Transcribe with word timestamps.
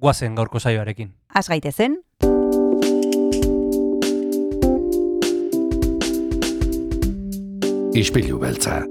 guazen 0.00 0.34
gaurko 0.34 0.58
saioarekin. 0.58 1.12
Az 1.34 1.48
gaitezen, 1.48 2.00
Ispilu 8.00 8.38
beltza. 8.38 8.84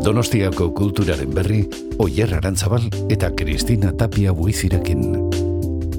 Donostiako 0.00 0.70
kulturaren 0.72 1.30
berri, 1.36 1.60
Oyer 2.00 2.32
Arantzabal 2.38 2.86
eta 3.12 3.28
Kristina 3.36 3.92
Tapia 3.92 4.32
buizirekin. 4.32 5.02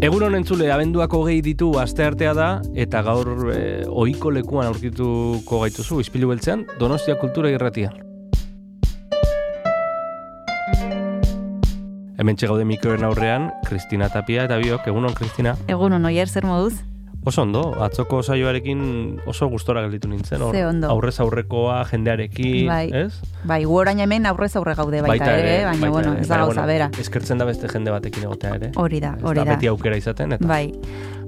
Egun 0.01 0.25
honen 0.25 0.41
entzule, 0.41 0.71
abenduako 0.73 1.21
gehi 1.27 1.43
ditu 1.45 1.69
asteartea 1.77 2.33
da, 2.33 2.47
eta 2.73 3.03
gaur 3.05 3.51
e, 3.53 3.59
ohiko 3.85 4.33
lekuan 4.33 4.71
aurkituko 4.71 5.61
gaituzu, 5.61 6.01
izpilu 6.01 6.33
beltzean, 6.33 6.65
Donostia 6.79 7.19
Kultura 7.21 7.53
Irratia. 7.53 7.93
Hemen 12.21 12.37
txegaude 12.37 12.67
mikroen 12.69 13.01
aurrean, 13.07 13.47
Kristina 13.65 14.05
Tapia 14.13 14.43
eta 14.45 14.59
biok, 14.61 14.85
egunon, 14.91 15.15
Kristina. 15.17 15.55
egun 15.65 15.95
onoier 15.97 16.29
zer 16.29 16.45
moduz? 16.45 16.75
Oso 17.25 17.41
ondo, 17.41 17.61
atzoko 17.81 18.19
saioarekin 18.21 18.83
oso 19.29 19.47
gustora 19.49 19.81
gelditu 19.81 20.09
nintzen. 20.09 20.41
hor. 20.41 20.53
Ze 20.53 20.61
ondo. 20.65 20.87
Aurrez 20.89 21.19
aurrekoa, 21.19 21.79
jendearekin, 21.89 22.67
Bai. 22.67 22.91
ez? 22.93 23.19
Bai, 23.43 23.63
gu 23.65 23.73
orain 23.77 23.99
hemen 24.05 24.25
aurrez 24.29 24.55
aurre 24.55 24.75
gaude 24.77 25.01
baita, 25.01 25.31
ere, 25.37 25.65
baina 25.65 25.81
baita 25.81 25.89
bueno, 25.91 26.13
ez 26.21 26.27
da 26.27 26.37
gauza 26.43 26.65
bera. 26.65 26.91
Eskertzen 26.99 27.41
da 27.41 27.45
beste 27.45 27.67
jende 27.73 27.91
batekin 27.93 28.23
egotea 28.29 28.55
ere. 28.55 28.71
Hori 28.75 28.99
da, 29.01 29.15
Ez 29.17 29.23
hori 29.23 29.41
da. 29.41 29.55
Beti 29.55 29.67
aukera 29.73 29.97
izaten, 29.97 30.33
eta 30.37 30.47
Bai, 30.47 30.71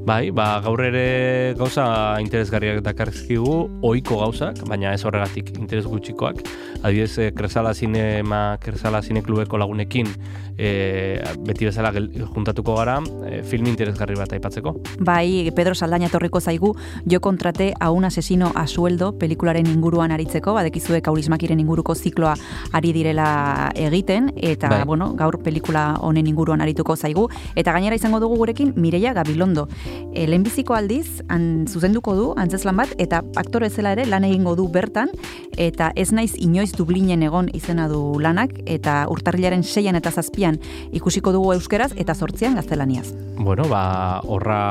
Bai, 0.03 0.31
ba, 0.35 0.59
gaur 0.59 0.81
ere 0.83 1.53
gauza 1.55 2.19
interesgarriak 2.19 2.81
dakarrizkigu, 2.83 3.53
ohiko 3.87 4.17
gauzak, 4.19 4.59
baina 4.67 4.91
ez 4.91 5.05
horregatik 5.07 5.53
interes 5.55 5.85
gutxikoak. 5.87 6.41
Adibidez, 6.83 7.17
eh, 7.23 7.31
Kresala 7.31 7.71
Zinema, 7.73 8.57
Kresala 8.59 9.01
Zineklubeko 9.01 9.57
lagunekin 9.57 10.09
e, 10.57 11.21
beti 11.45 11.65
bezala 11.65 11.91
gel, 11.93 12.09
juntatuko 12.33 12.75
gara 12.77 12.97
e, 13.27 13.41
film 13.47 13.67
interesgarri 13.71 14.15
bat 14.19 14.33
aipatzeko. 14.33 14.75
bai, 14.99 15.51
Pedro 15.55 15.73
Saldaña 15.73 16.09
torriko 16.09 16.41
zaigu, 16.41 16.73
jo 17.09 17.19
kontrate 17.21 17.73
a 17.79 17.91
un 17.91 18.05
asesino 18.05 18.51
a 18.55 18.67
sueldo 18.67 19.17
pelikularen 19.17 19.67
inguruan 19.67 20.11
aritzeko, 20.11 20.53
badekizue 20.53 21.01
kaurismakiren 21.01 21.59
inguruko 21.59 21.95
zikloa 21.95 22.35
ari 22.71 22.93
direla 22.93 23.71
egiten, 23.75 24.33
eta, 24.35 24.69
Bai. 24.69 24.83
bueno, 24.85 25.13
gaur 25.15 25.39
pelikula 25.43 25.95
honen 26.01 26.27
inguruan 26.27 26.61
arituko 26.61 26.95
zaigu, 26.95 27.29
eta 27.55 27.71
gainera 27.71 27.95
izango 27.95 28.19
dugu 28.19 28.37
gurekin 28.37 28.73
Mireia 28.75 29.13
Gabilondo. 29.13 29.67
E, 30.13 30.27
lehenbiziko 30.27 30.75
aldiz, 30.77 31.23
han, 31.27 31.65
zuzenduko 31.67 32.13
du, 32.15 32.27
antzeslan 32.37 32.77
bat, 32.77 32.91
eta 33.01 33.23
aktore 33.39 33.69
zela 33.69 33.93
ere 33.95 34.05
lan 34.05 34.25
egingo 34.27 34.55
du 34.55 34.67
bertan, 34.69 35.09
eta 35.57 35.91
ez 35.95 36.11
naiz 36.13 36.33
inoiz 36.37 36.71
Dublinen 36.77 37.23
egon 37.25 37.49
izena 37.53 37.87
du 37.89 38.19
lanak, 38.21 38.53
eta 38.65 39.03
urtarrilaren 39.09 39.63
seian 39.63 39.97
eta 39.97 40.11
zazpian 40.11 40.59
ikusiko 40.91 41.33
dugu 41.33 41.53
euskeraz, 41.55 41.91
eta 41.97 42.13
sortzian 42.13 42.55
gaztelaniaz. 42.59 43.09
Bueno, 43.37 43.65
ba, 43.69 44.21
horra 44.29 44.61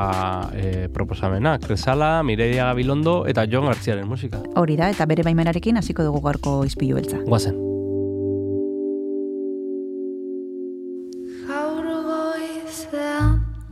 e, 0.54 0.88
proposamena, 0.92 1.58
Kresala, 1.58 2.22
Mireia 2.22 2.70
Gabilondo 2.70 3.24
eta 3.26 3.46
Jon 3.50 3.66
Gartziaren 3.66 4.08
musika. 4.08 4.42
Hori 4.56 4.78
da, 4.78 4.92
eta 4.94 5.06
bere 5.10 5.26
baimenarekin 5.26 5.82
hasiko 5.82 6.06
dugu 6.06 6.22
gaurko 6.22 6.62
izpilu 6.68 7.00
beltza. 7.00 7.18
Guazen. 7.26 7.71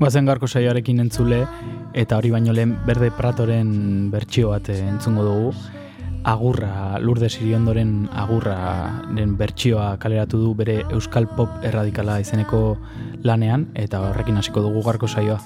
Bazen 0.01 0.25
gaurko 0.25 0.49
saioarekin 0.49 1.03
entzule, 1.03 1.43
eta 1.93 2.17
hori 2.17 2.31
baino 2.33 2.55
lehen 2.57 2.73
berde 2.87 3.11
pratoren 3.13 4.09
bertsio 4.09 4.55
bat 4.55 4.71
eh, 4.73 4.79
entzungo 4.89 5.27
dugu. 5.27 5.51
Agurra, 6.31 6.97
Lourdes 7.05 7.35
Iriondoren 7.43 8.09
agurraren 8.23 9.37
bertsioa 9.37 9.91
kaleratu 10.01 10.41
du 10.41 10.55
bere 10.57 10.79
Euskal 10.89 11.29
Pop 11.37 11.65
erradikala 11.65 12.17
izeneko 12.25 12.79
lanean, 13.29 13.69
eta 13.75 14.01
horrekin 14.09 14.41
hasiko 14.41 14.65
dugu 14.65 14.85
gaurko 14.89 15.09
saioa. 15.09 15.41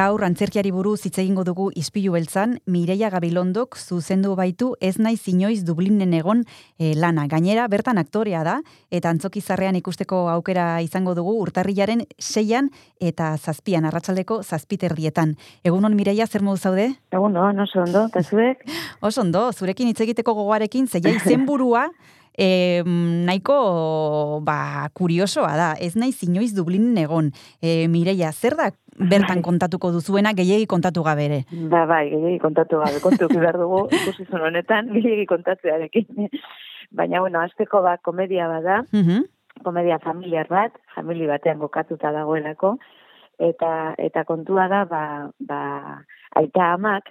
Gaur 0.00 0.22
antzerkiari 0.24 0.70
buruz 0.72 1.02
hitz 1.04 1.18
egingo 1.20 1.42
dugu 1.44 1.66
Ispilu 1.76 2.14
beltzan 2.14 2.54
Mireia 2.72 3.10
Gabilondok 3.12 3.76
zuzendu 3.76 4.30
baitu 4.38 4.70
ez 4.80 4.94
naiz 4.96 5.18
inoiz 5.28 5.58
Dublinen 5.68 6.14
egon 6.16 6.40
eh, 6.78 6.94
lana. 6.96 7.26
Gainera 7.28 7.66
bertan 7.68 8.00
aktorea 8.00 8.40
da 8.46 8.54
eta 8.88 9.10
antzokizarrean 9.12 9.76
ikusteko 9.76 10.22
aukera 10.32 10.68
izango 10.80 11.12
dugu 11.18 11.34
urtarrilaren 11.42 12.06
seian 12.16 12.70
eta 13.10 13.34
zazpian 13.36 13.84
arratsaldeko 13.90 14.38
zazpiterdietan. 14.40 15.34
Egunon 15.68 15.98
Mireia 15.98 16.24
zer 16.26 16.46
modu 16.46 16.62
zaude? 16.70 16.86
Egun 17.12 17.36
no, 17.36 17.50
oso 17.66 17.82
ondo, 17.84 18.06
eta 18.08 18.22
zuek? 18.24 18.64
Oso 19.10 19.20
ondo, 19.26 19.50
zurekin 19.52 19.92
hitz 19.92 20.00
egiteko 20.06 20.32
gogoarekin 20.38 20.88
zeia 20.88 21.12
izenburua 21.18 21.90
E, 22.40 22.80
nahiko 23.26 24.40
ba, 24.46 24.88
kuriosoa 24.96 25.50
da, 25.58 25.70
ez 25.82 25.92
naiz 25.98 26.22
inoiz 26.24 26.54
Dublinen 26.56 26.96
egon. 27.02 27.32
E, 27.60 27.84
Mireia, 27.92 28.30
zer 28.32 28.56
da 28.56 28.70
bertan 29.00 29.42
kontatuko 29.42 29.90
duzuena 29.92 30.32
gehiegi 30.36 30.66
kontatu 30.66 31.02
gabe 31.02 31.24
ere? 31.24 31.40
Ba, 31.72 31.86
bai, 31.86 32.10
gehiagi 32.10 32.38
kontatu 32.38 32.78
gabe, 32.82 33.00
kontu 33.00 33.28
behar 33.32 33.56
dugu, 33.58 33.86
ikusizun 33.98 34.40
honetan, 34.40 34.92
gehiagi 34.94 35.26
kontatzearekin. 35.26 36.28
Baina, 36.90 37.20
bueno, 37.20 37.40
azteko 37.40 37.82
ba, 37.82 37.96
komedia 38.02 38.48
bada, 38.48 38.82
Mhm. 38.92 39.24
komedia 39.64 39.98
familiar 39.98 40.46
bat, 40.48 40.72
famili 40.94 41.26
batean 41.26 41.58
gokatuta 41.58 42.12
dagoelako, 42.12 42.76
eta 43.38 43.94
eta 43.98 44.24
kontua 44.24 44.68
da, 44.68 44.84
ba, 44.84 45.30
ba, 45.40 45.60
aita 46.36 46.72
amak, 46.74 47.08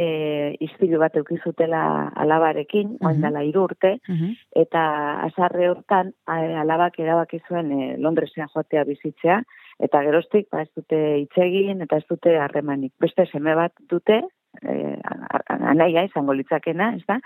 e, 0.00 0.56
izpilu 0.60 0.98
bat 0.98 1.16
eukizutela 1.16 2.08
alabarekin, 2.16 2.96
Mhm. 3.00 3.06
oin 3.06 3.20
dela 3.20 3.42
hiru 3.44 3.64
urte, 3.64 3.98
Mhm. 4.08 4.30
eta 4.56 4.82
azarre 5.26 5.68
hortan 5.68 6.12
alabak 6.26 6.98
erabaki 6.98 7.40
zuen 7.48 7.72
e, 7.72 7.96
Londresean 7.98 8.48
joatea 8.54 8.84
bizitzea, 8.84 9.42
eta 9.80 10.02
geroztik 10.04 10.48
ba, 10.52 10.64
ez 10.64 10.70
dute 10.76 10.98
hitz 11.22 11.36
egin 11.40 11.80
eta 11.84 12.00
ez 12.00 12.06
dute 12.08 12.36
harremanik. 12.38 12.92
Beste 13.00 13.26
seme 13.30 13.54
bat 13.56 13.72
dute, 13.90 14.20
e, 14.62 14.74
a- 15.04 15.42
anaia 15.72 16.04
izango 16.04 16.36
litzakena, 16.36 16.94
ez 16.96 17.04
da? 17.08 17.20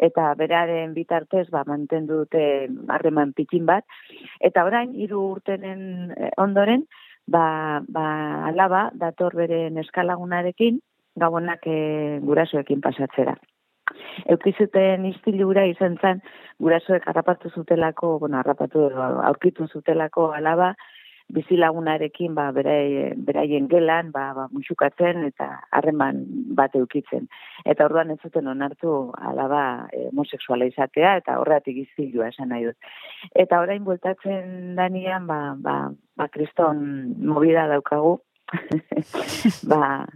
Eta 0.00 0.32
beraren 0.38 0.94
bitartez 0.94 1.48
ba, 1.50 1.64
mantendu 1.66 2.22
dute 2.24 2.42
harreman 2.88 3.34
pikin 3.36 3.66
bat. 3.66 3.84
Eta 4.40 4.64
orain, 4.64 4.94
hiru 4.94 5.20
urtenen 5.34 6.14
eh, 6.16 6.30
ondoren, 6.38 6.86
ba, 7.26 7.82
ba, 7.88 8.06
alaba 8.48 8.88
dator 8.94 9.34
bere 9.36 9.68
neskalagunarekin, 9.74 10.80
gabonak 11.20 11.66
e, 11.66 12.18
gurasoekin 12.22 12.80
pasatzera. 12.80 13.34
Eukizuten 14.30 15.04
istilura 15.08 15.66
izan 15.66 15.98
zen, 16.00 16.22
gurasoek 16.62 17.06
harrapatu 17.10 17.50
zutelako, 17.50 18.18
bueno, 18.22 18.38
harrapatu 18.38 18.86
edo 18.86 19.02
aurkitu 19.26 19.66
zutelako 19.66 20.30
alaba, 20.36 20.74
bizilagunarekin 21.34 22.34
ba, 22.34 22.50
berai, 22.54 23.12
beraien 23.26 23.68
gelan 23.70 24.10
ba, 24.14 24.30
ba, 24.36 24.46
musukatzen 24.52 25.24
eta 25.28 25.48
harreman 25.76 26.22
bat 26.58 26.74
eukitzen. 26.78 27.28
Eta 27.64 27.86
orduan 27.88 28.10
ez 28.14 28.18
zuten 28.22 28.48
onartu 28.50 28.94
alaba 29.30 29.62
homosexuala 30.10 30.68
izatea 30.70 31.16
eta 31.22 31.38
horretik 31.40 31.82
iztilua 31.84 32.30
esan 32.32 32.50
nahi 32.54 32.70
dut. 32.70 32.90
Eta 33.34 33.60
orain 33.62 33.84
bueltatzen 33.84 34.74
danian, 34.78 35.26
ba, 35.30 35.40
ba, 35.58 35.76
ba 36.16 36.28
kriston 36.28 36.82
movida 37.18 37.66
daukagu, 37.70 38.18
ba, 39.70 40.06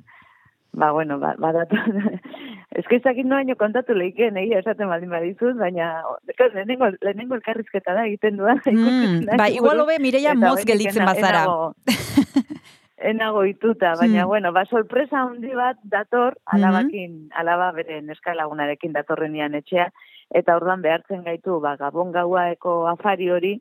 ba, 0.75 0.91
bueno, 0.93 1.19
ba, 1.23 1.35
datu, 1.55 1.77
ez 2.75 2.85
que 2.91 2.97
ezakit 2.99 3.27
noaino 3.31 3.55
kontatu 3.57 3.95
leiken, 3.95 4.37
egia 4.41 4.59
esaten 4.59 4.89
baldin 4.91 5.11
badizut, 5.15 5.55
baina 5.61 6.03
lehenengo, 6.55 6.89
lehenengo 7.01 7.37
elkarrizketa 7.39 7.95
da 7.95 8.07
egiten 8.11 8.37
dudan. 8.41 8.61
Mm, 8.75 9.37
ba, 9.39 9.49
igual 9.51 9.81
hobe 9.85 9.99
Mireia 10.03 10.35
moz 10.35 10.65
ena- 10.67 11.07
bazara. 11.13 11.45
enago- 11.45 11.75
Enago 13.05 13.45
ituta, 13.45 13.95
baina, 13.99 14.23
Hmm. 14.23 14.29
bueno, 14.29 14.53
ba, 14.53 14.65
sorpresa 14.65 15.19
handi 15.23 15.51
bat 15.55 15.77
dator, 15.83 16.39
alabakin, 16.47 17.29
alaba 17.37 17.73
bere 17.73 18.01
neska 18.03 18.35
lagunarekin 18.35 18.93
datorrenian 18.95 19.55
etxea, 19.59 19.91
eta 20.31 20.57
orduan 20.57 20.81
behartzen 20.81 21.23
gaitu, 21.27 21.59
ba, 21.61 21.77
gabon 21.77 22.13
gauaeko 22.13 22.87
afari 22.89 23.29
hori, 23.31 23.61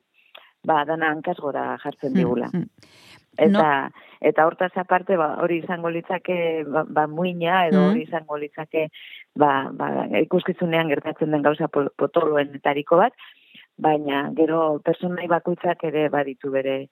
ba, 0.64 0.84
dana 0.88 1.10
hankasgora 1.12 1.76
jartzen 1.82 2.14
digula. 2.14 2.48
Mm, 2.54 2.62
mm. 2.62 3.13
Eta, 3.38 3.90
eta 4.20 4.46
hortaz 4.46 4.72
aparte, 4.76 5.16
ba, 5.16 5.36
hori 5.42 5.58
izango 5.58 5.90
litzake, 5.90 6.64
ba, 6.66 6.84
ba 6.88 7.06
muina, 7.06 7.66
edo 7.68 7.80
Mhm. 7.80 7.90
hori 7.90 8.02
izango 8.02 8.36
litzake, 8.38 8.88
ba, 9.34 9.70
ba, 9.72 10.06
ikuskizunean 10.20 10.88
gertatzen 10.88 11.30
den 11.30 11.42
gauza 11.42 11.68
po- 11.68 11.90
potoloenetariko 11.96 12.96
bat, 12.96 13.12
baina 13.76 14.30
gero 14.36 14.80
personai 14.84 15.26
bakoitzak 15.26 15.82
ere 15.84 16.08
baditu 16.08 16.50
bere 16.50 16.88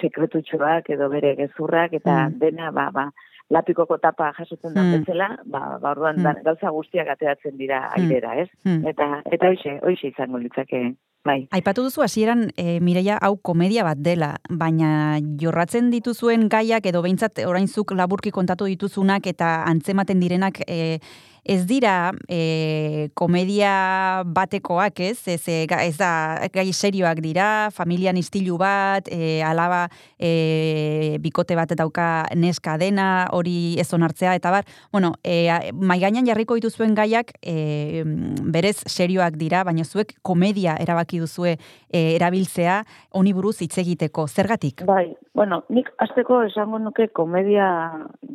sekretutxoak 0.00 0.90
edo 0.90 1.08
bere 1.08 1.36
gezurrak, 1.36 1.92
eta 1.92 2.28
Mm. 2.28 2.38
dena, 2.38 2.70
ba, 2.72 2.90
ba, 2.90 3.10
lapikoko 3.50 3.98
tapa 3.98 4.32
jasotzen 4.38 4.74
da 4.74 4.82
Mm. 4.82 4.92
bezala, 4.98 5.38
ba, 5.44 5.78
ba 5.80 5.90
orduan 5.90 6.16
Mm. 6.18 6.22
da- 6.22 6.40
gauza 6.42 6.70
guztiak 6.70 7.08
ateratzen 7.08 7.56
dira 7.56 7.90
Mm. 7.96 8.00
airera, 8.00 8.36
ez? 8.40 8.48
Mm. 8.64 8.86
Eta, 8.88 9.22
eta 9.30 9.48
hoxe, 9.50 9.78
hoxe 9.82 10.08
izango 10.08 10.38
litzake, 10.38 10.94
bai. 11.24 11.46
Aipatu 11.50 11.84
duzu 11.86 12.04
hasieran 12.04 12.50
e, 12.56 12.78
Mireia 12.84 13.18
hau 13.22 13.36
komedia 13.36 13.84
bat 13.86 14.00
dela, 14.00 14.34
baina 14.48 15.18
jorratzen 15.40 15.90
dituzuen 15.92 16.48
gaiak 16.52 16.86
edo 16.86 17.02
behintzat 17.04 17.40
orainzuk 17.46 17.94
laburki 17.96 18.30
kontatu 18.34 18.68
dituzunak 18.70 19.26
eta 19.26 19.62
antzematen 19.70 20.20
direnak 20.20 20.60
e, 20.68 20.98
ez 21.44 21.64
dira 21.68 22.12
e, 22.28 23.10
komedia 23.14 24.22
batekoak, 24.26 25.00
ez? 25.00 25.18
Ez, 25.28 25.42
e, 25.48 25.66
ga- 25.68 25.82
ez 25.84 25.96
da 25.98 26.10
gai 26.52 26.72
serioak 26.72 27.20
dira, 27.20 27.70
familian 27.70 28.16
istilu 28.16 28.56
bat, 28.58 29.08
e, 29.12 29.42
alaba 29.44 29.88
e, 30.18 31.18
bikote 31.20 31.56
bat 31.56 31.74
dauka 31.76 32.24
neska 32.34 32.76
dena, 32.80 33.28
hori 33.32 33.76
ez 33.80 33.88
onartzea, 33.92 34.34
eta 34.38 34.50
bar, 34.50 34.64
bueno, 34.92 35.14
e, 35.22 35.48
a- 35.50 35.60
mai 35.72 36.00
gainean 36.00 36.26
jarriko 36.26 36.54
dituzuen 36.58 36.94
gaiak 36.94 37.32
e, 37.42 38.02
berez 38.42 38.78
serioak 38.86 39.36
dira, 39.40 39.64
baina 39.64 39.84
zuek 39.84 40.16
komedia 40.22 40.76
erabaki 40.80 41.18
duzue 41.22 41.56
e, 41.92 42.14
erabiltzea 42.16 42.82
honi 43.12 43.32
buruz 43.32 43.58
hitz 43.62 43.76
egiteko. 43.78 44.26
Zergatik? 44.28 44.84
Bai, 44.88 45.12
bueno, 45.34 45.64
nik 45.68 45.90
azteko 45.98 46.42
esango 46.46 46.78
nuke 46.78 47.08
komedia 47.08 47.66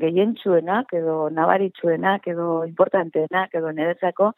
gehientsuenak 0.01 0.91
edo 0.94 1.29
nabaritsuenak 1.32 2.27
edo 2.27 2.65
importanteenak 2.68 3.56
edo 3.56 3.72
niretzako 3.72 4.34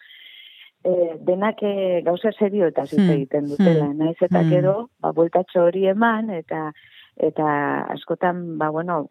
e, 0.86 1.18
denak 1.26 1.62
e, 1.66 2.02
gauza 2.06 2.32
serio 2.38 2.68
eta 2.70 2.86
hitz 2.86 3.00
Hmm. 3.02 3.10
egiten 3.10 3.50
dutela, 3.50 3.86
Hmm. 3.90 3.98
naiz 3.98 4.18
eta 4.22 4.42
Hmm. 4.42 4.50
gero, 4.50 4.90
ba, 5.00 5.12
bueltatxo 5.12 5.66
hori 5.66 5.88
eman, 5.88 6.30
eta 6.30 6.72
eta 7.18 7.46
askotan, 7.92 8.58
ba, 8.58 8.70
bueno, 8.70 9.10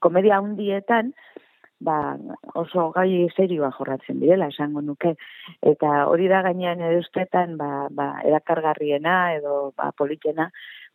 komedia 0.00 0.40
hundietan, 0.40 1.14
ba, 1.80 2.16
oso 2.54 2.90
gai 2.92 3.26
serioa 3.34 3.70
jorratzen 3.72 4.20
direla, 4.20 4.48
esango 4.48 4.82
nuke. 4.82 5.16
Eta 5.62 6.06
hori 6.06 6.28
da 6.28 6.42
gainean 6.42 6.80
ere 6.80 6.98
ustetan, 6.98 7.56
ba, 7.56 7.88
ba, 7.90 8.20
erakargarriena 8.22 9.34
edo 9.34 9.72
ba, 9.76 9.90
politena, 9.96 10.50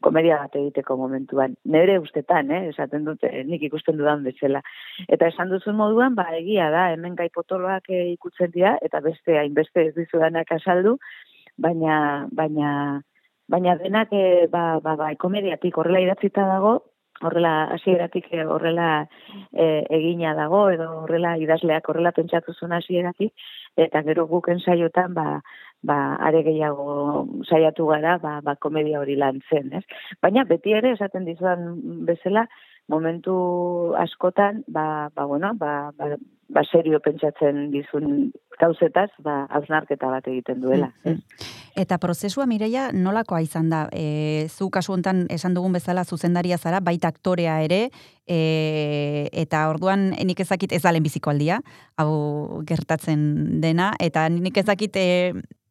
komedia 0.06 0.38
bat 0.44 0.56
egiteko 0.60 0.98
momentuan. 1.00 1.56
Nere 1.76 1.98
ustetan, 2.00 2.52
eh, 2.52 2.70
esaten 2.72 3.06
dute, 3.08 3.32
nik 3.50 3.66
ikusten 3.68 3.98
dudan 3.98 4.24
bezala. 4.28 4.62
Eta 5.10 5.30
esan 5.32 5.52
duzun 5.54 5.78
moduan, 5.80 6.16
ba, 6.20 6.28
egia 6.40 6.70
da, 6.74 6.88
hemen 6.94 7.18
gai 7.20 7.30
potoloak 7.34 7.90
eh, 7.90 8.06
ikutzen 8.14 8.54
dira, 8.54 8.76
eta 8.86 9.02
beste 9.06 9.40
hainbeste 9.42 9.90
ez 9.90 9.94
dizudanak 9.98 10.52
asaldu, 10.60 10.98
baina, 11.58 11.98
baina, 12.32 12.72
baina 13.50 13.78
denak, 13.82 14.14
eh, 14.14 14.48
ba, 14.52 14.66
ba, 14.84 14.96
ba, 15.02 15.14
komediatik 15.26 15.78
horrela 15.82 16.04
idatzita 16.06 16.46
dago, 16.54 16.78
horrela 17.22 17.54
hasieratik 17.76 18.28
eh, 18.32 18.46
horrela 18.46 19.08
eh, 19.54 19.84
egina 19.90 20.34
dago, 20.36 20.66
edo 20.74 20.90
horrela 21.04 21.36
idazleak 21.42 21.88
horrela 21.90 22.12
pentsatu 22.16 22.54
zuen 22.54 22.76
hasieratik, 22.76 23.34
eta 23.78 24.02
gero 24.08 24.28
guk 24.28 24.50
ensaiotan, 24.54 25.14
ba, 25.14 25.42
ba, 25.86 25.98
are 26.28 26.44
gehiago 26.44 27.26
saiatu 27.48 27.88
gara, 27.92 28.18
ba, 28.20 28.40
ba, 28.44 28.56
komedia 28.56 29.00
hori 29.00 29.16
lantzen, 29.20 29.72
ez? 29.80 29.84
Baina 30.22 30.46
beti 30.50 30.76
ere, 30.76 30.96
esaten 30.98 31.26
dizudan 31.26 31.68
bezala, 32.08 32.48
momentu 32.92 33.36
askotan, 33.98 34.64
ba, 34.68 35.10
ba, 35.16 35.26
bueno, 35.26 35.54
ba, 35.60 35.92
ba, 35.98 36.16
ba 36.48 36.62
serio 36.64 37.00
pentsatzen 37.02 37.70
dizun 37.74 38.32
gauzetaz, 38.60 39.10
ba, 39.24 39.46
hausnarketa 39.50 40.10
bat 40.12 40.28
egiten 40.30 40.62
duela. 40.62 40.92
ez? 41.04 41.18
Eta 41.76 41.98
prozesua 42.00 42.46
Mireia 42.48 42.88
nolakoa 42.96 43.42
izan 43.44 43.70
da? 43.70 43.86
E, 43.92 44.48
zu 44.48 44.70
kasu 44.72 44.94
hontan 44.94 45.26
esan 45.34 45.58
dugun 45.58 45.76
bezala 45.76 46.06
zuzendaria 46.06 46.58
zara, 46.58 46.80
baita 46.80 47.10
aktorea 47.12 47.58
ere, 47.66 47.90
e, 48.28 49.28
eta 49.34 49.66
orduan 49.70 50.14
nik 50.16 50.40
ezakit 50.40 50.72
ez 50.72 50.82
da 50.86 50.94
lehenbiziko 50.96 51.34
aldia, 51.34 51.60
hau 51.98 52.62
gertatzen 52.68 53.60
dena, 53.62 53.92
eta 54.00 54.30
nik 54.30 54.58
ezakit 54.64 54.96
e, 54.96 55.10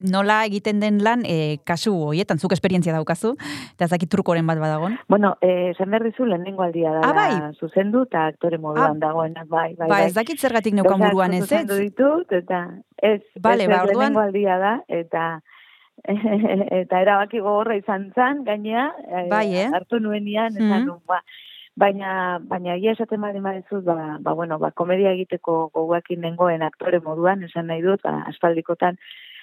nola 0.04 0.44
egiten 0.44 0.80
den 0.80 0.98
lan 1.02 1.22
e, 1.24 1.58
kasu 1.64 1.94
horietan, 2.10 2.38
zuk 2.38 2.52
esperientzia 2.52 2.92
daukazu, 2.92 3.32
eta 3.74 3.86
ezakit 3.88 4.10
trukoren 4.12 4.46
bat 4.46 4.58
badagon. 4.60 4.98
Bueno, 5.08 5.36
eh, 5.40 5.70
esan 5.72 5.90
behar 5.90 6.04
dizu, 6.04 6.26
lehenengo 6.28 6.62
aldia 6.62 6.92
da, 6.92 7.00
Ah, 7.08 7.12
bai. 7.16 7.54
zuzendu, 7.58 8.02
eta 8.04 8.26
aktore 8.26 8.58
moduan 8.58 9.00
dagoena, 9.00 9.44
bai, 9.48 9.74
bai, 9.74 9.88
ba, 9.88 9.94
bai. 9.96 10.04
ez 10.06 10.14
dakit 10.14 10.38
zergatik 10.38 10.74
neukan 10.74 11.00
buruan 11.00 11.32
ez 11.32 11.50
ez. 11.50 11.66
ditut, 11.66 12.30
eta 12.32 12.68
ez, 13.02 13.22
Bale, 13.40 13.64
ez, 13.64 13.68
ba, 13.70 13.82
orduan- 13.82 14.12
lehenengo 14.12 14.20
aldia 14.20 14.58
da, 14.58 14.74
eta 14.88 15.40
eta 16.82 17.00
erabaki 17.00 17.38
gogorra 17.40 17.76
izan 17.78 18.10
zan, 18.14 18.44
gainea, 18.44 18.92
eh, 19.08 19.26
Bai, 19.30 19.46
eh? 19.56 19.68
hartu 19.72 20.00
nuenian, 20.00 20.52
esan 20.56 20.82
Mhm. 20.82 20.86
nun, 20.86 20.98
ba, 21.06 21.20
baina, 21.76 22.38
baina 22.42 22.74
egia 22.76 22.92
esaten 22.92 23.20
bari 23.20 23.40
madizut, 23.40 23.84
ba, 23.84 24.18
ba, 24.20 24.32
bueno, 24.32 24.58
ba, 24.58 24.70
komedia 24.72 25.12
egiteko 25.12 25.70
goguakin 25.74 26.20
nengoen 26.20 26.62
aktore 26.62 27.00
moduan, 27.00 27.42
esan 27.44 27.66
nahi 27.66 27.80
dut, 27.82 28.02
ba, 28.02 28.24
aspaldikotan, 28.28 28.98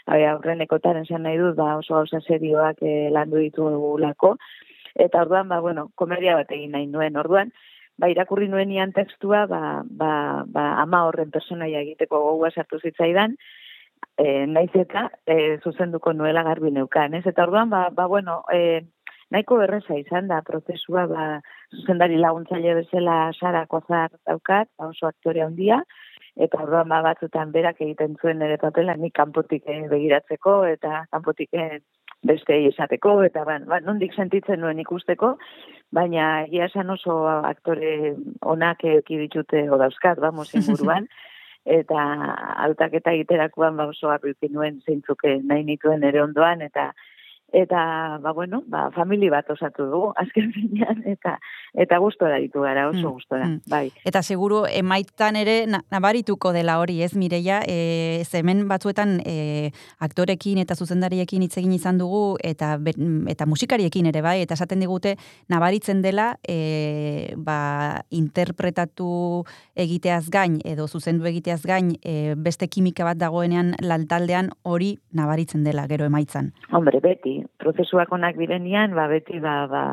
Bai, 0.08 0.24
aurrenekotan 0.26 1.02
esan 1.04 1.24
nahi 1.28 1.38
dut, 1.38 1.56
ba, 1.56 1.76
oso 1.78 1.96
gauza 2.00 2.22
serioak 2.22 2.82
eh, 2.82 3.10
landu 3.14 3.42
ditugulako, 3.42 4.36
eta 4.96 5.22
orduan, 5.22 5.50
ba, 5.52 5.60
bueno, 5.62 5.90
komedia 5.96 6.36
bat 6.40 6.52
egin 6.52 6.74
nahi 6.76 6.88
nuen, 6.90 7.18
orduan, 7.22 7.52
ba, 8.02 8.10
irakurri 8.10 8.50
nuenian 8.50 8.94
tekstua, 8.96 9.46
ba, 9.48 9.62
ba, 9.86 10.14
ba, 10.48 10.68
ama 10.82 11.06
horren 11.08 11.32
personaia 11.32 11.84
egiteko 11.86 12.22
gogua 12.26 12.52
sartu 12.52 12.80
zitzaidan, 12.82 13.38
e, 14.18 14.46
naiz 14.48 14.72
eta 14.76 15.10
e, 15.26 15.60
zuzenduko 15.64 16.14
nuela 16.14 16.44
garbi 16.44 16.72
neukan, 16.74 17.14
ez? 17.20 17.26
Eta 17.30 17.46
orduan, 17.46 17.70
ba, 17.70 17.88
ba 17.94 18.08
bueno, 18.10 18.42
e, 18.54 18.82
nahiko 19.32 19.62
erreza 19.64 19.98
izan 20.00 20.28
da 20.32 20.42
prozesua, 20.48 21.06
ba, 21.12 21.28
zuzendari 21.78 22.18
laguntzaile 22.20 22.76
bezala 22.82 23.18
Sara 23.38 23.66
Kozar 23.70 24.10
daukat, 24.28 24.72
ba, 24.78 24.90
oso 24.92 25.08
aktore 25.08 25.46
handia, 25.46 25.82
eta 26.36 26.62
orduan 26.64 26.90
ba, 26.90 27.02
batzutan 27.06 27.52
berak 27.52 27.82
egiten 27.82 28.16
zuen 28.22 28.40
nire 28.40 28.58
papela, 28.62 28.96
nik 28.96 29.14
kanpotik 29.16 29.68
eh, 29.68 29.82
begiratzeko, 29.92 30.62
eta 30.72 31.06
kanpotik 31.12 31.50
eh, 31.54 31.82
beste 32.24 32.56
esateko, 32.70 33.18
eta 33.26 33.44
ba, 33.48 33.58
ba, 33.68 33.82
nondik 33.84 34.14
sentitzen 34.14 34.62
nuen 34.62 34.80
ikusteko, 34.80 35.36
baina 35.92 36.46
egia 36.46 36.70
esan 36.70 36.90
oso 36.94 37.26
aktore 37.28 38.16
onak 38.42 38.86
eki 38.86 39.18
ditute 39.26 39.68
o 39.70 39.78
dauzkat, 39.82 40.22
vamos, 40.24 40.54
inguruan, 40.58 41.08
eta 41.66 42.04
altaketa 42.66 43.14
egiterakoan 43.14 43.76
ba 43.78 43.86
oso 43.92 44.10
arruki 44.10 44.50
nuen 44.50 44.80
zeintzuk 44.82 45.26
eh, 45.26 45.40
nahi 45.44 45.64
nituen 45.64 46.04
ere 46.04 46.24
ondoan, 46.24 46.62
eta 46.62 46.92
eta 47.52 48.18
ba 48.22 48.32
bueno, 48.32 48.64
ba 48.68 48.90
famili 48.92 49.30
bat 49.30 49.50
osatu 49.50 49.86
dugu 49.92 50.14
azken 50.24 50.52
finean 50.54 51.04
eta 51.06 51.38
eta 51.74 51.98
gustora 52.00 52.38
ditu 52.38 52.62
gara, 52.62 52.90
oso 52.90 53.10
Mm, 53.10 53.14
gustora, 53.14 53.46
mm. 53.48 53.60
bai. 53.68 53.92
Eta 54.06 54.22
seguru 54.22 54.66
emaitan 54.68 55.36
ere 55.36 55.66
na- 55.68 55.84
nabarituko 55.92 56.52
dela 56.52 56.80
hori, 56.80 57.02
ez 57.02 57.16
Mireia, 57.16 57.62
e, 57.68 58.24
zemen 58.26 58.68
batzuetan 58.68 59.22
e, 59.26 59.72
aktorekin 60.00 60.58
eta 60.58 60.76
zuzendariekin 60.76 61.42
hitz 61.44 61.58
egin 61.58 61.72
izan 61.74 61.98
dugu 61.98 62.38
eta 62.44 62.78
eta 63.28 63.46
musikariekin 63.46 64.06
ere 64.06 64.22
bai, 64.22 64.42
eta 64.42 64.54
esaten 64.54 64.80
digute 64.80 65.16
nabaritzen 65.50 66.02
dela 66.02 66.38
e, 66.48 67.34
ba, 67.38 68.04
interpretatu 68.10 69.44
egiteaz 69.76 70.30
gain 70.30 70.60
edo 70.66 70.88
zuzendu 70.88 71.26
egiteaz 71.26 71.62
gain 71.66 71.96
e, 72.04 72.36
beste 72.36 72.68
kimika 72.68 73.04
bat 73.08 73.18
dagoenean 73.18 73.76
lantaldean 73.82 74.52
hori 74.64 74.98
nabaritzen 75.14 75.64
dela 75.64 75.88
gero 75.88 76.06
emaitzan. 76.06 76.52
Hombre, 76.72 77.00
beti, 77.00 77.41
prozesuak 77.58 78.12
onak 78.12 78.36
direnean, 78.38 78.96
ba 78.96 79.08
beti 79.08 79.40
ba 79.40 79.68
ba 79.68 79.84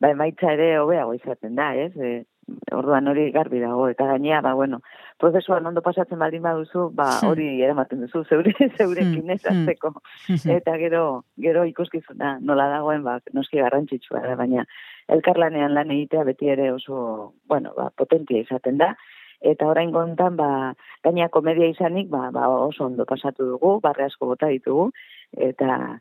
ba 0.00 0.10
emaitza 0.10 0.52
ere 0.52 0.78
hobeago 0.78 1.14
izaten 1.14 1.54
da, 1.54 1.74
ez? 1.76 1.92
E, 1.96 2.24
orduan 2.74 3.06
hori 3.06 3.30
garbi 3.30 3.60
dago 3.60 3.84
eta 3.88 4.06
gainea 4.08 4.40
ba 4.42 4.54
bueno, 4.54 4.80
prozesuan 5.18 5.66
ondo 5.66 5.82
pasatzen 5.82 6.18
baldin 6.18 6.42
baduzu, 6.42 6.90
ba 6.94 7.20
Hmm. 7.20 7.28
hori 7.28 7.62
eramaten 7.62 8.00
duzu 8.00 8.24
zeure 8.24 8.52
zeurekin 8.78 9.30
ez 9.30 9.42
Hmm. 9.46 9.60
azteko. 9.66 9.92
eta 10.56 10.76
gero 10.78 11.24
gero 11.38 11.64
ikuskizuna 11.64 12.38
nola 12.40 12.68
dagoen 12.68 13.04
ba 13.04 13.20
noski 13.32 13.58
garrantzitsua 13.58 14.20
da 14.26 14.34
baina 14.36 14.64
elkarlanean 15.08 15.74
lan 15.74 15.90
egitea 15.90 16.24
beti 16.24 16.48
ere 16.48 16.72
oso 16.72 17.34
bueno 17.46 17.72
ba 17.76 17.90
potentia 17.96 18.40
izaten 18.40 18.78
da 18.78 18.96
eta 19.40 19.66
orain 19.66 19.90
gontan 19.92 20.36
ba 20.36 20.74
gaina 21.04 21.28
komedia 21.28 21.66
izanik 21.68 22.08
ba, 22.10 22.30
ba 22.30 22.48
oso 22.48 22.84
ondo 22.84 23.04
pasatu 23.04 23.44
dugu 23.46 23.80
barre 23.80 24.04
asko 24.04 24.26
bota 24.26 24.46
ditugu 24.48 24.90
eta 25.36 26.00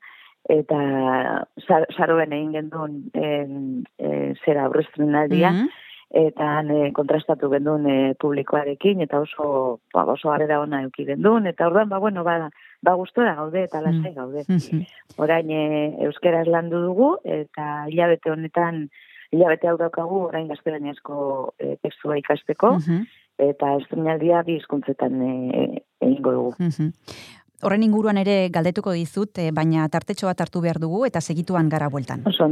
eta 0.50 1.46
sar- 1.68 1.86
saroen 1.96 2.34
egin 2.34 2.51
gendun 2.58 2.96
en, 3.13 3.84
e, 4.00 4.34
zera 4.46 4.63
aurrestrenaldia 4.65 5.51
Mhm. 5.51 5.68
eta 6.10 6.46
han 6.58 6.72
eh, 6.74 6.91
kontrastatu 6.91 7.51
gendun 7.51 7.86
e, 7.86 8.15
publikoarekin 8.18 9.01
eta 9.06 9.20
oso 9.22 9.79
ba, 9.94 10.06
oso 10.10 10.32
harrera 10.34 10.60
ona 10.60 10.82
eduki 10.82 11.06
gendun 11.06 11.46
eta 11.46 11.68
orduan 11.68 11.89
ba 11.89 12.00
bueno 12.00 12.24
ba 12.24 12.50
ba 12.82 12.94
gustora 12.98 13.36
gaude 13.36 13.63
eta 13.63 13.82
lasai 13.82 14.13
gaude. 14.15 14.44
Mhm. 14.48 14.86
Orain 15.18 15.51
e, 15.51 15.96
euskeraz 16.08 16.48
landu 16.48 16.82
dugu 16.82 17.18
eta 17.24 17.86
hilabete 17.88 18.32
honetan 18.32 18.89
hilabete 19.32 19.68
hau 19.68 19.77
daukagu 19.77 20.24
orain 20.32 20.48
gaztelaniazko 20.48 21.53
e, 21.60 21.75
testua 21.84 22.18
ikasteko 22.18 22.74
Mhm. 22.79 23.03
eta 23.38 23.75
estrenaldia 23.77 24.41
bi 24.44 24.56
hizkuntzetan 24.58 25.22
e, 25.22 25.84
egingo 26.01 26.32
dugu. 26.32 26.53
Mhm. 26.58 26.89
Horren 27.62 27.84
inguruan 27.84 28.18
ere 28.22 28.50
galdetuko 28.56 28.94
dizut, 28.96 29.38
eh, 29.38 29.51
baina 29.51 29.88
tartetxo 29.92 30.30
bat 30.30 30.42
hartu 30.42 30.62
behar 30.63 30.80
dugu 30.80 31.06
eta 31.06 31.22
segituan 31.22 31.70
gara 31.70 31.89
bueltan. 31.89 32.24
Oso 32.25 32.48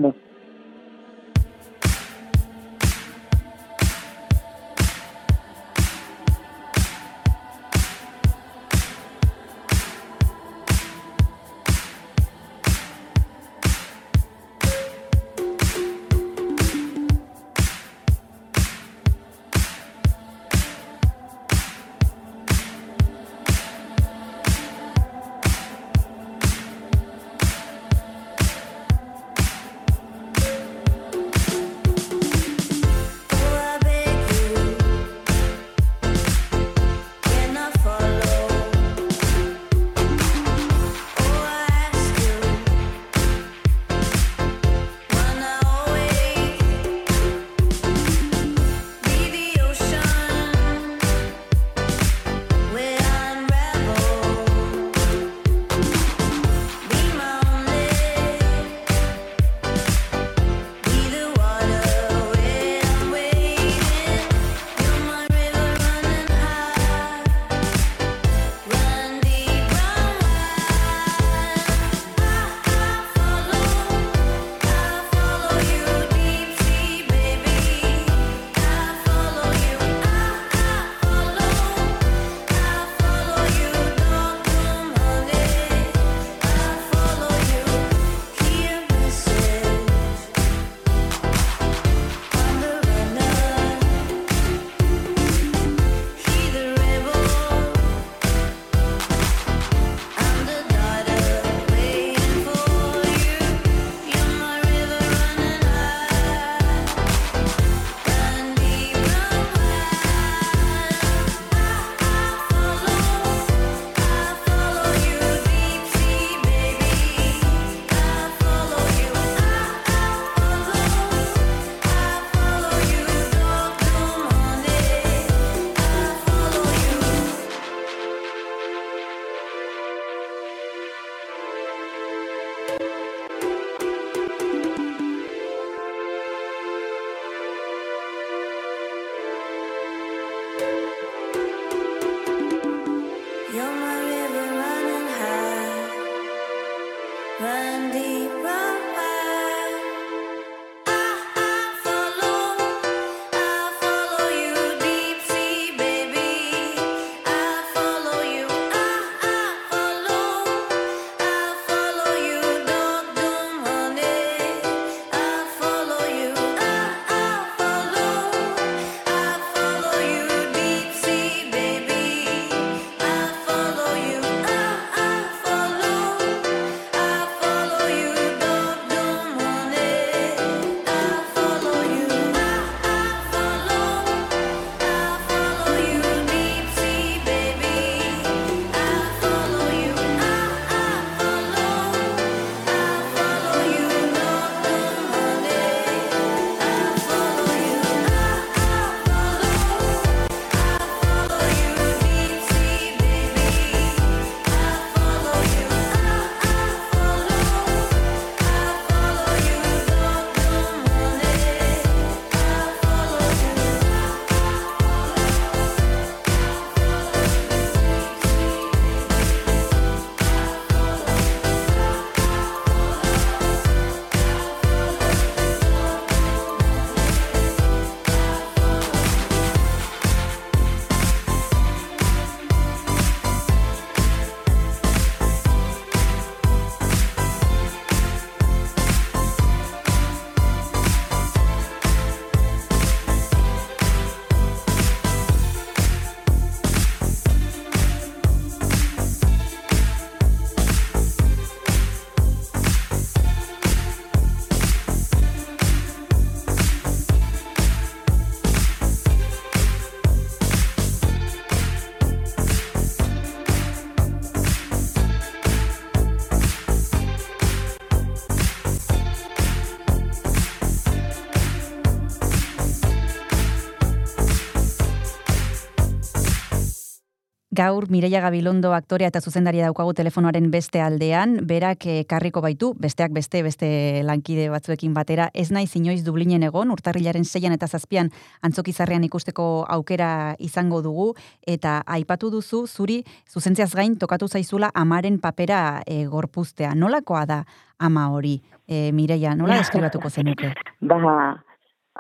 Gaur 277.57 277.87
Mireia 277.89 278.19
Gabilondo 278.21 278.69
aktorea 278.77 279.07
eta 279.09 279.17
zuzendaria 279.17 279.65
daukagu 279.65 279.95
telefonoaren 279.97 280.51
beste 280.53 280.77
aldean, 280.77 281.39
berak 281.49 281.87
eh, 281.89 282.03
karriko 282.05 282.43
baitu, 282.45 282.75
besteak 282.77 283.15
beste, 283.15 283.41
beste 283.41 283.69
lankide 284.05 284.45
batzuekin 284.53 284.93
batera, 284.93 285.31
ez 285.33 285.47
naiz 285.49 285.71
inoiz 285.79 286.03
Dublinen 286.05 286.45
egon, 286.45 286.69
urtarrilaren 286.69 287.25
seian 287.25 287.55
eta 287.55 287.65
zazpian 287.65 288.11
antzokizarrean 288.45 289.07
ikusteko 289.09 289.65
aukera 289.73 290.35
izango 290.37 290.83
dugu, 290.85 291.07
eta 291.47 291.79
aipatu 291.97 292.29
duzu, 292.29 292.67
zuri 292.67 292.99
zuzentziaz 293.25 293.71
gain 293.73 293.97
tokatu 293.97 294.29
zaizula 294.29 294.69
amaren 294.75 295.17
papera 295.17 295.81
e, 295.87 296.03
gorpuztea. 296.05 296.75
Nolakoa 296.77 297.25
da 297.25 297.41
ama 297.79 298.11
hori, 298.13 298.37
e, 298.67 298.91
Mireia, 298.93 299.33
nola 299.33 299.57
deskribatuko 299.63 300.13
zenuke? 300.13 300.53
Ba, 300.85 301.01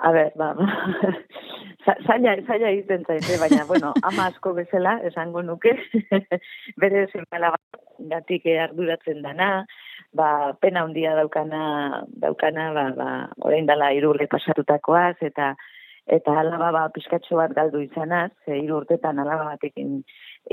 a 0.03 0.11
ber, 0.11 0.31
ba, 0.35 0.53
za- 1.85 1.97
zaila, 2.07 2.35
zaila 2.47 2.69
egiten 2.69 3.05
zaite, 3.07 3.37
baina, 3.41 3.65
bueno, 3.65 3.93
ama 4.03 4.27
asko 4.27 4.53
bezala, 4.53 4.97
esango 5.09 5.41
nuke, 5.41 5.73
bere 6.81 7.07
zemala 7.11 7.53
gatik 8.11 8.45
arduratzen 8.45 9.21
dana, 9.21 9.65
ba, 10.13 10.53
pena 10.61 10.83
handia 10.83 11.15
daukana, 11.15 12.03
daukana, 12.25 12.69
ba, 12.73 12.85
ba, 12.97 13.09
orain 13.41 13.65
dala 13.65 13.91
irurle 13.93 14.27
pasatutakoaz, 14.31 15.17
eta 15.21 15.55
eta 16.07 16.37
alaba 16.39 16.71
ba, 16.71 16.81
pizkatxo 16.95 17.35
bat 17.35 17.51
galdu 17.55 17.81
izanaz, 17.83 18.31
e, 18.47 18.55
hiru 18.55 18.77
urtetan 18.81 19.19
alaba 19.19 19.49
batekin 19.51 19.97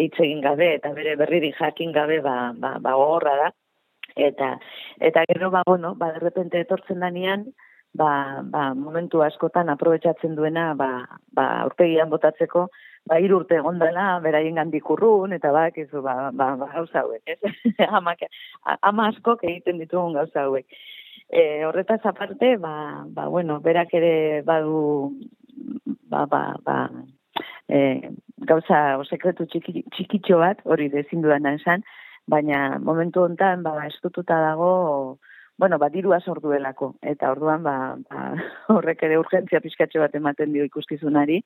hitz 0.02 0.16
egin 0.18 0.40
gabe, 0.42 0.72
eta 0.80 0.90
bere 0.96 1.14
berririk 1.20 1.54
jakin 1.60 1.92
gabe, 1.94 2.18
ba, 2.24 2.52
ba, 2.58 2.74
ba 2.82 2.96
gogorra 2.98 3.36
da. 3.38 3.52
Eta, 4.16 4.50
eta 5.00 5.22
gero, 5.30 5.50
ba, 5.54 5.62
bueno, 5.66 5.94
ba, 5.98 6.10
derrepente 6.16 6.60
etortzen 6.60 7.00
danean, 7.06 7.46
ba, 7.94 8.42
ba, 8.42 8.74
momentu 8.74 9.22
askotan 9.22 9.70
aprobetsatzen 9.70 10.34
duena, 10.34 10.72
ba, 10.74 11.06
ba, 11.32 11.46
aurpegian 11.62 12.10
botatzeko, 12.10 12.66
ba, 13.06 13.18
hiru 13.22 13.38
urte 13.42 13.58
egon 13.60 13.78
dela, 13.78 14.18
beraien 14.24 14.58
gandik 14.58 14.90
urrun, 14.90 15.32
eta 15.36 15.52
bak, 15.54 15.78
ez, 15.78 15.88
ba, 15.94 16.30
ba, 16.32 16.50
ba, 16.60 16.70
gauza 16.74 17.04
hauek, 17.04 17.22
ez? 17.36 17.54
Amak, 17.98 18.26
a- 18.66 18.78
ama 18.90 19.08
askok 19.12 19.46
egiten 19.46 19.78
ditugun 19.82 20.18
gauza 20.18 20.46
hauek. 20.48 20.66
E, 21.30 21.64
horretaz 21.64 22.00
aparte, 22.04 22.56
ba, 22.60 23.04
ba, 23.06 23.28
bueno, 23.32 23.60
berak 23.64 23.94
ere 23.94 24.42
badu, 24.46 25.14
ba, 26.10 26.26
ba, 26.26 26.42
ba, 26.66 26.78
e, 27.68 28.10
gauza 28.44 28.98
o 28.98 29.06
sekretu 29.06 29.46
txiki, 29.46 29.86
txikitxo 29.94 30.40
bat, 30.42 30.60
hori 30.66 30.90
ezin 30.92 31.22
dudana 31.22 31.54
esan, 31.60 31.86
baina 32.26 32.78
momentu 32.80 33.22
hontan 33.24 33.62
ba 33.62 33.86
estututa 33.86 34.38
dago 34.40 35.18
bueno, 35.58 35.78
ba 35.78 35.88
dirua 35.88 36.20
sorduelako 36.20 36.94
eta 37.02 37.30
orduan 37.30 37.62
ba, 37.62 37.96
ba 38.10 38.34
horrek 38.74 39.02
ere 39.06 39.18
urgentzia 39.18 39.60
pizkatxo 39.60 40.02
bat 40.02 40.14
ematen 40.14 40.52
dio 40.52 40.64
ikuskizunari. 40.64 41.42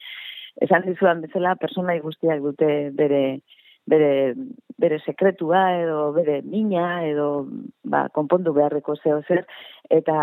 Esan 0.65 0.87
dizudan 0.87 1.23
bezala 1.23 1.57
pertsonai 1.61 1.99
guztiak 2.05 2.43
dute 2.43 2.91
bere 2.97 3.41
bere 3.89 4.35
bere 4.79 4.99
sekretua 5.01 5.63
edo 5.81 6.13
bere 6.13 6.41
mina 6.43 7.05
edo 7.09 7.47
ba 7.85 8.09
konpondu 8.13 8.53
beharreko 8.53 8.97
zeo 8.97 9.23
zer 9.29 9.47
eta 9.91 10.19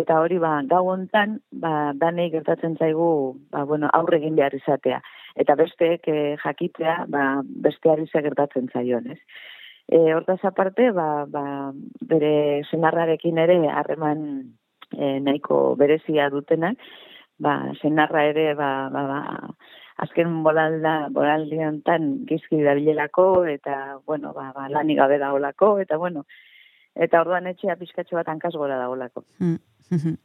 eta 0.00 0.18
hori 0.22 0.38
ba 0.38 0.62
gau 0.70 0.84
hontan 0.90 1.38
ba 1.52 1.92
danei 1.94 2.30
gertatzen 2.30 2.76
zaigu 2.78 3.36
ba 3.50 3.64
bueno 3.64 3.90
aurre 3.92 4.18
egin 4.18 4.36
behar 4.36 4.54
izatea 4.54 5.00
eta 5.36 5.56
besteek 5.56 6.08
eh, 6.08 6.36
jakitea 6.44 7.06
ba 7.08 7.42
besteari 7.44 8.06
gertatzen 8.12 8.68
zaion, 8.72 9.10
ez? 9.10 9.18
E, 9.90 10.14
hortaz 10.14 10.38
aparte, 10.46 10.92
ba, 10.94 11.26
ba, 11.26 11.72
bere 12.06 12.62
senarrarekin 12.70 13.40
ere 13.42 13.56
harreman 13.74 14.20
e, 14.94 15.18
nahiko 15.18 15.74
berezia 15.76 16.28
dutenak, 16.30 16.78
ba, 17.42 17.72
senarra 17.82 18.22
ere 18.30 18.52
ba, 18.54 18.88
ba, 18.94 19.02
ba, 19.10 19.20
azken 20.04 20.42
bolalda, 20.44 21.08
bolaldian 21.10 21.80
tan 21.82 22.24
gizki 22.28 22.62
dabilelako, 22.62 23.44
eta, 23.50 23.98
bueno, 24.06 24.32
ba, 24.36 24.52
ba, 24.54 24.68
lanik 24.70 25.00
gabe 25.02 25.18
daolako, 25.18 25.72
eta, 25.82 25.98
bueno, 25.98 26.24
eta 26.94 27.24
orduan 27.24 27.50
etxea 27.50 27.76
pizkatxo 27.80 28.18
bat 28.20 28.30
hankaz 28.30 28.54
gora 28.54 28.78
daolako. 28.78 29.24
Mm, 29.40 29.58
mhm. 29.96 30.16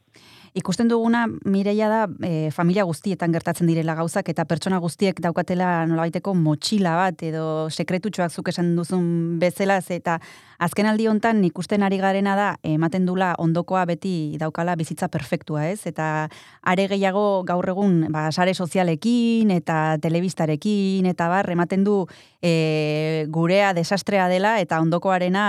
Ikusten 0.54 0.88
duguna, 0.88 1.26
Mireia 1.44 1.88
da, 1.88 2.02
e, 2.22 2.50
familia 2.54 2.84
guztietan 2.84 3.32
gertatzen 3.32 3.66
direla 3.66 3.94
gauzak, 3.98 4.28
eta 4.28 4.44
pertsona 4.44 4.78
guztiek 4.78 5.18
daukatela 5.20 5.86
nolabaiteko 5.88 6.34
motxila 6.34 6.96
bat, 6.96 7.22
edo 7.22 7.68
sekretutxoak 7.70 8.32
zuk 8.32 8.48
esan 8.52 8.74
duzun 8.76 9.38
bezalaz, 9.40 9.90
eta 9.90 10.20
azken 10.58 10.86
aldi 10.86 11.06
hontan 11.08 11.42
ikusten 11.44 11.82
ari 11.82 11.98
garena 12.00 12.36
da, 12.36 12.48
ematen 12.64 13.06
dula 13.06 13.34
ondokoa 13.38 13.84
beti 13.88 14.36
daukala 14.40 14.76
bizitza 14.76 15.08
perfektua, 15.08 15.66
ez? 15.68 15.86
Eta 15.88 16.28
are 16.62 16.86
gehiago 16.88 17.42
gaur 17.48 17.68
egun, 17.68 18.06
ba, 18.12 18.28
sare 18.32 18.54
sozialekin, 18.54 19.50
eta 19.50 19.96
telebistarekin, 20.02 21.06
eta 21.06 21.28
bar, 21.32 21.50
ematen 21.52 21.84
du 21.84 22.04
e, 22.42 23.26
gurea 23.28 23.72
desastrea 23.74 24.28
dela, 24.28 24.58
eta 24.60 24.80
ondokoarena 24.80 25.46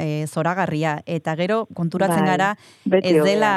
e, 0.00 0.26
zoragarria. 0.26 0.98
Eta 1.06 1.36
gero, 1.36 1.66
konturatzen 1.74 2.24
Bai, 2.24 2.30
gara, 2.32 2.50
ez 3.02 3.24
dela, 3.24 3.54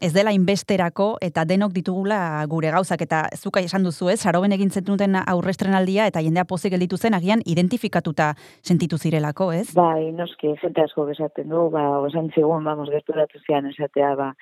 ez 0.00 0.12
dela 0.12 0.21
inbesterako 0.30 1.16
eta 1.20 1.42
denok 1.44 1.72
ditugula 1.74 2.46
gure 2.46 2.70
gauzak 2.70 3.02
eta 3.02 3.24
zuka 3.34 3.60
esan 3.60 3.82
duzu 3.82 4.12
ez, 4.12 4.20
saroben 4.20 4.52
egin 4.54 4.70
zenuten 4.70 5.18
aurrestrenaldia 5.18 6.06
eta 6.06 6.22
jendea 6.22 6.44
pozik 6.44 6.70
gelditu 6.76 6.96
zen 6.96 7.14
agian 7.18 7.42
identifikatuta 7.44 8.34
sentitu 8.62 8.98
zirelako, 8.98 9.50
ez? 9.52 9.72
Bai, 9.74 10.12
noski, 10.14 10.54
jente 10.62 10.86
asko 10.86 11.08
esaten 11.10 11.48
du, 11.50 11.68
ba, 11.74 11.88
esan 12.06 12.30
zigun, 12.30 12.62
vamos, 12.62 12.88
gerturatu 12.94 13.42
zian 13.42 13.66
esatea, 13.66 14.14
ba, 14.14 14.32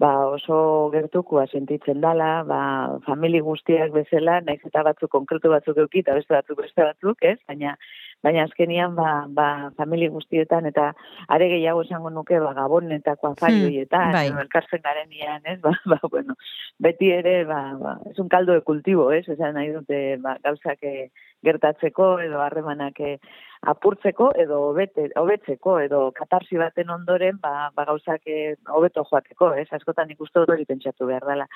ba, 0.00 0.10
oso 0.34 0.90
gertukua 0.90 1.46
sentitzen 1.46 2.00
dala, 2.00 2.42
ba, 2.48 2.60
famili 3.06 3.38
guztiak 3.44 3.92
bezala, 3.94 4.40
naiz 4.46 4.60
eta 4.64 4.82
batzuk 4.82 5.12
konkretu 5.12 5.52
batzuk 5.52 5.78
euki, 5.84 6.02
eta 6.02 6.16
beste 6.18 6.34
batzuk 6.34 6.62
beste 6.64 6.86
batzuk, 6.88 7.22
ez? 7.22 7.36
Baina, 7.46 7.76
baina 8.22 8.44
azkenian, 8.44 8.94
ba, 8.94 9.26
ba, 9.28 9.70
famili 9.76 10.08
guztietan, 10.12 10.66
eta 10.66 10.90
are 11.28 11.48
gehiago 11.48 11.82
esango 11.86 12.10
nuke, 12.10 12.38
ba, 12.40 12.52
gabonetako 12.54 13.32
afari 13.32 13.60
Hmm, 13.90 14.12
bai. 14.12 14.28
elkartzen 14.44 14.82
garenian, 14.84 15.40
ez? 15.44 15.60
Ba, 15.64 15.72
ba, 15.86 15.98
bueno, 16.10 16.36
beti 16.78 17.10
ere, 17.12 17.44
ba, 17.44 17.76
ba, 17.80 17.98
es 18.10 18.18
un 18.18 18.28
caldo 18.28 18.52
de 18.52 18.62
cultivo, 18.62 19.10
ez? 19.12 19.28
Esan 19.28 19.54
nahi 19.54 19.72
dute, 19.72 20.16
ba, 20.18 20.36
gauzak 20.44 20.82
eh, 20.82 21.10
gertatzeko, 21.42 22.18
edo 22.20 22.40
harremanak 22.42 23.00
eh, 23.00 23.18
apurtzeko 23.62 24.30
edo 24.40 24.60
hobete, 24.70 25.10
hobetzeko 25.20 25.78
edo 25.84 26.00
katarsi 26.16 26.56
baten 26.60 26.90
ondoren 26.90 27.38
ba, 27.40 27.70
ba 27.76 27.84
gauzak 27.88 28.22
eh, 28.26 28.56
hobeto 28.68 29.04
joateko, 29.10 29.54
ez? 29.54 29.68
Askotan 29.72 30.10
ikuste 30.10 30.40
dut 30.40 30.52
hori 30.54 30.64
pentsatu 30.68 31.08
behar 31.10 31.26
dela. 31.28 31.46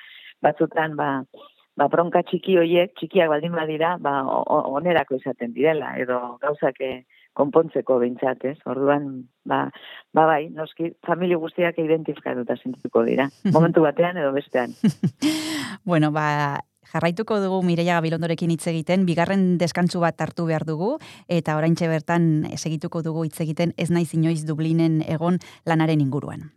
Batzutan 0.44 0.96
ba 0.96 1.10
ba 1.76 1.88
bronka 1.90 2.22
txiki 2.22 2.56
hoiek, 2.60 2.94
txikiak 2.98 3.30
baldin 3.32 3.54
badira, 3.56 3.96
ba 4.00 4.22
onerako 4.24 5.18
izaten 5.18 5.52
direla 5.54 5.94
edo 5.98 6.36
gauzak 6.42 6.80
eh, 6.80 7.04
konpontzeko 7.34 7.98
behintzat, 7.98 8.44
ez? 8.46 8.58
Orduan, 8.70 9.08
ba, 9.48 9.66
ba 10.14 10.26
bai, 10.30 10.46
noski, 10.54 10.92
familia 11.06 11.40
guztiak 11.42 11.80
identifikatuta 11.82 12.56
sentituko 12.60 13.02
dira. 13.06 13.26
Momentu 13.56 13.82
batean 13.86 14.22
edo 14.22 14.32
bestean. 14.36 14.76
Bueno, 15.84 16.08
ba, 16.14 16.62
jarraituko 16.88 17.36
dugu 17.42 17.58
Mireia 17.66 17.98
Gabilondorekin 17.98 18.54
hitz 18.54 18.62
egiten, 18.70 19.04
bigarren 19.04 19.58
deskantzu 19.60 20.00
bat 20.00 20.16
hartu 20.24 20.46
behar 20.48 20.64
dugu, 20.64 20.94
eta 21.28 21.58
oraintxe 21.58 21.90
bertan 21.90 22.46
segituko 22.56 23.02
dugu 23.04 23.26
hitz 23.28 23.36
egiten 23.44 23.74
ez 23.76 23.90
naiz 23.90 24.14
inoiz 24.16 24.46
Dublinen 24.48 25.02
egon 25.04 25.42
lanaren 25.68 26.00
inguruan. 26.00 26.54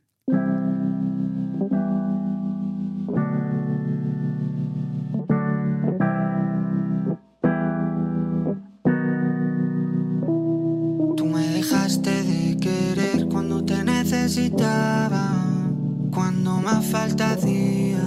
Cuando 16.12 16.58
más 16.62 16.86
falta 16.86 17.32
hacía. 17.32 18.02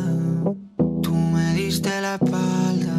Tú 1.02 1.14
me 1.14 1.54
diste 1.54 2.00
la 2.00 2.14
espalda. 2.14 2.89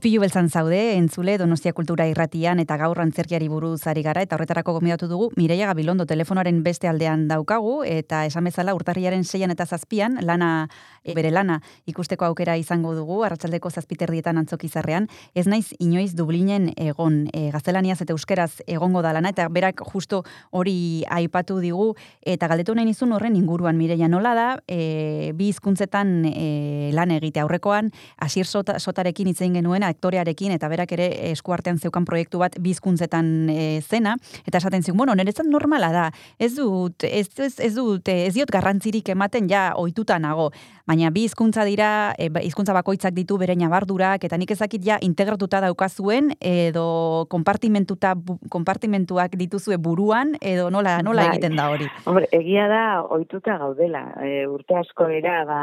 Izpilu 0.00 0.22
beltzan 0.22 0.46
zaude, 0.48 0.94
entzule 0.96 1.34
Donostia 1.36 1.74
Kultura 1.76 2.06
irratian 2.08 2.56
eta 2.62 2.78
gaur 2.80 3.02
antzerkiari 3.02 3.50
buruz 3.52 3.82
ari 3.90 4.00
gara 4.00 4.22
eta 4.24 4.38
horretarako 4.38 4.72
gomidatu 4.78 5.10
dugu 5.10 5.26
Mireia 5.36 5.66
Gabilondo 5.68 6.06
telefonoaren 6.08 6.62
beste 6.64 6.88
aldean 6.88 7.26
daukagu 7.28 7.82
eta 7.84 8.22
esan 8.24 8.48
bezala 8.48 8.72
urtarriaren 8.72 9.26
seian 9.28 9.52
eta 9.52 9.66
zazpian 9.66 10.16
lana 10.24 10.70
bere 11.04 11.30
lana 11.30 11.60
ikusteko 11.90 12.26
aukera 12.26 12.56
izango 12.60 12.94
dugu 12.94 13.22
arratsaldeko 13.24 13.70
zazpiterdietan 13.70 14.38
antzokizarrean 14.38 15.08
ez 15.34 15.46
naiz 15.46 15.72
inoiz 15.78 16.14
Dublinen 16.16 16.70
egon 16.76 17.22
e, 17.32 17.50
gaztelaniaz 17.54 18.00
eta 18.02 18.14
euskeraz 18.14 18.62
egongo 18.66 19.02
da 19.02 19.12
lana 19.16 19.32
eta 19.32 19.48
berak 19.48 19.82
justo 19.92 20.22
hori 20.50 21.04
aipatu 21.08 21.58
digu 21.60 21.94
eta 22.20 22.48
galdetu 22.50 22.74
nahi 22.74 22.90
nizun 22.90 23.12
horren 23.12 23.36
inguruan. 23.36 23.78
Mireia 23.78 24.08
nola 24.08 24.34
da 24.34 24.48
e, 24.68 25.32
bi 25.36 25.50
hizkuntzetan 25.50 26.12
e, 26.28 26.90
lan 26.94 27.10
egite 27.16 27.40
aurrekoan 27.40 27.90
Asier 28.20 28.46
Sota, 28.46 28.78
Sotarekin 28.78 29.30
hitz 29.30 29.40
egin 29.40 29.60
genuen 29.60 29.84
aktorearekin 29.86 30.52
eta 30.56 30.68
berak 30.68 30.92
ere 30.96 31.08
eskuartean 31.30 31.78
zeukan 31.78 32.04
proiektu 32.08 32.40
bat 32.42 32.56
bizkuntzetan 32.60 33.50
e, 33.50 33.80
zena. 33.80 34.16
Eta 34.46 34.58
esaten 34.58 34.82
zigun, 34.82 34.98
bueno, 35.04 35.14
niretzat 35.16 35.48
normala 35.48 35.92
da. 35.94 36.06
Ez 36.38 36.54
dut 36.56 37.06
ez 37.06 37.28
ez, 37.38 37.54
ez 37.58 37.72
dut 37.76 38.08
e, 38.08 38.26
ez 38.26 38.34
diot 38.36 38.50
garrantzirik 38.50 39.08
ematen 39.14 39.48
ja 39.50 39.70
ohituta 39.76 40.18
nago, 40.18 40.50
baina 40.90 41.10
bi 41.14 41.22
hizkuntza 41.28 41.64
dira, 41.68 41.90
e, 42.18 42.28
ba, 42.34 42.42
hizkuntza 42.42 42.74
bakoitzak 42.74 43.14
ditu 43.14 43.36
bere 43.38 43.54
nabardurak 43.58 44.24
eta 44.26 44.38
nik 44.40 44.50
ezakit 44.56 44.82
ja 44.86 44.98
integratuta 45.06 45.60
daukazuen 45.62 46.32
edo 46.40 47.26
konpartimentuta 47.30 48.16
konpartimentuak 48.50 49.36
dituzue 49.38 49.78
buruan 49.78 50.34
edo 50.40 50.68
nola 50.74 50.98
nola 51.06 51.28
Bai. 51.28 51.36
egiten 51.36 51.58
da 51.60 51.68
hori. 51.70 51.86
Hombre, 52.10 52.26
egia 52.34 52.66
da 52.72 52.82
ohituta 53.06 53.58
gaudela. 53.62 54.02
E, 54.24 54.46
urte 54.50 54.80
asko 54.80 55.06
dira 55.12 55.44
ba 55.46 55.60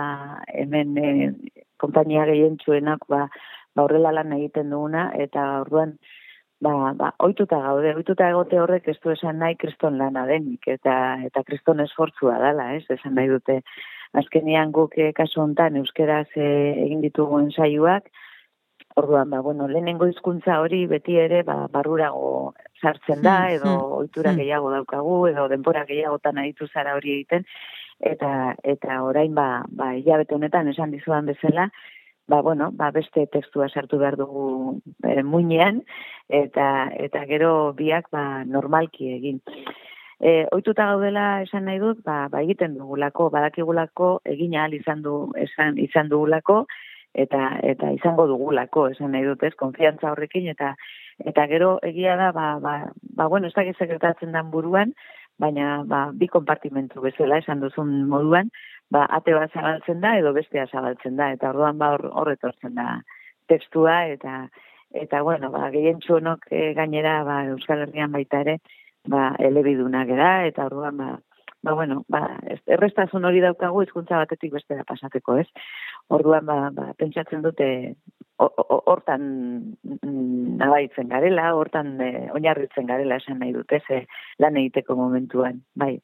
hemen 0.54 0.96
e, 0.98 1.10
konpainia 1.82 2.24
gehientsuenak 2.32 3.04
ba 3.12 3.28
ba 3.76 3.84
horrela 3.84 4.14
lan 4.16 4.32
egiten 4.40 4.72
duguna 4.72 5.10
eta 5.26 5.44
orduan 5.66 5.98
ba 6.64 6.94
ba 6.96 7.12
ohituta 7.20 7.60
gaude. 7.68 7.94
Ohituta 8.00 8.32
egote 8.32 8.64
horrek 8.64 8.88
ez 8.88 8.98
du 9.04 9.12
esan 9.12 9.44
nahi 9.44 9.60
kriston 9.60 10.00
lana 10.00 10.26
denik 10.30 10.72
eta 10.72 10.96
eta 11.28 11.44
kriston 11.44 11.84
esfortzua 11.84 12.40
dela, 12.48 12.72
ez? 12.80 12.86
Esan 12.96 13.20
nahi 13.20 13.28
dute 13.36 13.62
azkenean 14.14 14.72
guk 14.72 14.98
eh, 14.98 15.12
kasu 15.14 15.42
hontan 15.42 15.76
euskeraz 15.82 16.28
eh, 16.36 16.74
egin 16.86 17.02
ditugun 17.02 17.52
saioak 17.52 18.10
Orduan, 18.98 19.30
ba, 19.30 19.42
bueno, 19.46 19.68
lehenengo 19.70 20.08
hizkuntza 20.10 20.56
hori 20.64 20.80
beti 20.90 21.20
ere 21.22 21.44
ba, 21.46 21.68
barrurago 21.70 22.56
sartzen 22.82 23.22
da, 23.22 23.36
Hmm, 23.44 23.58
edo 23.58 23.74
hmm, 23.74 23.92
ohitura 24.00 24.32
hmm. 24.32 24.40
gehiago 24.42 24.72
daukagu, 24.74 25.18
edo 25.30 25.44
denbora 25.52 25.84
gehiagotan 25.86 26.40
aditu 26.42 26.66
zara 26.68 26.96
hori 26.98 27.14
egiten, 27.14 27.46
eta 28.12 28.56
eta 28.64 29.04
orain 29.04 29.36
ba, 29.38 29.66
ba 29.70 29.92
hilabete 29.94 30.34
honetan 30.34 30.74
esan 30.74 30.96
dizudan 30.96 31.30
bezala, 31.30 31.68
ba, 32.28 32.42
bueno, 32.42 32.72
ba, 32.74 32.90
beste 32.92 33.28
testua 33.28 33.70
sartu 33.70 34.00
behar 34.02 34.18
dugu 34.18 34.82
e, 35.04 35.22
muinean, 35.24 35.84
eta, 36.28 36.90
eta 36.98 37.26
gero 37.30 37.52
biak 37.78 38.10
ba, 38.12 38.44
normalki 38.46 39.14
egin. 39.14 39.44
E, 40.20 40.48
oituta 40.52 40.88
gaudela 40.90 41.44
esan 41.44 41.68
nahi 41.70 41.78
dut, 41.80 42.00
ba, 42.06 42.26
ba 42.34 42.42
egiten 42.42 42.74
dugulako, 42.78 43.30
badakigulako 43.34 44.08
egin 44.26 44.56
ahal 44.58 44.74
izan 44.74 45.04
du 45.06 45.18
esan 45.38 45.78
izan 45.78 46.10
dugulako 46.10 46.64
eta 47.14 47.52
eta 47.64 47.92
izango 47.94 48.26
dugulako, 48.30 48.88
esan 48.94 49.14
nahi 49.14 49.28
dut, 49.28 49.44
ez, 49.44 49.54
konfiantza 49.60 50.12
horrekin 50.12 50.50
eta 50.54 50.74
eta 51.26 51.46
gero 51.52 51.78
egia 51.86 52.16
da 52.18 52.32
ba 52.32 52.48
ba, 52.62 52.74
ba 53.18 53.28
bueno, 53.28 53.48
ez 53.48 53.54
dakit 53.54 53.78
zer 53.78 53.92
gertatzen 53.94 54.34
dan 54.34 54.50
buruan, 54.52 54.94
baina 55.38 55.84
ba 55.86 56.08
bi 56.14 56.28
konpartimentu 56.28 57.02
bezala 57.02 57.38
esan 57.44 57.62
duzun 57.62 57.94
moduan, 58.10 58.50
ba 58.90 59.06
ate 59.20 59.34
bat 59.38 59.54
zabaltzen 59.54 60.02
da 60.02 60.16
edo 60.18 60.34
bestea 60.34 60.66
zabaltzen 60.66 61.16
da 61.18 61.32
eta 61.36 61.52
orduan 61.54 61.78
ba 61.78 61.92
hor 61.94 62.08
hor 62.10 62.32
etortzen 62.34 62.74
da 62.76 63.02
testua 63.48 64.00
eta 64.16 64.48
eta 64.94 65.22
bueno, 65.22 65.52
ba 65.52 65.70
gehientsuonok 65.70 66.48
e, 66.50 66.74
gainera 66.74 67.24
ba 67.24 67.44
Euskal 67.52 67.86
Herrian 67.86 68.12
baita 68.12 68.42
ere 68.46 68.58
ba 69.08 69.36
elebidunak 69.40 70.08
gara 70.08 70.46
eta 70.48 70.66
orduan 70.66 70.98
ba 70.98 71.18
ba 71.64 71.74
bueno, 71.74 72.04
ba 72.08 72.38
errestasun 72.68 73.26
hori 73.26 73.42
daukagu 73.42 73.82
hizkuntza 73.82 74.18
batetik 74.22 74.54
bestera 74.54 74.84
pasateko, 74.88 75.38
ez? 75.42 75.48
Orduan 76.10 76.46
ba, 76.46 76.70
ba 76.72 76.94
pentsatzen 76.98 77.42
dute 77.42 77.96
ho- 78.38 78.54
ho- 78.58 78.84
hortan 78.86 79.24
mm, 79.84 80.58
nabaitzen 80.62 81.10
garela, 81.10 81.54
hortan 81.56 82.00
eh, 82.02 82.30
oinarritzen 82.34 82.86
garela 82.86 83.18
esan 83.18 83.40
nahi 83.40 83.52
dute 83.58 83.82
ze 83.88 84.06
lan 84.40 84.58
egiteko 84.58 84.96
momentuan, 84.96 85.64
bai. 85.76 85.98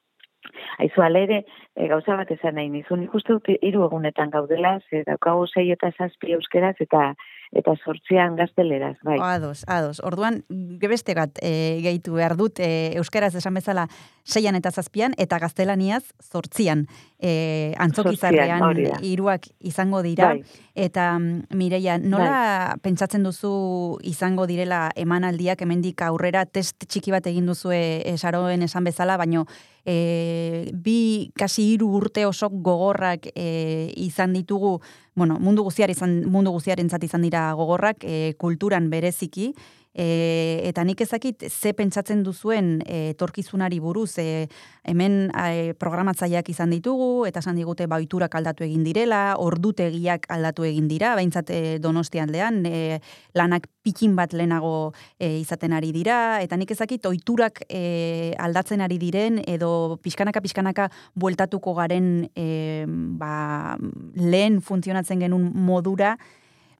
Aizu 0.78 1.00
alere, 1.00 1.44
e, 1.74 1.86
gauza 1.88 2.16
bat 2.18 2.30
esan 2.30 2.58
nahi 2.58 2.68
nizun, 2.68 3.02
ikuste 3.06 3.38
hiru 3.62 3.86
egunetan 3.86 4.30
gaudela, 4.34 4.74
ze 4.90 5.04
daukagu 5.06 5.46
sei 5.46 5.70
eta 5.72 5.90
zazpi 5.96 6.34
euskeraz 6.36 6.74
eta 6.80 7.14
eta 7.54 7.74
sortzean 7.84 8.36
gazteleraz, 8.36 8.96
bai. 9.06 9.16
Ados, 9.22 9.64
ados. 9.70 10.00
Orduan, 10.04 10.42
gebeste 10.80 11.14
bat 11.16 11.38
e, 11.42 11.80
gehitu 11.84 12.16
behar 12.18 12.36
dut, 12.38 12.60
e, 12.60 12.92
euskaraz 12.98 13.34
esan 13.38 13.54
bezala 13.54 13.86
seian 14.24 14.58
eta 14.58 14.72
zazpian, 14.72 15.14
eta 15.18 15.38
gaztelaniaz 15.42 16.02
zortzian. 16.22 16.86
E, 17.18 17.72
antzokizarrean 17.80 18.62
hori 18.66 18.88
da. 18.90 18.98
hiruak 19.00 19.46
izango 19.60 20.02
dira. 20.04 20.34
Bai. 20.34 20.42
Eta, 20.74 21.12
mm, 21.18 21.54
Mireia, 21.56 21.98
nola 21.98 22.74
pentsatzen 22.82 23.22
duzu 23.24 23.54
izango 24.02 24.48
direla 24.50 24.88
emanaldiak 24.96 25.62
hemendik 25.62 26.02
aurrera 26.02 26.44
test 26.44 26.88
txiki 26.88 27.14
bat 27.14 27.26
egin 27.30 27.46
duzue 27.46 27.80
e, 28.02 28.16
Saroen 28.18 28.66
esan 28.66 28.84
bezala, 28.84 29.16
baino 29.20 29.46
e, 29.84 30.70
bi 30.72 31.30
kasi 31.36 31.70
hiru 31.72 31.88
urte 31.98 32.26
oso 32.26 32.48
gogorrak 32.50 33.28
e, 33.34 33.92
izan 33.96 34.32
ditugu, 34.32 34.80
bueno, 35.14 35.38
mundu 35.38 35.62
guztiar 35.62 35.90
izan 35.90 36.24
mundu 36.30 36.52
guztiarentzat 36.56 37.04
izan 37.04 37.22
dira 37.22 37.52
gogorrak, 37.54 38.04
e, 38.04 38.34
kulturan 38.38 38.90
bereziki, 38.90 39.52
e, 39.94 40.60
eta 40.68 40.84
nik 40.84 41.00
ezakit 41.00 41.46
ze 41.48 41.72
pentsatzen 41.72 42.22
duzuen 42.26 42.82
e, 42.84 43.14
etorkizunari 43.14 43.78
buruz, 43.80 44.18
e, 44.18 44.48
hemen 44.84 45.30
e, 45.30 45.72
programatzaileak 45.78 46.50
izan 46.50 46.74
ditugu, 46.74 47.24
eta 47.28 47.40
esan 47.44 47.56
digute 47.56 47.86
baiturak 47.90 48.34
aldatu 48.34 48.66
egin 48.66 48.84
direla, 48.84 49.36
ordutegiak 49.38 50.26
aldatu 50.34 50.66
egin 50.66 50.88
dira, 50.90 51.14
behintzat 51.16 51.50
e, 51.54 51.62
donostian 51.78 52.28
aldean, 52.28 52.64
e, 52.66 53.00
lanak 53.34 53.68
pikin 53.84 54.16
bat 54.16 54.32
lehenago 54.32 54.92
e, 55.18 55.38
izaten 55.38 55.72
ari 55.76 55.92
dira, 55.94 56.40
eta 56.42 56.56
nik 56.56 56.70
ezakit 56.74 57.06
oiturak 57.06 57.62
e, 57.68 58.34
aldatzen 58.38 58.82
ari 58.84 58.98
diren, 58.98 59.40
edo 59.46 59.98
pixkanaka 60.02 60.42
pixkanaka 60.44 60.88
bueltatuko 61.14 61.74
garen 61.78 62.30
e, 62.34 62.84
ba, 62.88 63.76
lehen 64.16 64.60
funtzionatzen 64.64 65.22
genuen 65.22 65.52
modura, 65.54 66.16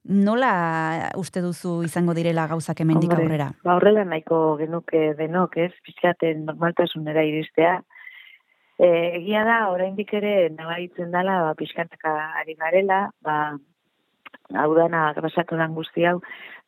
nola 0.05 1.11
uste 1.17 1.41
duzu 1.41 1.81
izango 1.85 2.13
direla 2.13 2.47
gauzak 2.47 2.79
hemendik 2.81 3.11
aurrera? 3.15 3.51
Ba 3.65 3.75
horrela 3.75 4.05
nahiko 4.05 4.57
genuke 4.61 5.13
denok, 5.17 5.57
ez? 5.57 5.71
Pixkaten 5.85 6.45
normaltasunera 6.45 7.23
iristea. 7.25 7.79
E, 8.77 8.87
egia 9.21 9.45
da, 9.47 9.69
oraindik 9.71 10.13
ere 10.13 10.49
nabaritzen 10.51 11.11
dela, 11.11 11.39
ba, 11.47 11.53
pixkataka 11.55 12.13
ari 12.41 12.57
garela, 12.59 13.05
ba, 13.23 13.55
hau 14.53 14.73
dana 14.75 15.07
grasatu 15.15 15.57
dan 15.57 15.73
guzti 15.73 16.05
hau, 16.05 16.19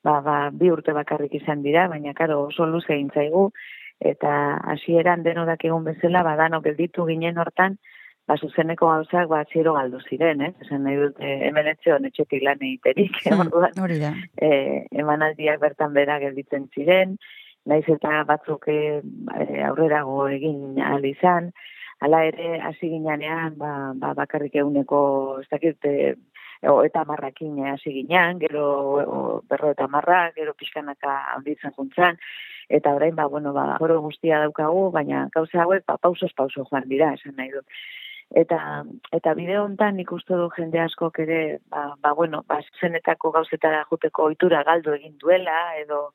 ba, 0.04 0.22
ba, 0.24 0.38
bi 0.52 0.72
urte 0.72 0.96
bakarrik 0.96 1.36
izan 1.42 1.62
dira, 1.66 1.88
baina 1.92 2.14
karo 2.16 2.46
oso 2.48 2.66
luze 2.66 2.94
egin 2.96 3.12
zaigu, 3.14 3.50
eta 4.00 4.32
hasieran 4.72 5.24
denodak 5.26 5.66
egun 5.68 5.84
bezala, 5.84 6.24
ba, 6.24 6.38
danok 6.40 6.64
gelditu 6.70 7.06
ginen 7.10 7.38
hortan, 7.44 7.78
ba, 8.28 8.36
zuzeneko 8.36 8.90
gauzak, 8.92 9.30
ba, 9.32 9.44
ziero 9.54 9.74
galdu 9.78 10.02
ziren, 10.10 10.42
ez? 10.50 10.54
Esan 10.66 10.84
nahi 10.84 11.00
dut, 11.00 11.20
e, 11.24 11.34
hemen 11.48 11.70
etxeon 11.72 12.08
etxetik 12.10 12.44
lan 12.44 12.60
egiterik, 12.60 13.22
orduan, 13.40 13.76
Hori 13.84 14.00
da. 14.04 14.14
e, 14.36 14.50
emanaldiak 15.04 15.62
bertan 15.64 15.96
bera 15.96 16.20
gelditzen 16.24 16.68
ziren, 16.76 17.16
naiz 17.68 17.86
eta 17.92 18.24
batzuk 18.28 18.68
e, 18.72 18.80
e, 19.40 19.62
aurrerago 19.68 20.28
egin 20.32 20.80
ahal 20.84 21.08
izan, 21.08 21.52
hala 22.04 22.24
ere 22.30 22.60
hasi 22.62 22.90
ginean 22.92 23.56
ba, 23.58 23.94
ba, 23.96 24.14
bakarrik 24.18 24.56
eguneko 24.56 25.00
ez 25.42 25.48
dakit 25.50 25.88
e, 25.90 25.96
o, 26.68 26.82
eta 26.86 27.04
marrakin 27.10 27.64
hasi 27.72 27.94
ginean, 27.96 28.40
gero 28.44 28.66
o, 29.04 29.22
berro 29.50 29.72
eta 29.76 29.88
marra, 29.88 30.28
gero 30.36 30.54
pixkanaka 30.58 31.16
handitzen 31.36 31.74
juntzan, 31.78 32.20
eta 32.70 32.94
orain 32.96 33.16
ba, 33.16 33.28
bueno, 33.32 33.54
ba, 33.56 33.78
oro 33.80 34.02
guztia 34.04 34.44
daukagu, 34.44 34.90
baina 34.92 35.28
gauza 35.34 35.64
hauek 35.64 35.88
ba, 35.88 35.98
pausos 35.98 36.34
pauso 36.36 36.68
joan 36.70 36.88
dira, 36.92 37.14
esan 37.16 37.36
nahi 37.40 37.56
dut. 37.56 37.66
Eta, 38.36 38.84
eta 39.16 39.34
bideo 39.38 39.64
hontan 39.64 39.96
nik 39.96 40.12
uste 40.12 40.36
du 40.36 40.50
jende 40.58 40.82
askok 40.84 41.20
ere, 41.24 41.60
ba, 41.72 41.94
ba 42.04 42.12
bueno, 42.14 42.44
ba, 42.48 42.60
zenetako 42.82 43.32
gauzetara 43.32 43.86
juteko 43.92 44.26
ohitura 44.28 44.64
galdu 44.68 44.92
egin 44.98 45.16
duela, 45.22 45.78
edo, 45.80 46.12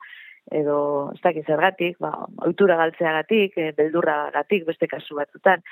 edo 0.51 0.77
ez 1.15 1.21
dakit 1.25 1.49
zergatik, 1.49 1.97
ba, 1.99 2.13
ohitura 2.45 2.77
galtzeagatik, 2.77 3.57
e, 3.57 3.73
beldurragatik 3.79 4.67
beste 4.69 4.91
kasu 4.91 5.17
batzutan, 5.17 5.65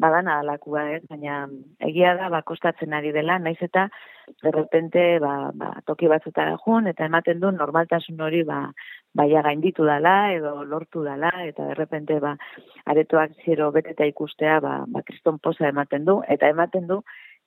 badana 0.00 0.38
alakua, 0.40 0.86
ez? 0.96 1.02
baina 1.10 1.44
egia 1.86 2.14
da, 2.18 2.28
ba, 2.32 2.40
kostatzen 2.46 2.94
ari 2.96 3.12
dela, 3.12 3.38
naiz 3.38 3.58
eta 3.60 3.88
de 4.42 4.52
repente, 4.54 5.18
ba, 5.20 5.50
ba, 5.54 5.70
toki 5.86 6.08
batzutara 6.08 6.56
joan, 6.64 6.86
eta 6.90 7.06
ematen 7.10 7.40
du 7.42 7.50
normaltasun 7.52 8.20
hori, 8.26 8.42
ba, 8.48 8.60
baia 9.14 9.42
gainditu 9.46 9.84
dala, 9.84 10.32
edo 10.32 10.64
lortu 10.64 11.02
dala, 11.04 11.32
eta 11.46 11.66
de 11.72 11.74
repente, 11.74 12.20
ba, 12.22 12.36
aretoak 12.92 13.34
zero 13.44 13.70
beteta 13.74 14.06
ikustea, 14.08 14.60
ba, 14.64 14.76
ba, 14.86 15.02
kriston 15.06 15.38
posa 15.38 15.68
ematen 15.68 16.06
du, 16.08 16.20
eta 16.28 16.48
ematen 16.48 16.86
du, 16.90 17.00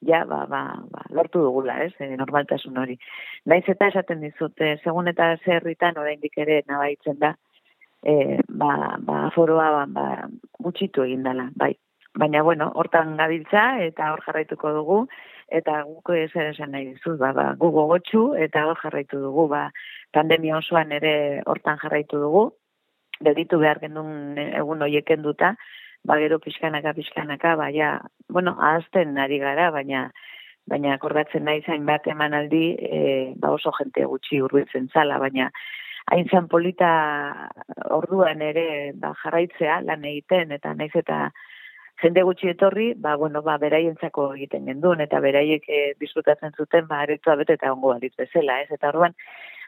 ja, 0.06 0.24
ba, 0.30 0.44
ba, 0.50 0.63
ba, 0.92 1.06
lortu 1.10 1.42
dugula, 1.46 1.80
ez, 1.86 1.94
e, 2.00 2.12
normaltasun 2.20 2.78
hori. 2.78 3.00
Naiz 3.50 3.63
eta 3.72 3.89
esaten 3.94 4.22
dizut, 4.22 4.60
e, 4.62 4.76
segun 4.84 5.10
eta 5.12 5.34
zerritan 5.46 5.98
oraindik 5.98 6.38
ere 6.46 6.62
nabaitzen 6.68 7.20
da, 7.24 7.34
e, 8.04 8.39
ba, 8.50 9.00
ba, 9.00 9.24
aforoa 9.30 9.72
ba, 9.80 9.86
ba, 9.96 10.30
gutxitu 10.60 11.08
egin 11.08 11.24
dela, 11.24 11.50
bai. 11.56 11.74
Baina, 12.15 12.43
bueno, 12.43 12.71
hortan 12.76 13.15
gabiltza 13.17 13.80
eta 13.82 14.12
hor 14.13 14.21
jarraituko 14.26 14.71
dugu, 14.76 14.97
eta 15.49 15.80
guk 15.88 16.12
zer 16.32 16.52
esan 16.52 16.71
nahi 16.71 16.91
dizut, 16.91 17.17
ba, 17.19 17.32
ba, 17.34 17.45
gu 17.58 17.71
gogotxu 17.73 18.23
eta 18.38 18.67
hor 18.69 18.78
jarraitu 18.82 19.19
dugu, 19.21 19.47
ba, 19.49 19.69
pandemia 20.13 20.58
osoan 20.58 20.91
ere 20.91 21.41
hortan 21.45 21.80
jarraitu 21.82 22.19
dugu, 22.21 22.43
gelditu 23.26 23.60
behar 23.60 23.80
gendun 23.82 24.38
egun 24.43 24.86
hoiek 24.86 25.08
kenduta, 25.10 25.56
ba, 26.06 26.17
gero 26.21 26.39
pixkanaka, 26.39 26.93
pixkanaka, 26.93 27.56
ba, 27.56 27.71
ja, 27.73 27.95
bueno, 28.30 28.56
ahazten 28.60 29.17
ari 29.17 29.39
gara, 29.41 29.71
baina, 29.71 30.12
baina 30.69 30.93
akordatzen 30.95 31.45
nahi 31.45 31.63
zain 31.65 31.86
bat 31.86 32.06
emanaldi, 32.08 32.65
e, 32.78 32.99
ba 33.36 33.52
oso 33.58 33.73
jente 33.80 34.06
gutxi 34.06 34.39
hurbiltzen 34.41 34.89
zala, 34.93 35.17
baina 35.19 35.49
hain 36.12 36.28
zan 36.30 36.47
polita 36.52 36.91
orduan 37.95 38.41
ere 38.41 38.91
ba, 38.99 39.13
jarraitzea 39.23 39.82
lan 39.88 40.06
egiten, 40.06 40.52
eta 40.56 40.73
naiz 40.78 40.93
eta 40.99 41.32
jende 42.01 42.23
gutxi 42.23 42.49
etorri, 42.49 42.93
ba, 42.97 43.15
bueno, 43.15 43.41
ba, 43.45 43.58
beraientzako 43.62 44.34
egiten 44.36 44.65
gendun, 44.69 45.01
eta 45.01 45.19
beraiek 45.23 45.67
e, 45.69 45.82
disfrutatzen 45.99 46.56
zuten, 46.58 46.88
ba, 46.88 47.03
aretua 47.06 47.36
bete 47.39 47.58
eta 47.60 47.71
ongo 47.73 47.93
balitz 47.93 48.15
bezala, 48.17 48.62
ez? 48.62 48.71
Eta 48.71 48.89
orduan, 48.89 49.15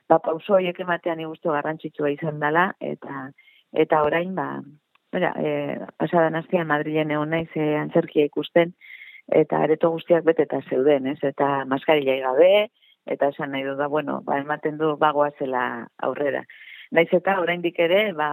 ba, 0.09 0.19
pauso 0.19 0.57
horiek 0.57 0.79
ematean 0.79 1.21
igustu 1.23 1.53
garrantzitsua 1.53 2.11
izan 2.15 2.41
dela, 2.43 2.71
eta 2.79 3.29
eta 3.75 4.01
orain, 4.07 4.33
ba, 4.35 4.49
Bera, 5.15 5.31
e, 5.39 5.79
pasadan 5.95 6.35
astian 6.35 6.67
Madrilen 6.67 7.11
egon 7.15 7.29
naiz 7.31 7.47
e, 7.55 7.65
antzerkia 7.79 8.25
ikusten, 8.27 8.73
eta 9.39 9.61
areto 9.63 9.87
guztiak 9.93 10.25
beteta 10.27 10.59
zeuden, 10.69 11.07
ez? 11.07 11.19
Eta 11.23 11.63
maskarilla 11.71 12.17
gabe, 12.25 12.49
eta 13.07 13.29
esan 13.31 13.53
nahi 13.55 13.63
dut 13.63 13.79
da, 13.79 13.87
bueno, 13.87 14.19
ba, 14.27 14.41
ematen 14.43 14.75
du 14.81 14.95
bagoa 14.99 15.29
zela 15.39 15.63
aurrera. 16.03 16.43
Naiz 16.91 17.09
eta 17.17 17.39
oraindik 17.41 17.79
ere, 17.81 18.11
ba, 18.13 18.27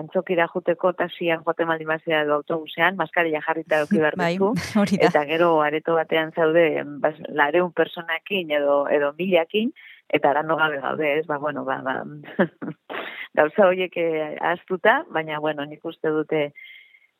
antzokira 0.00 0.46
juteko 0.52 0.92
tasian 0.96 1.42
joate 1.44 1.66
maldi 1.68 1.84
mazera 1.88 2.24
du 2.24 2.32
autobusean, 2.38 2.96
maskarilla 2.96 3.42
jarrita 3.44 3.80
duki 3.84 4.00
behar 4.00 4.16
Bai, 4.16 4.34
duzu, 4.38 4.86
eta 5.00 5.24
gero 5.28 5.50
areto 5.64 5.98
batean 5.98 6.32
zaude, 6.32 6.66
bas, 7.04 7.14
lareun 7.28 7.72
personakin 7.72 8.50
edo, 8.60 8.80
edo 8.88 9.12
milakin, 9.18 9.72
eta 10.08 10.30
arano 10.30 10.56
gabe 10.56 10.80
gaude, 10.80 11.12
ez? 11.18 11.26
Ba, 11.26 11.38
bueno, 11.38 11.64
ba, 11.64 11.80
ba, 11.84 12.02
gauza 13.38 13.68
horiek 13.68 13.96
eh, 14.00 14.36
ahaztuta, 14.40 15.02
baina, 15.12 15.38
bueno, 15.38 15.66
nik 15.68 15.84
uste 15.84 16.12
dute, 16.14 16.52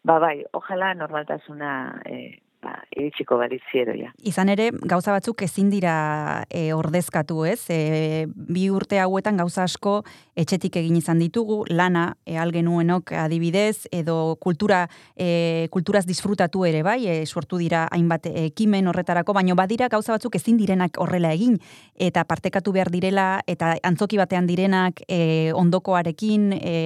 ba, 0.03 0.18
bai, 0.18 0.42
ojala 0.57 0.94
normaltasuna 0.94 1.72
eh, 2.07 2.40
ba, 2.62 2.74
iritsiko 2.96 3.38
balitziero, 3.38 3.94
ja. 3.94 4.10
Izan 4.26 4.50
ere, 4.52 4.70
gauza 4.90 5.12
batzuk 5.14 5.42
ezin 5.46 5.70
dira 5.70 6.44
e, 6.50 6.72
ordezkatu, 6.74 7.44
ez? 7.46 7.60
E, 7.70 8.26
bi 8.26 8.68
urte 8.74 8.98
hauetan 9.02 9.38
gauza 9.38 9.64
asko 9.64 10.00
etxetik 10.38 10.78
egin 10.80 10.96
izan 10.98 11.22
ditugu, 11.22 11.60
lana 11.70 12.12
e, 12.26 12.36
algenuenok 12.38 13.12
adibidez, 13.24 13.88
edo 13.94 14.36
kultura, 14.42 14.84
e, 15.14 15.68
kulturaz 15.74 16.04
disfrutatu 16.08 16.64
ere 16.68 16.82
bai, 16.86 17.00
e, 17.06 17.16
sortu 17.26 17.60
dira 17.62 17.86
hainbat 17.94 18.26
ekimen 18.32 18.90
horretarako, 18.90 19.36
baino 19.38 19.56
badira 19.58 19.88
gauza 19.92 20.16
batzuk 20.16 20.38
ezin 20.38 20.58
direnak 20.58 20.98
horrela 20.98 21.32
egin, 21.36 21.58
eta 21.94 22.24
partekatu 22.28 22.74
behar 22.74 22.90
direla, 22.94 23.28
eta 23.46 23.74
antzoki 23.86 24.18
batean 24.18 24.50
direnak 24.50 25.02
e, 25.06 25.52
ondokoarekin, 25.54 26.52
e, 26.58 26.76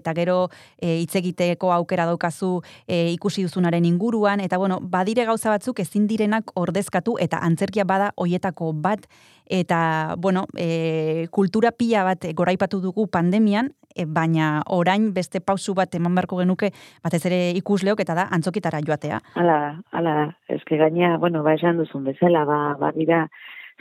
eta 0.00 0.14
gero 0.16 0.40
e, 0.80 1.00
hitz 1.02 1.14
egiteko 1.20 1.74
aukera 1.76 2.08
daukazu 2.08 2.60
e, 2.86 3.10
ikusi 3.12 3.44
duzunaren 3.44 3.84
inguruan, 3.88 4.40
eta 4.40 4.58
bueno, 4.60 4.80
badire 5.10 5.26
gauza 5.26 5.50
batzuk 5.50 5.80
ezin 5.82 6.06
direnak 6.06 6.52
ordezkatu, 6.54 7.16
eta 7.18 7.40
antzerkia 7.42 7.84
bada 7.84 8.12
hoietako 8.16 8.72
bat, 8.72 9.08
eta, 9.50 10.14
bueno, 10.18 10.44
e, 10.56 11.26
kultura 11.30 11.72
pila 11.72 12.04
bat 12.04 12.26
goraipatu 12.34 12.80
dugu 12.80 13.08
pandemian, 13.10 13.72
e, 13.96 14.04
baina 14.06 14.62
orain 14.70 15.12
beste 15.12 15.40
pausu 15.40 15.74
bat 15.74 15.92
eman 15.94 16.14
beharko 16.14 16.38
genuke, 16.38 16.70
batez 17.02 17.24
ere 17.26 17.50
ikusleok, 17.58 18.00
eta 18.00 18.14
da 18.14 18.28
antzokitara 18.30 18.80
joatea. 18.86 19.18
Hala, 19.34 19.80
hala, 19.90 20.14
eske 20.48 20.78
gaina, 20.78 21.16
bueno, 21.18 21.42
ba 21.42 21.54
esan 21.54 21.82
duzun 21.82 22.04
bezala, 22.04 22.44
ba, 22.44 22.76
ba 22.78 22.92
dira, 22.94 23.26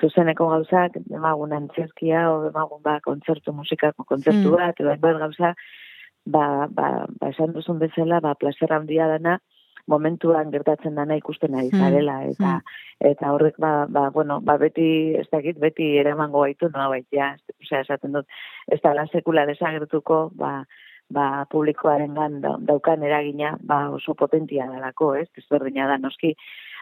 zuzeneko 0.02 0.50
gauzak, 0.50 0.98
emagun 1.12 1.54
antzerkia, 1.54 2.32
o 2.32 2.50
emagun 2.50 2.82
ba, 2.82 3.00
kontzertu 3.06 3.54
musikako 3.54 4.04
kontzertu 4.04 4.50
Mm. 4.50 4.58
bat, 4.58 4.80
edo 4.80 4.90
hainbat 4.90 5.20
gauza, 5.20 5.54
ba, 6.26 6.68
ba, 6.72 7.06
ba 7.20 7.30
esan 7.30 7.54
duzun 7.54 7.78
bezala, 7.78 8.20
ba, 8.20 8.34
placer 8.34 8.74
handia 8.74 9.06
dana, 9.08 9.40
momentuan 9.90 10.52
gertatzen 10.54 10.96
dana 10.96 11.18
ikusten 11.20 11.56
ari 11.56 11.72
Mm. 11.74 11.80
zarela, 11.80 12.18
eta 12.30 12.62
eta 13.12 13.32
horrek, 13.34 13.58
ba, 13.58 13.86
ba, 13.88 14.10
bueno, 14.10 14.40
ba, 14.42 14.58
beti, 14.58 15.16
ez 15.16 15.28
dakit, 15.32 15.58
beti 15.60 15.98
eramango 15.98 16.42
gaitu, 16.44 16.70
no, 16.74 16.90
baitia, 16.90 17.36
osea, 17.64 17.82
esaten 17.82 18.12
dut, 18.18 18.28
ez 18.68 18.82
da 18.82 19.06
sekula 19.08 19.46
desagertuko, 19.48 20.32
ba, 20.36 20.66
ba, 21.10 21.46
publikoaren 21.50 22.14
gan 22.14 22.42
daukan 22.42 23.04
eragina, 23.04 23.56
ba, 23.62 23.90
oso 23.90 24.14
potentia 24.16 24.68
dalako, 24.68 25.16
ez, 25.16 25.30
ezberdina 25.38 25.88
da, 25.88 25.98
noski, 25.98 26.36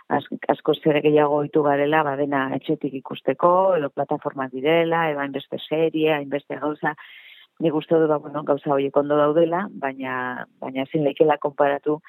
asko 0.10 0.74
zer 0.74 1.02
gehiago 1.04 1.42
ohitu 1.42 1.64
garela, 1.64 2.04
ba, 2.04 2.16
dena 2.16 2.48
etxetik 2.56 2.94
ikusteko, 2.94 3.76
edo 3.78 3.90
plataformak 3.90 4.52
direla, 4.52 5.10
edo 5.12 5.20
hainbeste 5.20 5.60
serie, 5.70 6.14
hainbeste 6.16 6.60
gauza, 6.60 6.96
nik 7.60 7.76
uste 7.76 7.96
dut, 7.96 8.10
ba, 8.10 8.20
bueno, 8.24 8.44
gauza 8.44 8.72
horiek 8.74 8.96
ondo 8.98 9.18
daudela, 9.18 9.68
baina, 9.72 10.46
baina 10.62 10.88
ezin 10.88 11.04
leikela 11.04 11.38
konparatu, 11.38 12.00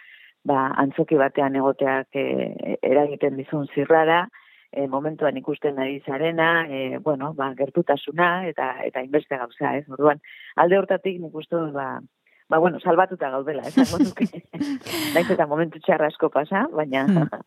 ba, 0.44 0.68
antzoki 0.83 1.16
batean 1.16 1.57
egoteak 1.57 2.14
e, 2.16 2.77
eragiten 2.83 3.37
dizun 3.37 3.66
zirrara, 3.74 4.29
e, 4.72 4.87
momentuan 4.87 5.37
ikusten 5.40 5.79
ari 5.79 6.01
zarena, 6.07 6.66
e, 6.68 6.98
bueno, 6.98 7.33
ba, 7.35 7.53
gertutasuna, 7.59 8.46
eta 8.48 8.74
eta 8.85 9.03
inbeste 9.03 9.37
gauza, 9.37 9.77
ez? 9.77 9.87
Orduan, 9.88 10.20
alde 10.57 10.79
hortatik 10.79 11.20
nik 11.20 11.35
uste 11.35 11.61
ba, 11.74 11.88
ba, 12.48 12.59
bueno, 12.59 12.81
salbatuta 12.81 13.31
gaudela, 13.31 13.66
esango 13.68 13.98
nuke. 14.05 14.29
Naiz 15.14 15.29
eta 15.31 15.46
momentu 15.46 15.81
txarra 15.85 16.11
asko 16.12 16.31
pasa, 16.35 16.66
baina, 16.72 17.07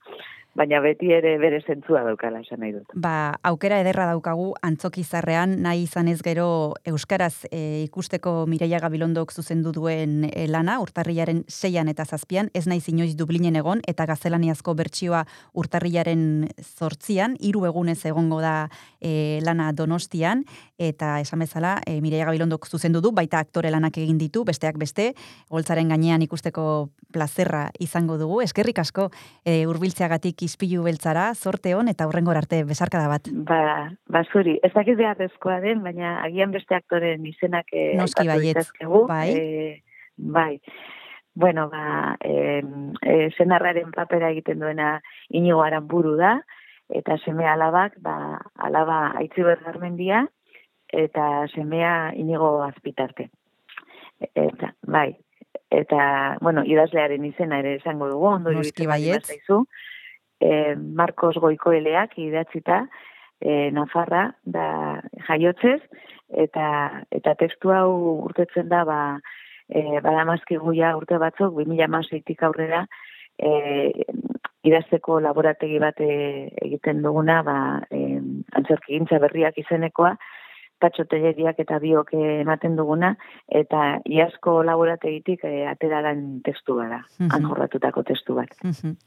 baina 0.58 0.82
beti 0.84 1.12
ere 1.16 1.38
bere 1.40 1.62
zentzua 1.64 2.02
daukala, 2.04 2.42
esan 2.44 2.60
nahi 2.60 2.74
dut. 2.76 2.92
Ba, 3.00 3.38
aukera 3.48 3.80
ederra 3.84 4.08
daukagu 4.10 4.50
antzokizarrean, 4.68 5.56
nahi 5.64 5.86
izan 5.86 6.10
ez 6.12 6.20
gero 6.26 6.74
Euskaraz 6.88 7.48
e, 7.52 7.84
ikusteko 7.86 8.46
Mireia 8.52 8.82
Gabilondok 8.84 9.32
zuzendu 9.32 9.72
duen 9.72 10.26
e, 10.28 10.48
lana, 10.52 10.80
urtarrilaren 10.84 11.46
seian 11.48 11.88
eta 11.92 12.06
zazpian, 12.06 12.52
ez 12.54 12.66
naiz 12.68 12.84
inoiz 12.92 13.16
Dublinen 13.16 13.56
egon, 13.56 13.84
eta 13.88 14.06
gaztelaniazko 14.10 14.76
bertsioa 14.76 15.24
urtarrilaren 15.56 16.50
zortzian, 16.60 17.38
hiru 17.40 17.64
egunez 17.70 18.00
egongo 18.12 18.42
da 18.44 18.56
e, 19.00 19.40
lana 19.46 19.72
donostian, 19.72 20.44
eta 20.82 21.20
esan 21.24 21.46
bezala, 21.46 21.78
e, 21.88 22.02
Mireia 22.04 22.28
Gabilondok 22.28 22.68
zuzendu 22.68 23.00
du, 23.00 23.14
baita 23.16 23.40
aktore 23.40 23.72
lanak 23.72 24.02
egin 24.04 24.20
ditu, 24.20 24.44
besteak 24.44 24.76
beste, 24.82 25.14
holtzaren 25.48 25.96
gainean 25.96 26.28
ikusteko 26.28 26.90
plazerra 27.12 27.70
izango 27.80 28.18
dugu. 28.20 28.42
Eskerrik 28.44 28.84
asko 28.84 29.08
e, 29.46 29.62
urbiltzeagatik 29.70 30.41
ispilu 30.46 30.84
beltzara, 30.86 31.32
zorte 31.36 31.76
hon, 31.76 31.90
eta 31.92 32.08
hurrengor 32.08 32.38
arte 32.40 32.64
besarkada 32.68 33.08
bat. 33.12 33.30
Ba, 33.48 33.92
ba 34.12 34.24
zuri, 34.32 34.58
ez 34.64 34.72
dakit 34.74 34.98
beharrezkoa 35.00 35.60
den, 35.64 35.84
baina 35.84 36.18
agian 36.26 36.52
beste 36.52 36.76
aktoren 36.76 37.26
izenak 37.26 37.72
eh, 37.72 37.94
Noski 38.00 38.28
ditzakegu. 38.28 39.06
bai. 39.08 39.30
Eh, 39.36 39.84
bai. 40.18 40.62
Bueno, 41.34 41.70
ba, 41.70 42.18
eh, 42.20 42.62
eh, 43.02 43.30
senarraren 43.38 43.92
papera 43.92 44.32
egiten 44.32 44.60
duena 44.60 45.02
inigo 45.30 45.62
aranburu 45.64 46.18
da, 46.20 46.42
eta 46.90 47.16
seme 47.24 47.48
alabak, 47.48 47.96
ba, 48.04 48.42
alaba 48.56 49.14
aitziber 49.22 49.62
garmendia, 49.64 50.26
eta 50.92 51.48
semea 51.56 52.12
inigo 52.20 52.62
azpitarte. 52.64 53.30
Eta, 54.36 54.74
bai, 54.84 55.16
eta, 55.72 56.38
bueno, 56.42 56.66
idazlearen 56.68 57.24
izena 57.26 57.62
ere 57.64 57.78
esango 57.80 58.10
dugu, 58.12 58.28
ondo 58.36 58.52
Noski 58.52 58.84
iruditzen 58.84 58.92
baldin 58.92 59.66
Eh, 60.42 60.76
Marcos 60.76 61.36
Goikoeleak 61.38 62.18
idatzita, 62.18 62.88
eh, 63.42 63.70
Nafarra 63.72 64.32
da 64.44 65.02
jaiotzez, 65.28 65.80
eta, 66.46 66.66
eta 67.12 67.36
testu 67.38 67.72
hau 67.76 67.92
urtetzen 68.26 68.70
da, 68.72 68.84
ba, 68.88 69.00
eh, 69.70 70.00
badamazkigu 70.02 70.74
ja 70.74 70.96
urte 70.98 71.20
batzuk, 71.22 71.54
2006tik 71.60 72.44
aurrera, 72.48 72.86
eh, 73.38 74.06
idazteko 74.64 75.20
laborategi 75.20 75.80
bat 75.82 75.98
egiten 76.02 77.02
duguna, 77.02 77.42
ba, 77.46 77.58
eh, 77.90 78.20
antzerkigintza 78.58 79.20
berriak 79.24 79.58
izenekoa, 79.58 80.16
patxo 80.82 81.06
eta 81.06 81.80
biok 81.80 82.14
ematen 82.14 82.76
duguna, 82.76 83.16
eta 83.48 84.00
iazko 84.06 84.64
laborategitik 84.64 85.44
eh, 85.44 85.68
atera 85.70 86.16
testu 86.44 86.76
gara, 86.76 87.04
han 87.20 87.46
jorratutako 87.46 88.04
testu 88.04 88.36
bat. 88.36 88.50
Mhm. 88.64 88.98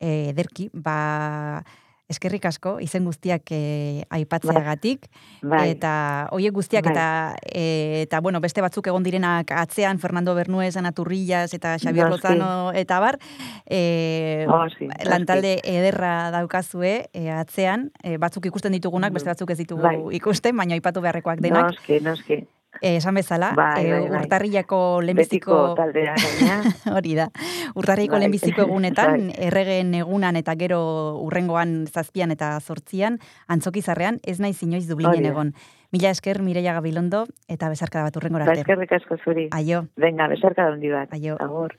E, 0.00 0.30
ederki, 0.30 0.70
ba, 0.72 1.62
eskerrik 2.10 2.46
asko, 2.48 2.78
izen 2.82 3.04
guztiak 3.06 3.52
e, 3.54 4.02
aipatzeagatik, 4.10 5.04
Bai. 5.46 5.68
eta 5.76 6.26
hoiek 6.34 6.52
guztiak, 6.56 6.82
Bai. 6.88 6.92
eta, 6.92 7.04
e, 7.46 8.02
eta 8.08 8.18
bueno, 8.24 8.40
beste 8.42 8.60
batzuk 8.64 8.88
egon 8.90 9.04
direnak 9.06 9.52
atzean, 9.54 10.00
Fernando 10.02 10.34
Bernuez, 10.34 10.72
Ana 10.76 10.90
Turrillas, 10.90 11.54
eta 11.54 11.76
Xavier 11.78 12.08
Noski. 12.08 12.26
Lozano, 12.34 12.72
eta 12.72 12.98
bar, 12.98 13.18
e, 13.70 14.46
Oh, 14.48 14.64
noski. 14.64 14.88
lantalde 15.06 15.60
ederra 15.62 16.30
daukazue 16.34 17.10
e, 17.12 17.28
atzean, 17.30 17.92
e, 18.02 18.16
batzuk 18.18 18.46
ikusten 18.50 18.72
ditugunak, 18.72 19.12
beste 19.12 19.30
batzuk 19.30 19.50
ez 19.54 19.58
ditugu 19.58 19.82
Bai. 19.82 19.98
ikusten, 20.18 20.56
baina 20.56 20.74
aipatu 20.74 21.00
beharrekoak 21.04 21.38
denak. 21.44 21.70
Noski, 21.76 22.00
noski. 22.00 22.40
Eh, 22.80 22.96
esan 22.96 23.14
bezala, 23.18 23.52
Bai, 23.56 23.84
eh, 23.84 23.90
bai, 23.92 24.08
bai. 24.08 24.20
urtarrilako 24.22 25.00
lehenbiziko... 25.02 25.74
Taldea. 25.76 26.14
Hori 26.96 27.14
da. 27.18 27.26
Urtarriko 27.74 28.12
Bai. 28.14 28.20
lehenbiziko 28.20 28.62
egunetan, 28.62 29.26
Bai. 29.32 29.34
erregen 29.50 29.92
egunan 29.98 30.36
eta 30.36 30.54
gero 30.56 30.78
urrengoan 31.20 31.86
zazpian 31.90 32.30
eta 32.30 32.52
zortzian, 32.60 33.18
antzokizarrean 33.48 34.20
ez 34.24 34.38
naiz 34.40 34.62
inoiz 34.62 34.86
dublinen 34.88 35.26
egon. 35.26 35.52
Mila 35.92 36.10
esker 36.14 36.40
Mireia 36.46 36.72
Gabilondo 36.78 37.26
eta 37.48 37.68
besarkada 37.68 38.04
bat 38.06 38.16
urrengora 38.16 38.46
Ba, 38.46 38.52
arte. 38.54 38.60
eskerrik 38.62 38.92
asko 38.92 39.18
zuri. 39.24 39.48
Aio. 39.50 39.88
Venga, 39.96 40.28
besarka 40.30 40.64
da 40.70 40.72
hundi 40.72 40.88
bat. 40.94 41.12
Aio. 41.12 41.36
Agur. 41.40 41.74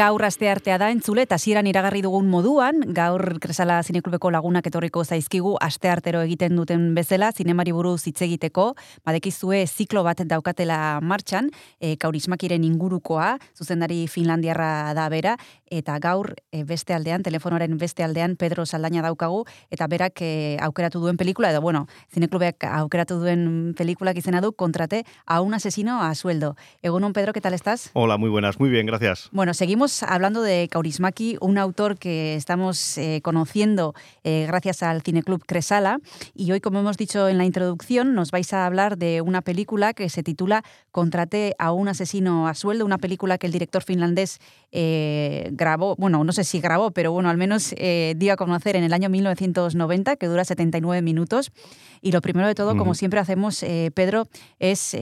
Gaur 0.00 0.22
aste 0.24 0.48
artea 0.48 0.78
da 0.80 0.86
entzule 0.88 1.26
eta 1.26 1.36
hasieran 1.36 1.66
iragarri 1.68 2.00
dugun 2.00 2.24
moduan, 2.32 2.78
gaur 2.96 3.20
Kresala 3.36 3.74
Zineklubeko 3.84 4.30
lagunak 4.32 4.64
etorriko 4.70 5.02
zaizkigu 5.04 5.58
aste 5.60 5.90
artero 5.92 6.22
egiten 6.24 6.54
duten 6.56 6.86
bezala 6.96 7.28
zinemari 7.36 7.74
buruz 7.76 8.06
hitz 8.08 8.22
egiteko, 8.24 8.70
badekizue 9.04 9.58
ziklo 9.66 10.00
bat 10.06 10.22
daukatela 10.24 10.78
martxan, 11.04 11.50
e, 11.84 11.98
kaurismakiren 12.00 12.64
ingurukoa, 12.64 13.34
zuzendari 13.52 14.06
Finlandiarra 14.08 14.94
da 14.96 15.04
bera, 15.12 15.34
eta 15.68 15.98
gaur 16.00 16.32
e, 16.48 16.62
beste 16.64 16.96
aldean, 16.96 17.20
telefonoaren 17.26 17.76
beste 17.76 18.06
aldean 18.06 18.38
Pedro 18.40 18.64
Saldaña 18.64 19.04
daukagu, 19.04 19.44
eta 19.68 19.84
berak 19.84 20.24
e, 20.24 20.56
aukeratu 20.64 21.04
duen 21.04 21.20
pelikula, 21.20 21.52
edo 21.52 21.60
bueno, 21.60 21.84
Zineklubek 22.14 22.64
aukeratu 22.70 23.20
duen 23.20 23.74
pelikulak 23.76 24.16
izena 24.16 24.40
du, 24.40 24.54
kontrate 24.56 25.04
a 25.26 25.42
un 25.42 25.52
asesino 25.52 26.00
a 26.00 26.14
sueldo. 26.14 26.54
Egunon, 26.80 27.12
Pedro, 27.12 27.34
¿qué 27.34 27.42
tal 27.42 27.52
estás? 27.52 27.90
Hola, 27.92 28.16
muy 28.16 28.30
buenas, 28.30 28.58
muy 28.58 28.70
bien, 28.70 28.86
gracias. 28.86 29.28
Bueno, 29.32 29.52
seguimos 29.52 29.89
hablando 30.02 30.42
de 30.42 30.68
Kaurismaki, 30.70 31.36
un 31.40 31.58
autor 31.58 31.98
que 31.98 32.34
estamos 32.34 32.98
eh, 32.98 33.20
conociendo 33.22 33.94
eh, 34.24 34.44
gracias 34.46 34.82
al 34.82 35.02
Cineclub 35.02 35.44
Cresala. 35.44 35.98
Y 36.34 36.50
hoy, 36.52 36.60
como 36.60 36.78
hemos 36.80 36.96
dicho 36.96 37.28
en 37.28 37.38
la 37.38 37.44
introducción, 37.44 38.14
nos 38.14 38.30
vais 38.30 38.52
a 38.52 38.66
hablar 38.66 38.96
de 38.96 39.20
una 39.20 39.42
película 39.42 39.92
que 39.92 40.08
se 40.08 40.22
titula 40.22 40.62
Contraté 40.92 41.54
a 41.58 41.72
un 41.72 41.88
asesino 41.88 42.48
a 42.48 42.54
sueldo, 42.54 42.84
una 42.84 42.98
película 42.98 43.38
que 43.38 43.46
el 43.46 43.52
director 43.52 43.82
finlandés 43.82 44.38
eh, 44.72 45.50
grabó, 45.52 45.96
bueno, 45.96 46.24
no 46.24 46.32
sé 46.32 46.44
si 46.44 46.60
grabó, 46.60 46.90
pero 46.90 47.12
bueno, 47.12 47.30
al 47.30 47.36
menos 47.36 47.74
dio 48.16 48.32
a 48.32 48.36
conocer 48.36 48.76
en 48.76 48.84
el 48.84 48.92
año 48.92 49.08
1990, 49.08 50.16
que 50.16 50.26
dura 50.26 50.44
79 50.44 51.02
minutos. 51.02 51.52
Y 52.00 52.12
lo 52.12 52.20
primero 52.20 52.48
de 52.48 52.54
todo, 52.54 52.76
como 52.76 52.94
siempre 52.94 53.20
hacemos, 53.20 53.64
Pedro, 53.94 54.28
es 54.58 54.96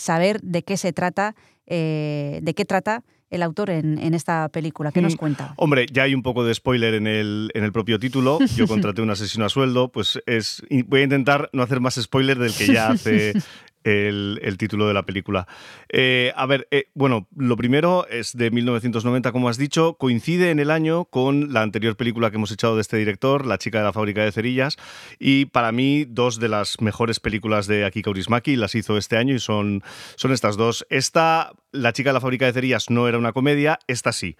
saber 0.00 0.40
de 0.42 0.62
qué 0.62 0.76
se 0.76 0.92
trata, 0.92 1.34
de 1.66 2.52
qué 2.56 2.64
trata 2.64 3.02
el 3.32 3.42
autor 3.42 3.70
en, 3.70 3.98
en 3.98 4.14
esta 4.14 4.48
película. 4.48 4.92
¿Qué 4.92 5.02
nos 5.02 5.14
Mm, 5.14 5.16
cuenta? 5.16 5.54
Hombre, 5.56 5.86
ya 5.90 6.04
hay 6.04 6.14
un 6.14 6.22
poco 6.22 6.44
de 6.44 6.54
spoiler 6.54 6.94
en 6.94 7.06
el, 7.06 7.50
en 7.54 7.64
el 7.64 7.72
propio 7.72 7.98
título. 7.98 8.38
Yo 8.56 8.66
contraté 8.68 9.02
un 9.02 9.10
asesino 9.10 9.44
a 9.44 9.48
sueldo, 9.48 9.90
pues 9.90 10.20
es. 10.26 10.62
Voy 10.86 11.00
a 11.00 11.04
intentar 11.04 11.50
no 11.52 11.62
hacer 11.62 11.80
más 11.80 11.94
spoiler 12.00 12.38
del 12.38 12.54
que 12.54 12.66
ya 12.66 12.88
hace 12.90 13.32
el, 13.84 14.38
el 14.42 14.58
título 14.58 14.86
de 14.86 14.94
la 14.94 15.02
película. 15.04 15.48
Eh, 15.88 16.32
a 16.36 16.46
ver, 16.46 16.68
eh, 16.70 16.84
bueno, 16.94 17.26
lo 17.36 17.56
primero 17.56 18.06
es 18.08 18.36
de 18.36 18.50
1990, 18.50 19.32
como 19.32 19.48
has 19.48 19.56
dicho, 19.58 19.94
coincide 19.94 20.50
en 20.50 20.60
el 20.60 20.70
año 20.70 21.06
con 21.06 21.52
la 21.52 21.62
anterior 21.62 21.96
película 21.96 22.30
que 22.30 22.36
hemos 22.36 22.52
echado 22.52 22.76
de 22.76 22.82
este 22.82 22.96
director, 22.96 23.44
La 23.44 23.58
chica 23.58 23.78
de 23.78 23.84
la 23.84 23.92
fábrica 23.92 24.22
de 24.24 24.30
cerillas, 24.30 24.76
y 25.18 25.46
para 25.46 25.72
mí 25.72 26.04
dos 26.08 26.38
de 26.38 26.48
las 26.48 26.80
mejores 26.80 27.18
películas 27.18 27.66
de 27.66 27.84
Aki 27.84 28.02
Kaurismäki 28.02 28.54
las 28.56 28.74
hizo 28.76 28.96
este 28.98 29.16
año 29.16 29.34
y 29.34 29.40
son, 29.40 29.82
son 30.14 30.32
estas 30.32 30.56
dos. 30.56 30.86
Esta, 30.88 31.52
La 31.72 31.92
chica 31.92 32.10
de 32.10 32.14
la 32.14 32.20
fábrica 32.20 32.44
de 32.44 32.52
cerillas, 32.52 32.90
no 32.90 33.08
era 33.08 33.16
una 33.16 33.32
comedia, 33.32 33.78
esta 33.86 34.12
sí. 34.12 34.36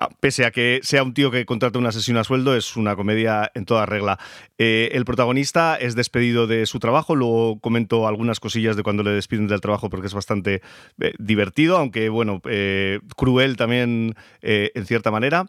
Ah, 0.00 0.08
Pese 0.20 0.44
a 0.44 0.52
que 0.52 0.78
sea 0.82 1.02
un 1.02 1.14
tío 1.14 1.32
que 1.32 1.44
contrata 1.44 1.78
un 1.78 1.86
asesino 1.86 2.20
a 2.20 2.24
sueldo, 2.24 2.56
es 2.56 2.76
una 2.76 2.94
comedia 2.94 3.50
en 3.54 3.64
toda 3.64 3.86
regla. 3.86 4.18
Eh, 4.56 4.90
el 4.92 5.04
protagonista 5.04 5.76
es 5.76 5.96
despedido 5.96 6.46
de 6.46 6.64
su 6.66 6.78
trabajo, 6.78 7.16
luego 7.16 7.58
comento 7.60 8.06
algunas 8.06 8.38
cosillas 8.38 8.76
de 8.76 8.84
cuando 8.84 9.02
le 9.02 9.10
despiden 9.10 9.48
del 9.48 9.60
trabajo 9.60 9.90
porque 9.90 10.06
es 10.06 10.14
bastante 10.14 10.62
eh, 11.00 11.12
divertido, 11.18 11.76
aunque 11.76 12.08
bueno, 12.08 12.40
eh, 12.48 13.00
cruel 13.16 13.56
también 13.56 14.14
en 14.40 14.86
cierta 14.86 15.10
manera. 15.10 15.46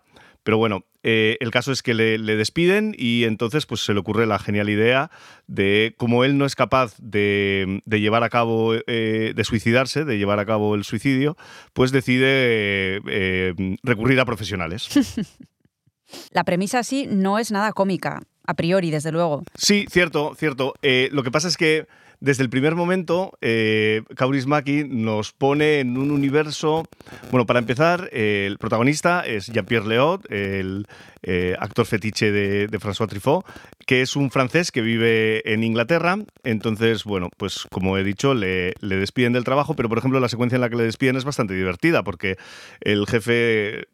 Pero 0.47 0.57
bueno, 0.57 0.85
eh, 1.03 1.35
el 1.41 1.51
caso 1.51 1.73
es 1.73 1.83
que 1.83 1.93
le, 1.93 2.17
le 2.17 2.37
despiden 2.37 2.95
y 2.97 3.25
entonces 3.25 3.65
pues 3.65 3.81
se 3.81 3.93
le 3.93 3.99
ocurre 3.99 4.25
la 4.25 4.39
genial 4.39 4.69
idea 4.69 5.11
de 5.45 5.93
como 5.97 6.23
él 6.23 6.37
no 6.37 6.45
es 6.45 6.55
capaz 6.55 6.95
de, 6.99 7.81
de 7.83 7.99
llevar 7.99 8.23
a 8.23 8.29
cabo, 8.29 8.73
eh, 8.73 9.33
de 9.35 9.43
suicidarse, 9.43 10.05
de 10.05 10.17
llevar 10.17 10.39
a 10.39 10.45
cabo 10.45 10.75
el 10.75 10.85
suicidio, 10.85 11.35
pues 11.73 11.91
decide 11.91 13.01
eh, 13.09 13.75
recurrir 13.83 14.21
a 14.21 14.25
profesionales. 14.25 14.87
La 16.31 16.45
premisa 16.45 16.81
sí 16.83 17.09
no 17.11 17.39
es 17.39 17.51
nada 17.51 17.73
cómica, 17.73 18.21
a 18.45 18.53
priori, 18.53 18.89
desde 18.89 19.11
luego. 19.11 19.43
Sí, 19.55 19.85
cierto, 19.89 20.33
cierto. 20.33 20.75
Lo 21.11 21.23
que 21.23 21.31
pasa 21.31 21.49
es 21.49 21.57
que 21.57 21.87
desde 22.19 22.43
el 22.43 22.49
primer 22.49 22.75
momento, 22.75 23.37
eh, 23.41 24.01
Kaurismäki 24.15 24.85
nos 24.85 25.33
pone 25.33 25.79
en 25.79 25.97
un 25.97 26.11
universo. 26.11 26.83
Bueno, 27.31 27.45
para 27.45 27.59
empezar, 27.59 28.09
el 28.11 28.57
protagonista 28.57 29.21
es 29.25 29.47
Jean-Pierre 29.47 29.87
Léaud, 29.87 30.21
el 30.29 30.87
eh, 31.21 31.55
actor 31.59 31.85
fetiche 31.85 32.31
de, 32.31 32.67
de 32.67 32.79
François 32.79 33.07
Truffaut, 33.07 33.45
que 33.85 34.01
es 34.01 34.15
un 34.15 34.31
francés 34.31 34.71
que 34.71 34.81
vive 34.81 35.51
en 35.51 35.63
Inglaterra. 35.63 36.17
Entonces, 36.43 37.03
bueno, 37.03 37.29
pues 37.37 37.67
como 37.71 37.97
he 37.97 38.03
dicho, 38.03 38.33
le, 38.33 38.73
le 38.79 38.97
despiden 38.97 39.33
del 39.33 39.43
trabajo, 39.43 39.75
pero 39.75 39.89
por 39.89 39.97
ejemplo, 39.97 40.19
la 40.19 40.29
secuencia 40.29 40.55
en 40.55 40.61
la 40.61 40.69
que 40.69 40.75
le 40.75 40.83
despiden 40.83 41.17
es 41.17 41.25
bastante 41.25 41.53
divertida 41.53 42.03
porque 42.03 42.37
el 42.81 43.05
jefe 43.07 43.87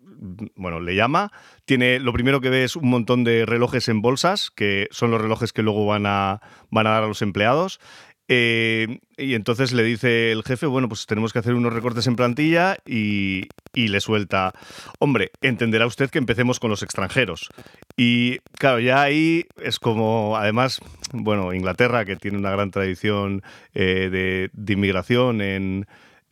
bueno, 0.55 0.79
le 0.79 0.95
llama, 0.95 1.31
tiene 1.65 1.99
lo 1.99 2.13
primero 2.13 2.41
que 2.41 2.49
ve 2.49 2.63
es 2.63 2.75
un 2.75 2.89
montón 2.89 3.23
de 3.23 3.45
relojes 3.45 3.89
en 3.89 4.01
bolsas, 4.01 4.51
que 4.51 4.87
son 4.91 5.11
los 5.11 5.21
relojes 5.21 5.53
que 5.53 5.63
luego 5.63 5.85
van 5.85 6.05
a, 6.05 6.41
van 6.69 6.87
a 6.87 6.91
dar 6.91 7.03
a 7.03 7.07
los 7.07 7.21
empleados. 7.21 7.79
Eh, 8.27 8.99
y 9.17 9.33
entonces 9.35 9.73
le 9.73 9.83
dice 9.83 10.31
el 10.31 10.43
jefe, 10.43 10.65
bueno, 10.65 10.87
pues 10.87 11.05
tenemos 11.05 11.33
que 11.33 11.39
hacer 11.39 11.53
unos 11.53 11.73
recortes 11.73 12.07
en 12.07 12.15
plantilla 12.15 12.77
y, 12.85 13.47
y 13.73 13.87
le 13.87 13.99
suelta, 13.99 14.53
hombre, 14.99 15.31
entenderá 15.41 15.85
usted 15.87 16.09
que 16.09 16.19
empecemos 16.19 16.59
con 16.59 16.69
los 16.69 16.83
extranjeros. 16.83 17.49
Y 17.97 18.39
claro, 18.57 18.79
ya 18.79 19.01
ahí 19.01 19.45
es 19.61 19.79
como, 19.79 20.37
además, 20.37 20.79
bueno, 21.11 21.53
Inglaterra, 21.53 22.05
que 22.05 22.15
tiene 22.15 22.37
una 22.37 22.51
gran 22.51 22.71
tradición 22.71 23.41
eh, 23.73 24.49
de, 24.53 24.73
inmigración 24.73 25.41
en, 25.41 25.87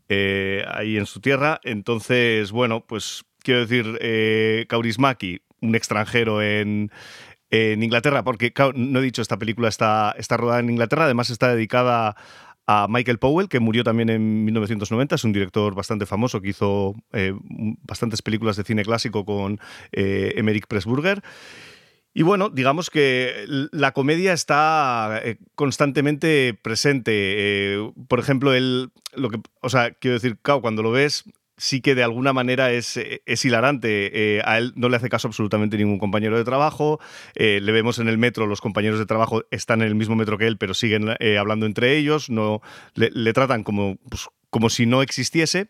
eh, 0.09 0.63
ahí 0.71 0.97
en 0.97 1.05
su 1.05 1.19
tierra, 1.19 1.59
entonces, 1.63 2.51
bueno, 2.51 2.85
pues 2.85 3.23
quiero 3.43 3.61
decir, 3.61 3.97
eh, 4.01 4.65
Kaurismäki, 4.69 5.41
un 5.61 5.75
extranjero 5.75 6.41
en, 6.41 6.91
en 7.51 7.83
Inglaterra, 7.83 8.23
porque 8.23 8.53
claro, 8.53 8.73
no 8.75 8.99
he 8.99 9.03
dicho, 9.03 9.21
esta 9.21 9.37
película 9.37 9.69
está, 9.69 10.15
está 10.17 10.37
rodada 10.37 10.61
en 10.61 10.69
Inglaterra, 10.69 11.05
además 11.05 11.29
está 11.29 11.53
dedicada 11.53 12.15
a 12.65 12.87
Michael 12.89 13.19
Powell, 13.19 13.49
que 13.49 13.59
murió 13.59 13.83
también 13.83 14.09
en 14.09 14.45
1990, 14.45 15.15
es 15.15 15.23
un 15.23 15.33
director 15.33 15.75
bastante 15.75 16.05
famoso 16.05 16.41
que 16.41 16.49
hizo 16.49 16.95
eh, 17.11 17.33
bastantes 17.83 18.21
películas 18.21 18.55
de 18.55 18.63
cine 18.63 18.83
clásico 18.83 19.25
con 19.25 19.59
eh, 19.91 20.61
Pressburger. 20.67 21.21
Y 22.13 22.23
bueno, 22.23 22.49
digamos 22.49 22.89
que 22.89 23.45
la 23.71 23.93
comedia 23.93 24.33
está 24.33 25.21
eh, 25.23 25.37
constantemente 25.55 26.57
presente. 26.61 27.11
Eh, 27.15 27.91
por 28.09 28.19
ejemplo, 28.19 28.53
el, 28.53 28.91
lo 29.13 29.29
que, 29.29 29.39
o 29.61 29.69
sea, 29.69 29.91
quiero 29.91 30.15
decir, 30.15 30.37
claro, 30.41 30.61
cuando 30.61 30.83
lo 30.83 30.91
ves, 30.91 31.23
sí 31.61 31.79
que 31.79 31.93
de 31.93 32.03
alguna 32.03 32.33
manera 32.33 32.71
es, 32.71 32.97
es 32.97 33.45
hilarante. 33.45 34.37
Eh, 34.37 34.41
a 34.43 34.57
él 34.57 34.73
no 34.75 34.89
le 34.89 34.97
hace 34.97 35.09
caso 35.09 35.27
absolutamente 35.27 35.77
ningún 35.77 35.99
compañero 35.99 36.35
de 36.35 36.43
trabajo. 36.43 36.99
Eh, 37.35 37.59
le 37.61 37.71
vemos 37.71 37.99
en 37.99 38.07
el 38.07 38.17
metro, 38.17 38.47
los 38.47 38.61
compañeros 38.61 38.97
de 38.97 39.05
trabajo 39.05 39.43
están 39.51 39.83
en 39.83 39.87
el 39.87 39.95
mismo 39.95 40.15
metro 40.15 40.39
que 40.39 40.47
él, 40.47 40.57
pero 40.57 40.73
siguen 40.73 41.15
eh, 41.19 41.37
hablando 41.37 41.67
entre 41.67 41.95
ellos. 41.97 42.31
No, 42.31 42.61
le, 42.95 43.11
le 43.13 43.31
tratan 43.33 43.63
como, 43.63 43.97
pues, 44.09 44.27
como 44.49 44.71
si 44.71 44.87
no 44.87 45.03
existiese. 45.03 45.67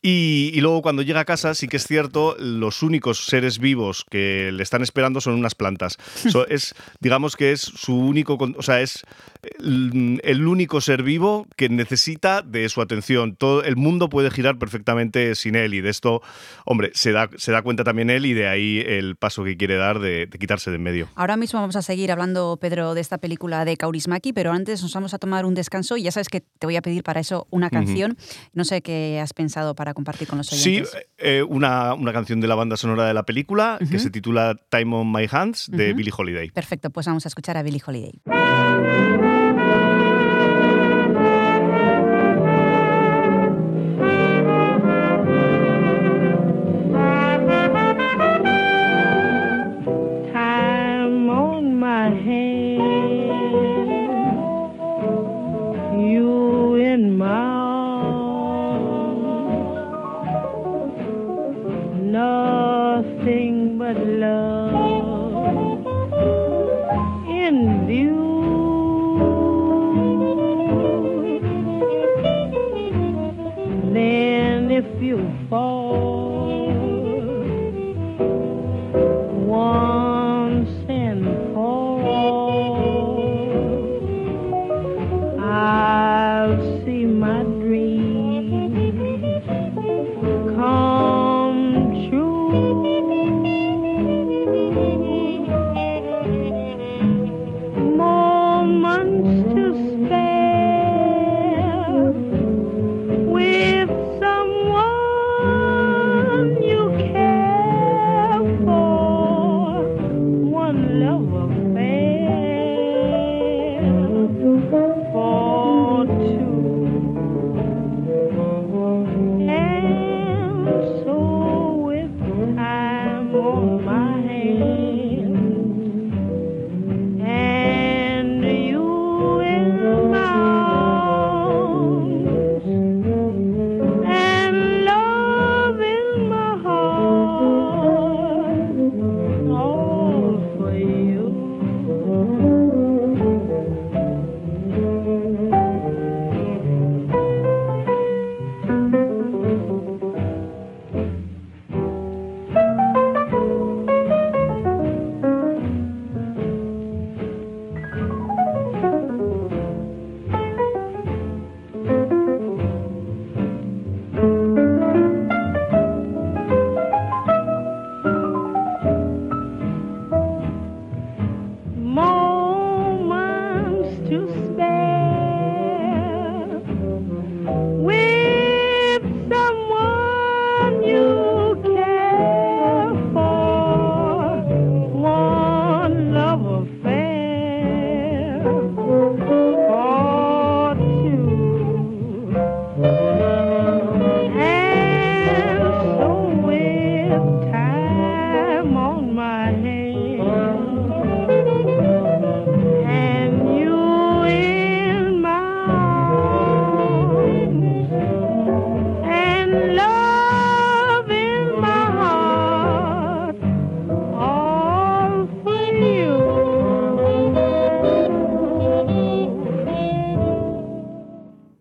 Y, 0.00 0.52
y, 0.54 0.60
luego 0.60 0.80
cuando 0.80 1.02
llega 1.02 1.20
a 1.20 1.24
casa 1.24 1.54
sí 1.54 1.66
que 1.66 1.76
es 1.76 1.86
cierto, 1.86 2.36
los 2.38 2.82
únicos 2.84 3.24
seres 3.26 3.58
vivos 3.58 4.04
que 4.08 4.52
le 4.52 4.62
están 4.62 4.82
esperando 4.82 5.20
son 5.20 5.34
unas 5.34 5.54
plantas. 5.54 5.96
So, 6.28 6.46
es, 6.46 6.74
digamos 7.00 7.36
que 7.36 7.52
es 7.52 7.60
su 7.60 7.96
único, 7.96 8.36
o 8.56 8.62
sea, 8.62 8.82
es 8.82 9.02
el, 9.58 10.20
el, 10.22 10.46
único 10.46 10.80
ser 10.80 11.02
vivo 11.02 11.46
que 11.56 11.68
necesita 11.68 12.42
de 12.42 12.68
su 12.68 12.82
atención. 12.82 13.34
Todo 13.34 13.64
el 13.64 13.76
mundo 13.76 14.08
puede 14.08 14.30
girar 14.30 14.58
perfectamente 14.58 15.34
sin 15.34 15.54
él 15.54 15.74
y 15.74 15.80
de 15.80 15.88
esto, 15.88 16.20
hombre, 16.66 16.90
se 16.94 17.12
da, 17.12 17.30
se 17.36 17.50
da 17.50 17.62
cuenta 17.62 17.82
también 17.82 18.10
él 18.10 18.26
y 18.26 18.34
de 18.34 18.46
ahí 18.46 18.82
el 18.86 19.16
paso 19.16 19.42
que 19.42 19.56
quiere 19.56 19.76
dar 19.76 20.00
de, 20.00 20.26
de 20.26 20.38
quitarse 20.38 20.70
de 20.70 20.76
en 20.76 20.82
medio. 20.82 21.08
Ahora 21.14 21.36
mismo 21.36 21.60
vamos 21.60 21.76
a 21.76 21.82
seguir 21.82 22.12
hablando, 22.12 22.58
Pedro, 22.60 22.94
de 22.94 23.00
esta 23.00 23.18
película 23.18 23.64
de 23.64 23.76
Kaurismäki, 23.76 24.32
pero 24.32 24.52
antes 24.52 24.82
nos 24.82 24.92
vamos 24.92 25.14
a 25.14 25.18
tomar 25.18 25.44
un 25.44 25.54
descanso 25.54 25.96
y 25.96 26.02
ya 26.02 26.12
sabes 26.12 26.28
que 26.28 26.40
te 26.40 26.66
voy 26.66 26.76
a 26.76 26.82
pedir 26.82 27.02
para 27.02 27.20
eso 27.20 27.46
una 27.50 27.70
canción. 27.70 28.12
Uh 28.12 28.14
-huh. 28.14 28.48
No 28.54 28.64
sé 28.64 28.82
qué 28.82 29.20
has 29.20 29.32
pensado 29.32 29.74
para 29.74 29.87
compartir 29.94 30.28
con 30.28 30.38
los 30.38 30.52
oyentes. 30.52 30.90
Sí, 30.90 30.98
eh, 31.18 31.42
una, 31.42 31.94
una, 31.94 32.12
canción 32.12 32.40
de 32.40 32.48
la 32.48 32.54
banda 32.54 32.76
sonora 32.76 33.06
de 33.06 33.14
la 33.14 33.24
película 33.24 33.78
uh 33.80 33.84
-huh. 33.84 33.90
que 33.90 33.98
se 33.98 34.10
titula 34.10 34.56
Time 34.70 34.96
on 34.96 35.12
My 35.12 35.28
Hands 35.30 35.70
de 35.70 35.76
uh 35.76 35.92
-huh. 35.92 35.96
Billie 35.96 36.12
Holiday. 36.16 36.50
Perfecto, 36.50 36.90
pues 36.90 37.06
vamos 37.06 37.26
a 37.26 37.28
escuchar 37.28 37.56
a 37.56 37.62
Billie 37.62 37.82
Holiday. 37.84 38.12
Love 64.16 65.86
in 67.28 67.86
view. 67.86 68.27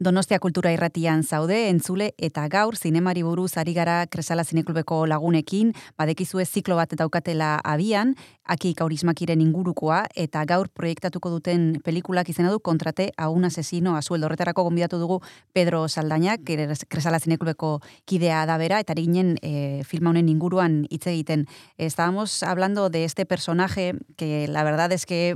Donostia 0.08 0.39
Kultura 0.39 0.72
Irratian 0.72 1.20
zaude, 1.28 1.66
entzule 1.68 2.14
eta 2.24 2.45
gaur 2.47 2.78
zinemari 2.80 3.26
buruz 3.28 3.58
ari 3.60 3.74
gara 3.76 3.97
Kresala 4.08 4.45
Zineklubeko 4.47 5.01
lagunekin, 5.12 5.74
badekizue 5.99 6.45
ziklo 6.45 6.78
bat 6.80 6.95
daukatela 6.95 7.58
abian, 7.60 8.14
aki 8.47 8.72
kaurismakiren 8.80 9.43
ingurukoa, 9.43 10.05
eta 10.16 10.45
gaur 10.47 10.70
proiektatuko 10.72 11.34
duten 11.34 11.82
pelikulak 11.84 12.32
izena 12.32 12.53
du 12.53 12.62
kontrate 12.64 13.10
a 13.18 13.28
un 13.28 13.43
asesino 13.43 13.97
a 13.97 14.01
sueldo. 14.01 14.30
Horretarako 14.30 14.64
gonbidatu 14.70 14.95
dugu 15.01 15.20
Pedro 15.51 15.89
Saldainak, 15.89 16.47
Kresala 16.88 17.20
Zineklubeko 17.20 17.82
kidea 18.08 18.45
da 18.47 18.55
bera, 18.58 18.80
eta 18.80 18.95
ginen 18.95 19.36
e, 19.41 19.84
filma 19.84 20.16
honen 20.16 20.32
inguruan 20.32 20.86
hitz 20.89 21.03
egiten. 21.12 21.49
Estábamos 21.78 22.43
hablando 22.43 22.88
de 22.89 23.03
este 23.03 23.26
personaje 23.26 23.95
que 24.16 24.47
la 24.47 24.64
verdad 24.64 24.93
es 24.93 25.05
que 25.05 25.36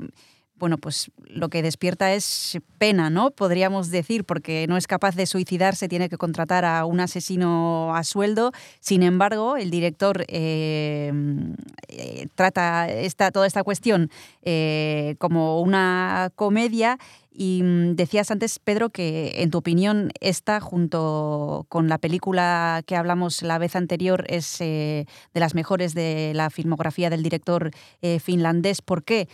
bueno, 0.62 0.78
pues 0.78 1.12
lo 1.26 1.50
que 1.50 1.64
despierta 1.64 2.14
es 2.14 2.60
pena, 2.78 3.10
¿no? 3.10 3.32
Podríamos 3.32 3.90
decir, 3.90 4.26
porque 4.26 4.68
no 4.70 4.78
es 4.78 4.86
capaz 4.86 5.16
de 5.16 5.26
suicidarse, 5.26 5.90
tiene 5.90 6.08
que 6.08 6.18
contratar 6.18 6.66
a 6.66 6.86
un 6.86 7.00
asesino 7.00 7.96
a 7.96 8.04
sueldo. 8.04 8.52
Sin 8.80 9.02
embargo, 9.02 9.58
el 9.58 9.72
director 9.72 10.24
eh, 10.28 11.12
eh, 11.88 12.28
trata 12.36 12.90
esta, 12.90 13.32
toda 13.32 13.48
esta 13.48 13.64
cuestión 13.64 14.12
eh, 14.44 15.16
como 15.18 15.62
una 15.62 16.30
comedia. 16.36 17.00
Y 17.34 17.64
mm, 17.64 17.96
decías 17.96 18.30
antes, 18.30 18.60
Pedro, 18.60 18.90
que 18.90 19.42
en 19.42 19.50
tu 19.50 19.58
opinión 19.58 20.12
esta, 20.20 20.60
junto 20.60 21.66
con 21.70 21.88
la 21.88 21.98
película 21.98 22.84
que 22.86 22.98
hablamos 22.98 23.42
la 23.42 23.58
vez 23.58 23.76
anterior, 23.76 24.26
es 24.28 24.60
de 24.60 25.08
las 25.34 25.56
mejores 25.56 25.96
de 25.96 26.34
la 26.36 26.50
filmografía 26.50 27.10
del 27.10 27.24
director 27.24 27.72
finlandés. 28.20 28.82
¿Por 28.82 29.04
qué? 29.04 29.30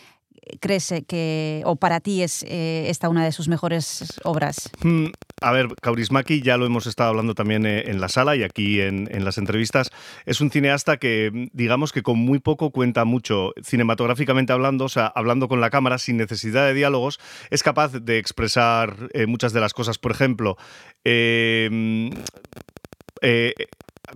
Crees 0.60 0.92
eh, 0.92 1.04
que, 1.08 1.62
o 1.66 1.76
para 1.76 2.00
ti 2.00 2.24
es 2.24 2.44
eh, 2.44 2.86
esta 2.90 3.10
una 3.10 3.24
de 3.24 3.32
sus 3.32 3.48
mejores 3.48 4.20
obras? 4.24 4.70
Mm, 4.84 5.08
A 5.42 5.52
ver, 5.52 5.68
Kaurismaki 5.82 6.42
ya 6.42 6.58
lo 6.58 6.66
hemos 6.66 6.88
estado 6.88 7.10
hablando 7.10 7.36
también 7.36 7.66
eh, 7.66 7.84
en 7.88 8.02
la 8.02 8.10
sala 8.10 8.36
y 8.36 8.44
aquí 8.44 8.82
en, 8.82 9.08
las 9.24 9.38
entrevistas. 9.38 9.92
Es 10.26 10.42
un 10.42 10.52
cineasta 10.52 10.98
que, 10.98 11.50
digamos 11.54 11.92
que 11.92 12.04
con 12.04 12.18
muy 12.18 12.40
poco 12.40 12.72
cuenta 12.72 13.06
mucho 13.06 13.54
cinematográficamente 13.64 14.54
hablando, 14.54 14.86
o 14.86 14.90
sea, 14.90 15.08
hablando 15.08 15.48
con 15.48 15.62
la 15.62 15.70
cámara 15.70 15.98
sin 15.98 16.18
necesidad 16.18 16.66
de 16.66 16.74
diálogos, 16.74 17.20
es 17.50 17.64
capaz 17.64 17.92
de 17.94 18.18
expresar 18.18 19.10
muchas 19.28 19.54
de 19.54 19.60
las 19.60 19.74
cosas. 19.74 19.98
Por 19.98 20.12
ejemplo, 20.12 20.58
eh, 21.04 21.70
mm, 21.72 22.10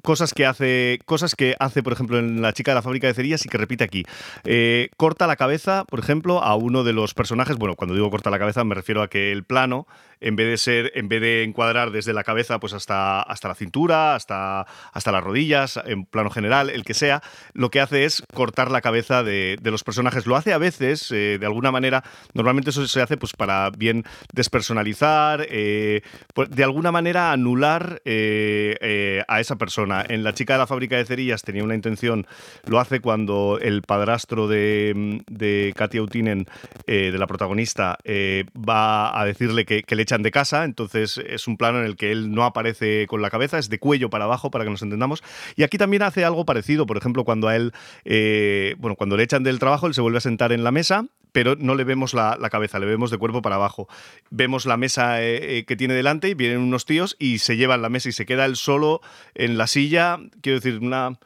cosas 0.03 0.33
que 0.33 0.45
hace 0.45 0.99
cosas 1.05 1.35
que 1.35 1.55
hace 1.59 1.83
por 1.83 1.93
ejemplo 1.93 2.19
en 2.19 2.41
la 2.41 2.53
chica 2.53 2.71
de 2.71 2.75
la 2.75 2.81
fábrica 2.81 3.07
de 3.07 3.13
cerillas 3.13 3.45
y 3.45 3.49
que 3.49 3.57
repite 3.57 3.83
aquí. 3.83 4.03
Eh, 4.43 4.89
corta 4.97 5.27
la 5.27 5.35
cabeza 5.35 5.85
por 5.85 5.99
ejemplo 5.99 6.43
a 6.43 6.55
uno 6.55 6.83
de 6.83 6.93
los 6.93 7.13
personajes 7.13 7.57
bueno 7.57 7.75
cuando 7.75 7.95
digo 7.95 8.09
corta 8.09 8.29
la 8.29 8.39
cabeza 8.39 8.63
me 8.63 8.75
refiero 8.75 9.01
a 9.01 9.09
que 9.09 9.31
el 9.31 9.43
plano 9.43 9.87
en 10.21 10.35
vez 10.35 10.47
de 10.47 10.57
ser 10.57 10.91
en 10.95 11.09
vez 11.09 11.21
de 11.21 11.43
encuadrar 11.43 11.91
desde 11.91 12.13
la 12.13 12.23
cabeza 12.23 12.59
pues 12.59 12.73
hasta 12.73 13.21
hasta 13.21 13.47
la 13.47 13.55
cintura 13.55 14.15
hasta 14.15 14.65
hasta 14.93 15.11
las 15.11 15.23
rodillas 15.23 15.79
en 15.85 16.05
plano 16.05 16.29
general 16.29 16.69
el 16.69 16.83
que 16.83 16.93
sea 16.93 17.21
lo 17.53 17.69
que 17.69 17.81
hace 17.81 18.05
es 18.05 18.23
cortar 18.33 18.71
la 18.71 18.81
cabeza 18.81 19.23
de, 19.23 19.57
de 19.61 19.71
los 19.71 19.83
personajes 19.83 20.25
lo 20.25 20.35
hace 20.35 20.53
a 20.53 20.57
veces 20.57 21.11
eh, 21.11 21.37
de 21.39 21.45
alguna 21.45 21.71
manera 21.71 22.03
normalmente 22.33 22.69
eso 22.69 22.87
se 22.87 23.01
hace 23.01 23.17
pues 23.17 23.33
para 23.33 23.69
bien 23.71 24.03
despersonalizar 24.33 25.45
eh, 25.49 26.01
pues, 26.33 26.49
de 26.49 26.63
alguna 26.63 26.91
manera 26.91 27.31
anular 27.31 28.01
eh, 28.05 29.23
a 29.27 29.39
esa 29.39 29.55
persona. 29.55 30.03
En 30.07 30.23
La 30.23 30.33
chica 30.33 30.53
de 30.53 30.59
la 30.59 30.67
fábrica 30.67 30.97
de 30.97 31.05
cerillas 31.05 31.41
tenía 31.41 31.63
una 31.63 31.75
intención, 31.75 32.27
lo 32.65 32.79
hace 32.79 32.99
cuando 32.99 33.59
el 33.61 33.81
padrastro 33.81 34.47
de, 34.47 35.21
de 35.29 35.73
Katia 35.75 36.01
Utinen, 36.01 36.47
de 36.85 37.17
la 37.17 37.27
protagonista, 37.27 37.97
va 38.07 39.19
a 39.19 39.25
decirle 39.25 39.65
que, 39.65 39.83
que 39.83 39.95
le 39.95 40.05
de 40.19 40.31
casa, 40.31 40.65
entonces 40.65 41.17
es 41.17 41.47
un 41.47 41.57
plano 41.57 41.79
en 41.79 41.85
el 41.85 41.95
que 41.95 42.11
él 42.11 42.31
no 42.31 42.43
aparece 42.43 43.07
con 43.07 43.21
la 43.21 43.29
cabeza, 43.29 43.57
es 43.57 43.69
de 43.69 43.79
cuello 43.79 44.09
para 44.09 44.25
abajo, 44.25 44.51
para 44.51 44.65
que 44.65 44.69
nos 44.69 44.81
entendamos. 44.81 45.23
Y 45.55 45.63
aquí 45.63 45.77
también 45.77 46.03
hace 46.03 46.25
algo 46.25 46.45
parecido, 46.45 46.85
por 46.85 46.97
ejemplo, 46.97 47.23
cuando 47.23 47.47
a 47.47 47.55
él, 47.55 47.71
eh, 48.03 48.75
bueno, 48.79 48.95
cuando 48.95 49.15
le 49.15 49.23
echan 49.23 49.43
del 49.43 49.59
trabajo, 49.59 49.87
él 49.87 49.93
se 49.93 50.01
vuelve 50.01 50.17
a 50.17 50.21
sentar 50.21 50.51
en 50.51 50.63
la 50.63 50.71
mesa 50.71 51.05
pero 51.31 51.55
no 51.55 51.75
le 51.75 51.85
vemos 51.85 52.13
la, 52.13 52.37
la 52.37 52.49
cabeza, 52.49 52.77
le 52.77 52.85
vemos 52.85 53.09
de 53.09 53.17
cuerpo 53.17 53.41
para 53.41 53.55
abajo. 53.55 53.87
Vemos 54.31 54.65
la 54.65 54.75
mesa 54.75 55.23
eh, 55.23 55.59
eh, 55.59 55.65
que 55.65 55.77
tiene 55.77 55.93
delante 55.93 56.27
y 56.27 56.33
vienen 56.33 56.59
unos 56.59 56.83
tíos 56.83 57.15
y 57.19 57.37
se 57.37 57.55
llevan 57.55 57.81
la 57.81 57.87
mesa 57.87 58.09
y 58.09 58.11
se 58.11 58.25
queda 58.25 58.43
él 58.43 58.57
solo 58.57 58.99
en 59.33 59.57
la 59.57 59.67
silla. 59.67 60.19
Quiero 60.41 60.59
decir, 60.59 60.79
una 60.81 61.17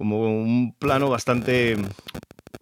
como 0.00 0.22
un 0.22 0.74
plano 0.78 1.10
bastante 1.10 1.76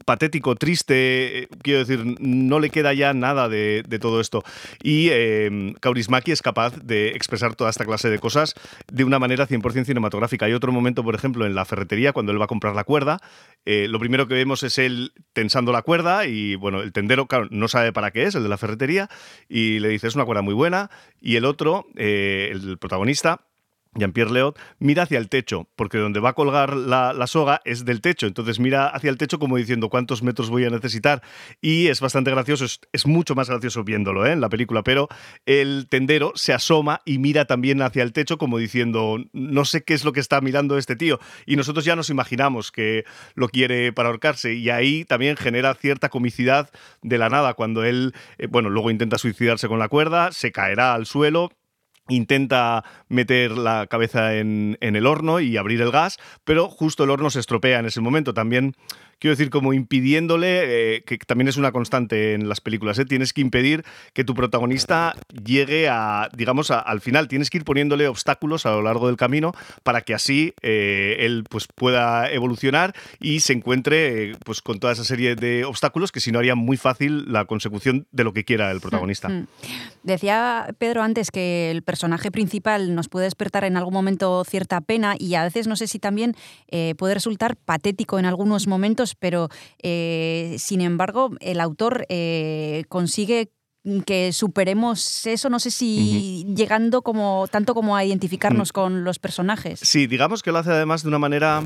patético, 0.08 0.54
triste, 0.54 1.40
eh, 1.40 1.48
quiero 1.60 1.80
decir, 1.80 2.02
no 2.18 2.60
le 2.60 2.70
queda 2.70 2.94
ya 2.94 3.12
nada 3.12 3.50
de, 3.50 3.84
todo 4.00 4.22
esto. 4.22 4.42
Y 4.82 5.08
eh, 5.10 5.74
Kaurismäki 5.80 6.32
es 6.32 6.40
capaz 6.40 6.74
de 6.82 7.08
expresar 7.08 7.54
toda 7.54 7.68
esta 7.68 7.84
clase 7.84 8.08
de 8.08 8.18
cosas 8.18 8.54
de 8.90 9.04
una 9.04 9.18
manera 9.18 9.46
100% 9.46 9.84
cinematográfica. 9.84 10.46
Hay 10.46 10.54
otro 10.54 10.72
momento, 10.72 11.04
por 11.04 11.14
ejemplo, 11.14 11.44
en 11.44 11.54
la 11.54 11.66
ferretería, 11.66 12.14
cuando 12.14 12.32
él 12.32 12.40
va 12.40 12.46
a 12.46 12.48
comprar 12.48 12.74
la 12.74 12.84
cuerda, 12.84 13.20
eh, 13.66 13.86
lo 13.86 13.98
primero 13.98 14.26
que 14.26 14.32
vemos 14.32 14.62
es 14.62 14.78
él 14.78 15.12
tensando 15.34 15.72
la 15.72 15.82
cuerda 15.82 16.24
y, 16.24 16.54
bueno, 16.54 16.80
el 16.80 16.90
tendero, 16.94 17.26
claro, 17.26 17.46
no 17.50 17.68
sabe 17.68 17.92
para 17.92 18.10
qué 18.10 18.22
es, 18.22 18.34
el 18.34 18.42
de 18.44 18.48
la 18.48 18.56
ferretería, 18.56 19.10
y 19.46 19.78
le 19.80 19.90
dice, 19.90 20.06
es 20.06 20.14
una 20.14 20.24
cuerda 20.24 20.40
muy 20.40 20.54
buena, 20.54 20.90
y 21.20 21.36
el 21.36 21.44
otro, 21.44 21.84
eh, 21.96 22.48
el 22.50 22.78
protagonista, 22.78 23.47
Jean-Pierre 23.94 24.30
Leot, 24.30 24.58
mira 24.78 25.04
hacia 25.04 25.18
el 25.18 25.28
techo, 25.28 25.68
porque 25.76 25.98
donde 25.98 26.20
va 26.20 26.30
a 26.30 26.34
colgar 26.34 26.76
la, 26.76 27.26
soga 27.26 27.60
es 27.64 27.84
del 27.84 28.00
techo, 28.00 28.26
entonces 28.26 28.58
mira 28.60 28.88
hacia 28.88 29.10
el 29.10 29.18
techo 29.18 29.38
como 29.38 29.56
diciendo 29.56 29.88
cuántos 29.88 30.22
metros 30.22 30.50
voy 30.50 30.64
a 30.64 30.70
necesitar 30.70 31.22
y 31.60 31.88
es 31.88 32.00
bastante 32.00 32.30
gracioso, 32.30 32.64
es, 32.64 32.80
es 32.92 33.06
mucho 33.06 33.34
más 33.34 33.48
gracioso 33.48 33.84
viéndolo 33.84 34.26
¿eh? 34.26 34.32
en 34.32 34.40
la 34.40 34.48
película, 34.48 34.82
pero 34.82 35.08
el 35.46 35.86
tendero 35.88 36.32
se 36.34 36.52
asoma 36.52 37.00
y 37.04 37.18
mira 37.18 37.44
también 37.44 37.82
hacia 37.82 38.02
el 38.02 38.12
techo 38.12 38.38
como 38.38 38.58
diciendo 38.58 39.18
no 39.32 39.64
sé 39.64 39.82
qué 39.82 39.94
es 39.94 40.04
lo 40.04 40.12
que 40.12 40.20
está 40.20 40.40
mirando 40.40 40.78
este 40.78 40.96
tío 40.96 41.18
y 41.46 41.56
nosotros 41.56 41.84
ya 41.84 41.96
nos 41.96 42.10
imaginamos 42.10 42.72
que 42.72 43.04
lo 43.34 43.48
quiere 43.48 43.92
para 43.92 44.08
ahorcarse 44.08 44.54
y 44.54 44.70
ahí 44.70 45.04
también 45.04 45.36
genera 45.36 45.74
cierta 45.74 46.08
comicidad 46.08 46.70
de 47.02 47.18
la 47.18 47.28
nada. 47.28 47.54
Cuando 47.54 47.84
él, 47.84 48.14
eh, 48.38 48.46
bueno, 48.46 48.70
luego 48.70 48.90
intenta 48.90 49.18
suicidarse 49.18 49.68
con 49.68 49.78
la 49.78 49.88
cuerda, 49.88 50.32
se 50.32 50.52
caerá 50.52 50.94
al 50.94 51.06
suelo, 51.06 51.50
intenta 52.08 52.84
meter 53.08 53.52
la 53.52 53.86
cabeza 53.86 54.36
en, 54.36 54.76
en, 54.80 54.96
el 54.96 55.06
horno 55.06 55.40
y 55.40 55.56
abrir 55.56 55.80
el 55.80 55.90
gas, 55.90 56.18
pero 56.44 56.68
justo 56.68 57.04
el 57.04 57.10
horno 57.10 57.30
se 57.30 57.40
estropea 57.40 57.78
en 57.78 57.86
ese 57.86 58.00
momento. 58.00 58.34
También, 58.34 58.74
quiero 59.18 59.36
decir, 59.36 59.50
como 59.50 59.72
impidiéndole, 59.72 60.96
eh, 60.96 61.02
que 61.02 61.18
también 61.18 61.48
es 61.48 61.56
una 61.56 61.72
constante 61.72 62.34
en 62.34 62.48
las 62.48 62.60
películas, 62.60 62.98
¿eh? 62.98 63.04
tienes 63.04 63.32
que 63.32 63.40
impedir 63.40 63.84
que 64.12 64.24
tu 64.24 64.34
protagonista 64.34 65.14
llegue 65.44 65.88
a, 65.88 66.28
digamos, 66.36 66.70
a, 66.70 66.78
al 66.78 67.00
final. 67.00 67.28
Tienes 67.28 67.50
que 67.50 67.58
ir 67.58 67.64
poniéndole 67.64 68.08
obstáculos 68.08 68.66
a 68.66 68.70
lo 68.70 68.82
largo 68.82 69.06
del 69.06 69.16
camino 69.16 69.52
para 69.82 70.02
que 70.02 70.14
así 70.14 70.54
eh, 70.62 71.16
él 71.20 71.44
pues, 71.48 71.66
pueda 71.74 72.30
evolucionar 72.30 72.94
y 73.20 73.40
se 73.40 73.52
encuentre 73.52 74.32
pues, 74.44 74.62
con 74.62 74.78
toda 74.78 74.92
esa 74.92 75.04
serie 75.04 75.34
de 75.34 75.64
obstáculos 75.64 76.12
que 76.12 76.20
si 76.20 76.32
no 76.32 76.38
haría 76.38 76.54
muy 76.54 76.76
fácil 76.76 77.32
la 77.32 77.44
consecución 77.44 78.06
de 78.12 78.24
lo 78.24 78.32
que 78.32 78.44
quiera 78.44 78.70
el 78.70 78.80
protagonista. 78.80 79.28
Mm. 79.28 79.46
Decía 80.02 80.74
Pedro 80.78 81.02
antes 81.02 81.30
que 81.30 81.70
el 81.70 81.82
personaje 81.82 82.30
principal 82.30 82.94
nos 82.94 83.08
puede 83.08 83.24
despertar 83.24 83.64
en 83.64 83.76
algún 83.76 83.92
momento 83.92 84.44
cierta 84.44 84.80
pena 84.80 85.16
y 85.18 85.34
a 85.34 85.42
veces 85.42 85.66
no 85.66 85.76
sé 85.76 85.86
si 85.86 85.98
también 85.98 86.34
puede 86.96 87.14
resultar 87.14 87.56
patético 87.56 88.18
en 88.18 88.24
algunos 88.24 88.66
momentos, 88.66 89.07
pero 89.14 89.48
eh, 89.82 90.56
sin 90.58 90.80
embargo 90.80 91.30
el 91.40 91.60
autor 91.60 92.06
eh, 92.08 92.84
consigue 92.88 93.52
que 94.04 94.32
superemos 94.32 95.26
eso, 95.26 95.48
no 95.50 95.58
sé 95.58 95.70
si 95.70 96.44
uh 96.46 96.50
-huh. 96.50 96.56
llegando 96.56 97.02
como 97.02 97.46
tanto 97.50 97.74
como 97.74 97.96
a 97.96 98.04
identificarnos 98.04 98.68
uh 98.68 98.72
-huh. 98.72 98.74
con 98.74 99.04
los 99.04 99.18
personajes. 99.18 99.80
Sí, 99.80 100.06
digamos 100.06 100.42
que 100.42 100.52
lo 100.52 100.58
hace 100.58 100.70
además 100.70 101.02
de 101.02 101.08
una 101.08 101.18
manera 101.18 101.62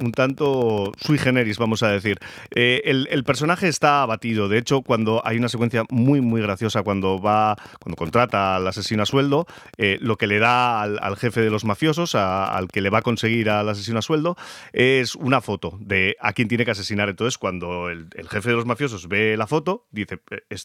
un 0.00 0.12
tanto 0.12 0.92
sui 0.98 1.18
generis, 1.18 1.58
vamos 1.58 1.82
a 1.82 1.88
decir. 1.88 2.18
Eh, 2.54 2.82
el, 2.84 3.08
el, 3.10 3.24
personaje 3.24 3.68
está 3.68 4.02
abatido, 4.02 4.48
de 4.48 4.58
hecho, 4.58 4.82
cuando 4.82 5.22
hay 5.24 5.36
una 5.36 5.48
secuencia 5.48 5.84
muy, 5.90 6.20
muy 6.20 6.40
graciosa, 6.40 6.82
cuando 6.82 7.20
va, 7.20 7.56
cuando 7.80 7.96
contrata 7.96 8.56
al 8.56 8.66
asesino 8.66 9.02
a 9.02 9.06
sueldo, 9.06 9.46
eh, 9.78 9.98
lo 10.00 10.16
que 10.16 10.26
le 10.26 10.38
da 10.38 10.82
al, 10.82 10.98
al 11.02 11.16
jefe 11.16 11.40
de 11.40 11.50
los 11.50 11.64
mafiosos, 11.64 12.14
a, 12.14 12.46
al 12.56 12.68
que 12.68 12.80
le 12.80 12.90
va 12.90 12.98
a 12.98 13.02
conseguir 13.02 13.50
al 13.50 13.68
asesino 13.68 13.98
a 13.98 14.02
sueldo, 14.02 14.36
es 14.72 15.14
una 15.16 15.40
foto 15.40 15.78
de 15.80 16.16
a 16.20 16.32
quién 16.32 16.48
tiene 16.48 16.64
que 16.64 16.70
asesinar. 16.72 17.08
Entonces, 17.08 17.38
cuando 17.38 17.88
el, 17.90 18.08
el 18.14 18.28
jefe 18.28 18.50
de 18.50 18.56
los 18.56 18.66
mafiosos 18.66 19.08
ve 19.08 19.36
la 19.36 19.46
foto, 19.46 19.86
dice, 19.90 20.20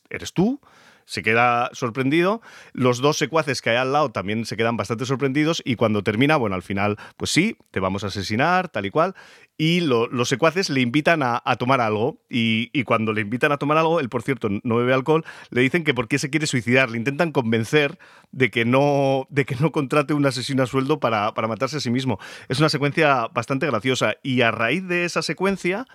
¿eres 0.09 0.33
tú? 0.33 0.59
Se 1.05 1.23
queda 1.23 1.69
sorprendido. 1.73 2.41
Los 2.73 2.99
dos 2.99 3.17
secuaces 3.17 3.61
que 3.61 3.71
hay 3.71 3.77
al 3.77 3.93
lado 3.93 4.11
también 4.11 4.45
se 4.45 4.57
quedan 4.57 4.77
bastante 4.77 5.05
sorprendidos 5.05 5.61
y 5.65 5.75
cuando 5.75 6.03
termina, 6.03 6.37
bueno, 6.37 6.55
al 6.55 6.63
final, 6.63 6.97
pues 7.17 7.31
sí, 7.31 7.57
te 7.71 7.79
vamos 7.79 8.03
a 8.03 8.07
asesinar, 8.07 8.69
tal 8.69 8.85
y 8.85 8.91
cual. 8.91 9.15
Y 9.57 9.81
lo, 9.81 10.07
los 10.07 10.27
secuaces 10.27 10.69
le 10.69 10.81
invitan 10.81 11.21
a, 11.21 11.41
a 11.45 11.55
tomar 11.55 11.81
algo 11.81 12.19
y, 12.29 12.71
y, 12.73 12.83
cuando 12.83 13.13
le 13.13 13.21
invitan 13.21 13.51
a 13.51 13.57
tomar 13.57 13.77
algo, 13.77 13.99
él 13.99 14.09
por 14.09 14.23
cierto 14.23 14.49
no 14.63 14.77
bebe 14.77 14.93
alcohol, 14.93 15.23
le 15.51 15.61
dicen 15.61 15.83
que 15.83 15.93
por 15.93 16.07
qué 16.07 16.17
se 16.17 16.31
quiere 16.31 16.47
suicidar, 16.47 16.89
le 16.89 16.97
intentan 16.97 17.31
convencer 17.31 17.99
de 18.31 18.49
que 18.49 18.65
no, 18.65 19.27
de 19.29 19.45
que 19.45 19.55
no 19.57 19.71
contrate 19.71 20.15
un 20.15 20.25
asesino 20.25 20.63
a 20.63 20.65
sueldo 20.65 20.99
para, 20.99 21.33
para 21.35 21.47
matarse 21.47 21.77
a 21.77 21.79
sí 21.79 21.91
mismo. 21.91 22.17
Es 22.49 22.59
una 22.59 22.69
secuencia 22.69 23.27
bastante 23.27 23.67
graciosa 23.67 24.15
y 24.23 24.41
a 24.41 24.49
raíz 24.49 24.87
de 24.87 25.05
esa 25.05 25.21
secuencia 25.21 25.85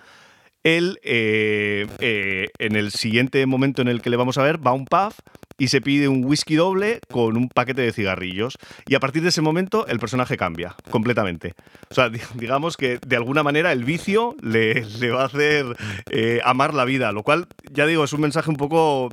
él, 0.63 0.99
eh, 1.03 1.87
eh, 1.99 2.47
en 2.59 2.75
el 2.75 2.91
siguiente 2.91 3.45
momento 3.45 3.81
en 3.81 3.87
el 3.87 4.01
que 4.01 4.09
le 4.09 4.17
vamos 4.17 4.37
a 4.37 4.43
ver, 4.43 4.65
va 4.65 4.73
un 4.73 4.85
pub 4.85 5.13
y 5.57 5.69
se 5.69 5.81
pide 5.81 6.07
un 6.07 6.23
whisky 6.23 6.55
doble 6.55 6.99
con 7.09 7.35
un 7.35 7.49
paquete 7.49 7.81
de 7.81 7.91
cigarrillos. 7.91 8.57
Y 8.87 8.95
a 8.95 8.99
partir 8.99 9.23
de 9.23 9.29
ese 9.29 9.41
momento 9.41 9.87
el 9.87 9.99
personaje 9.99 10.37
cambia 10.37 10.75
completamente. 10.89 11.53
O 11.89 11.93
sea, 11.93 12.09
digamos 12.35 12.77
que 12.77 12.99
de 13.05 13.15
alguna 13.15 13.43
manera 13.43 13.71
el 13.71 13.83
vicio 13.83 14.35
le, 14.41 14.85
le 14.85 15.09
va 15.09 15.23
a 15.23 15.25
hacer 15.25 15.65
eh, 16.11 16.41
amar 16.43 16.73
la 16.73 16.85
vida, 16.85 17.11
lo 17.11 17.23
cual, 17.23 17.47
ya 17.71 17.85
digo, 17.85 18.03
es 18.03 18.13
un 18.13 18.21
mensaje 18.21 18.49
un 18.49 18.57
poco 18.57 19.09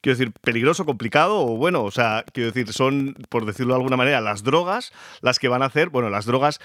quiero 0.00 0.18
decir, 0.18 0.32
peligroso, 0.42 0.84
complicado, 0.84 1.40
o 1.40 1.56
bueno, 1.56 1.84
o 1.84 1.90
sea, 1.92 2.24
quiero 2.32 2.50
decir, 2.50 2.72
son, 2.72 3.14
por 3.28 3.46
decirlo 3.46 3.74
de 3.74 3.78
alguna 3.78 3.96
manera, 3.96 4.20
las 4.20 4.42
drogas 4.42 4.92
las 5.20 5.38
que 5.38 5.46
van 5.46 5.62
a 5.62 5.66
hacer, 5.66 5.90
bueno, 5.90 6.10
las 6.10 6.26
drogas 6.26 6.58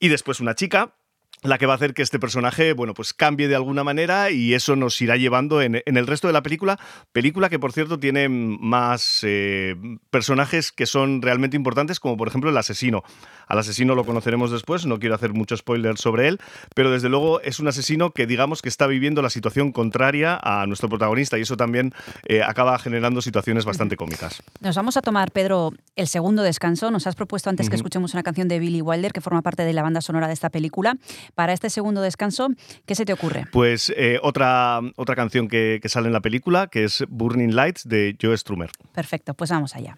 y 0.00 0.08
después 0.08 0.40
una 0.40 0.54
chica 0.54 0.94
la 1.42 1.58
que 1.58 1.66
va 1.66 1.74
a 1.74 1.76
hacer 1.76 1.94
que 1.94 2.02
este 2.02 2.18
personaje, 2.18 2.72
bueno, 2.72 2.94
pues 2.94 3.12
cambie 3.12 3.48
de 3.48 3.54
alguna 3.54 3.84
manera 3.84 4.30
y 4.30 4.54
eso 4.54 4.76
nos 4.76 5.00
irá 5.00 5.16
llevando 5.16 5.62
en, 5.62 5.82
en 5.84 5.96
el 5.96 6.06
resto 6.06 6.26
de 6.26 6.32
la 6.32 6.42
película. 6.42 6.78
Película 7.12 7.48
que, 7.48 7.58
por 7.58 7.72
cierto, 7.72 7.98
tiene 7.98 8.28
más 8.28 9.20
eh, 9.22 9.76
personajes 10.10 10.72
que 10.72 10.86
son 10.86 11.22
realmente 11.22 11.56
importantes, 11.56 12.00
como 12.00 12.16
por 12.16 12.28
ejemplo 12.28 12.50
el 12.50 12.56
asesino. 12.56 13.02
Al 13.46 13.58
asesino 13.58 13.94
lo 13.94 14.04
conoceremos 14.04 14.50
después, 14.50 14.84
no 14.84 14.98
quiero 14.98 15.14
hacer 15.14 15.32
mucho 15.32 15.56
spoiler 15.56 15.96
sobre 15.96 16.28
él, 16.28 16.38
pero 16.74 16.90
desde 16.90 17.08
luego 17.08 17.40
es 17.40 17.60
un 17.60 17.68
asesino 17.68 18.10
que 18.10 18.26
digamos 18.26 18.60
que 18.60 18.68
está 18.68 18.86
viviendo 18.86 19.22
la 19.22 19.30
situación 19.30 19.72
contraria 19.72 20.38
a 20.42 20.66
nuestro 20.66 20.88
protagonista 20.88 21.38
y 21.38 21.42
eso 21.42 21.56
también 21.56 21.94
eh, 22.26 22.42
acaba 22.42 22.78
generando 22.78 23.22
situaciones 23.22 23.64
bastante 23.64 23.96
cómicas. 23.96 24.42
Nos 24.60 24.76
vamos 24.76 24.96
a 24.96 25.02
tomar, 25.02 25.30
Pedro, 25.30 25.72
el 25.96 26.08
segundo 26.08 26.42
descanso. 26.42 26.90
Nos 26.90 27.06
has 27.06 27.14
propuesto 27.14 27.48
antes 27.48 27.66
uh 27.66 27.68
-huh. 27.68 27.70
que 27.70 27.76
escuchemos 27.76 28.12
una 28.14 28.22
canción 28.22 28.48
de 28.48 28.58
Billy 28.58 28.82
Wilder 28.82 29.12
que 29.12 29.20
forma 29.20 29.42
parte 29.42 29.64
de 29.64 29.72
la 29.72 29.82
banda 29.82 30.00
sonora 30.00 30.26
de 30.26 30.34
esta 30.34 30.50
película. 30.50 30.96
Para 31.34 31.52
este 31.52 31.70
segundo 31.70 32.00
descanso, 32.02 32.48
¿qué 32.86 32.94
se 32.94 33.04
te 33.04 33.12
ocurre? 33.12 33.44
Pues 33.52 33.92
eh, 33.96 34.18
otra, 34.22 34.80
otra 34.96 35.14
canción 35.16 35.48
que, 35.48 35.78
que, 35.82 35.88
sale 35.88 36.08
en 36.08 36.12
la 36.12 36.20
película, 36.20 36.68
que 36.68 36.84
es 36.84 37.04
Burning 37.08 37.54
Lights 37.54 37.88
de 37.88 38.16
Joe 38.20 38.36
Strummer. 38.36 38.70
Perfecto, 38.92 39.34
pues 39.34 39.50
vamos 39.50 39.74
allá. 39.74 39.96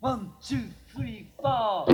One, 0.00 0.30
two, 0.40 0.58
three, 0.92 1.30
four. 1.40 1.86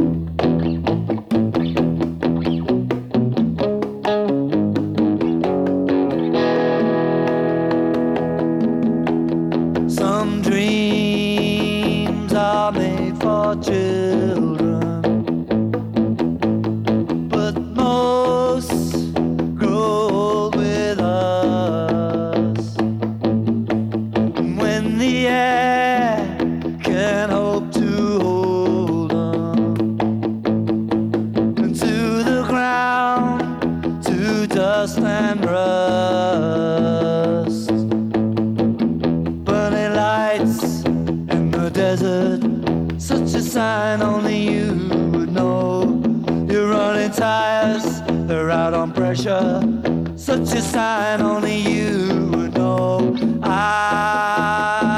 Some 9.90 10.40
dreams 10.40 12.32
are 12.32 12.72
made 12.72 13.18
for 13.20 13.54
children. 13.60 13.97
Sign 43.58 44.02
only 44.02 44.38
you 44.52 44.68
would 45.10 45.32
know. 45.32 46.00
You're 46.48 46.70
running 46.70 47.10
tires, 47.10 48.00
they're 48.28 48.52
out 48.52 48.72
on 48.72 48.92
pressure. 48.92 49.60
Such 50.14 50.52
a 50.60 50.62
sign 50.62 51.20
only 51.20 51.56
you 51.56 52.30
would 52.32 52.54
know. 52.54 53.16
I've 53.42 54.97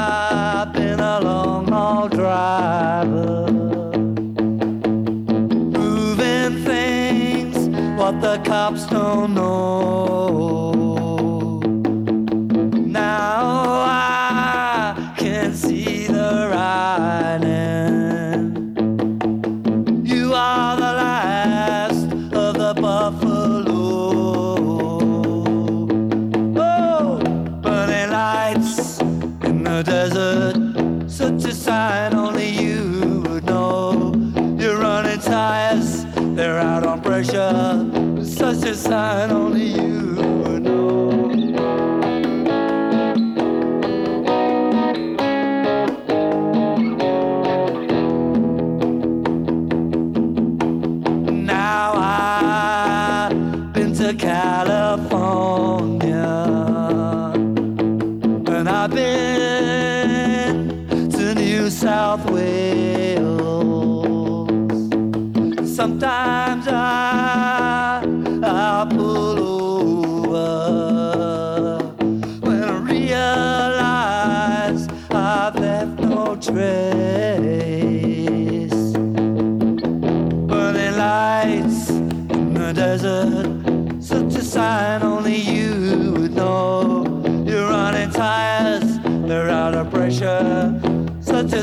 Such 38.41 38.65
a 38.65 38.75
sign 38.75 39.29
only 39.29 39.67
you 39.67 40.00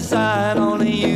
suicide, 0.08 0.56
only 0.56 0.90
you 0.90 1.07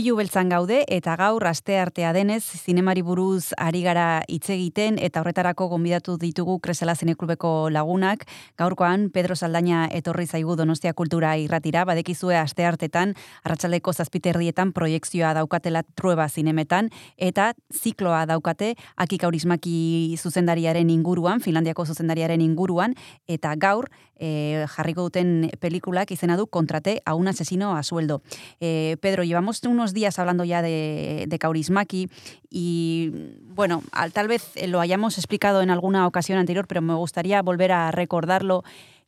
Izpilu 0.00 0.16
beltzan 0.16 0.48
gaude 0.48 0.78
eta 0.88 1.12
gaur 1.20 1.44
aste 1.44 1.74
artea 1.76 2.14
denez 2.16 2.40
zinemari 2.40 3.02
buruz 3.04 3.50
ari 3.60 3.82
gara 3.84 4.22
hitz 4.32 4.48
egiten 4.54 4.96
eta 4.96 5.20
horretarako 5.20 5.66
gonbidatu 5.74 6.14
ditugu 6.16 6.54
Kresela 6.64 6.94
Zineklubeko 6.96 7.68
lagunak. 7.68 8.24
Gaurkoan 8.56 9.10
Pedro 9.12 9.36
Saldaña 9.36 9.82
etorri 9.92 10.24
zaigu 10.24 10.56
Donostia 10.56 10.94
Kultura 10.96 11.34
irratira, 11.36 11.84
badekizue 11.84 12.38
aste 12.40 12.64
artetan 12.64 13.12
arratsaldeko 13.44 13.92
zazpiterrietan 13.92 14.72
proiekzioa 14.72 15.34
daukatela 15.36 15.82
trueba 15.82 16.30
zinemetan 16.30 16.88
eta 17.18 17.52
zikloa 17.68 18.24
daukate 18.24 18.76
Aki 18.96 19.18
Kaurismaki 19.18 20.16
zuzendariaren 20.16 20.88
inguruan, 20.88 21.44
Finlandiako 21.44 21.84
zuzendariaren 21.84 22.40
inguruan 22.40 22.96
eta 23.28 23.52
gaur 23.60 23.92
eh, 24.20 24.66
jarriko 24.76 25.08
duten 25.08 25.50
pelikulak 25.60 26.12
izena 26.12 26.36
du 26.36 26.46
Kontrate 26.46 27.00
a 27.04 27.14
un 27.14 27.28
asesino 27.28 27.74
a 27.76 27.82
sueldo. 27.82 28.22
Eh, 28.60 28.96
Pedro, 29.00 29.24
llevamos 29.24 29.60
unos 29.64 29.89
días 29.92 30.18
hablando 30.18 30.44
ya 30.44 30.62
de, 30.62 31.24
de 31.28 31.38
Kaurismäki 31.38 32.08
y, 32.50 33.12
bueno, 33.54 33.82
al- 33.92 34.12
tal 34.12 34.28
vez 34.28 34.52
lo 34.66 34.80
hayamos 34.80 35.18
explicado 35.18 35.62
en 35.62 35.70
alguna 35.70 36.06
ocasión 36.06 36.38
anterior, 36.38 36.66
pero 36.66 36.82
me 36.82 36.94
gustaría 36.94 37.42
volver 37.42 37.72
a 37.72 37.90
recordarlo 37.90 38.62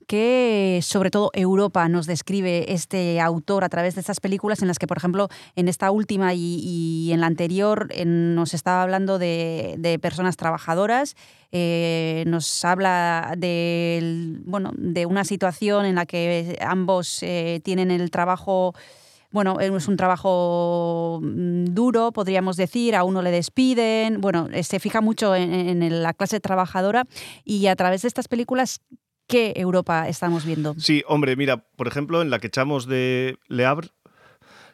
que 0.08 0.80
sobre 0.82 1.10
todo 1.10 1.30
Europa 1.32 1.88
nos 1.88 2.06
describe 2.06 2.72
este 2.72 3.20
autor 3.20 3.62
a 3.64 3.68
través 3.68 3.94
de 3.94 4.00
estas 4.00 4.18
películas 4.20 4.60
en 4.60 4.68
las 4.68 4.78
que, 4.78 4.88
por 4.88 4.96
ejemplo, 4.98 5.28
en 5.54 5.68
esta 5.68 5.90
última 5.92 6.34
y, 6.34 7.10
en 7.12 7.20
la 7.20 7.28
anterior 7.28 7.88
eh, 7.92 8.04
nos 8.04 8.52
estaba 8.52 8.82
hablando 8.82 9.18
de, 9.18 9.76
de 9.78 9.98
personas 10.00 10.36
trabajadoras, 10.36 11.14
eh, 11.52 12.24
nos 12.26 12.64
habla 12.64 13.34
del- 13.38 14.42
bueno, 14.44 14.72
de 14.76 15.06
una 15.06 15.24
situación 15.24 15.86
en 15.86 15.94
la 15.94 16.04
que 16.04 16.58
ambos 16.60 17.22
eh, 17.22 17.60
tienen 17.62 17.90
el 17.92 18.10
trabajo 18.10 18.74
bueno, 19.32 19.58
es 19.60 19.88
un 19.88 19.96
trabajo 19.96 21.18
mm, 21.22 21.64
duro, 21.74 22.12
podríamos 22.12 22.56
decir, 22.56 22.94
a 22.94 23.02
uno 23.04 23.22
le 23.22 23.30
despiden, 23.30 24.20
bueno, 24.20 24.48
eh, 24.52 24.62
se 24.62 24.78
fija 24.78 25.00
mucho 25.00 25.34
en, 25.34 25.52
en 25.82 26.02
la 26.02 26.12
clase 26.12 26.38
trabajadora 26.40 27.04
y 27.44 27.66
a 27.66 27.74
través 27.76 28.02
de 28.02 28.08
estas 28.08 28.28
películas, 28.28 28.80
¿qué 29.26 29.54
Europa 29.56 30.08
estamos 30.08 30.44
viendo? 30.44 30.74
Sí, 30.78 31.02
hombre, 31.08 31.34
mira, 31.36 31.56
por 31.76 31.88
ejemplo, 31.88 32.22
en 32.22 32.30
la 32.30 32.38
que 32.38 32.46
echamos 32.48 32.86
de 32.86 33.38
Le 33.48 33.64
Havre, 33.66 33.88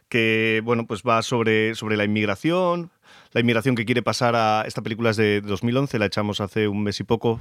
que 0.09 0.61
bueno, 0.65 0.87
pues 0.87 1.03
va 1.03 1.23
sobre, 1.23 1.75
sobre 1.75 1.97
la 1.97 2.05
inmigración, 2.05 2.91
la 3.33 3.41
inmigración 3.41 3.75
que 3.77 3.85
quiere 3.85 4.03
pasar 4.03 4.35
a 4.37 4.65
esta 4.67 4.83
película 4.83 5.11
es 5.11 5.17
de 5.17 5.41
2011, 5.43 5.99
la 5.99 6.07
echamos 6.07 6.41
hace 6.41 6.67
un 6.67 6.83
mes 6.83 6.99
y 7.01 7.05
poco. 7.05 7.39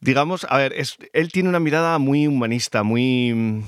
Digamos, 0.00 0.44
a 0.50 0.56
ver, 0.58 0.72
es- 0.72 0.96
él 1.12 1.30
tiene 1.30 1.48
una 1.48 1.60
mirada 1.60 1.98
muy 1.98 2.26
humanista, 2.26 2.82
muy 2.82 3.62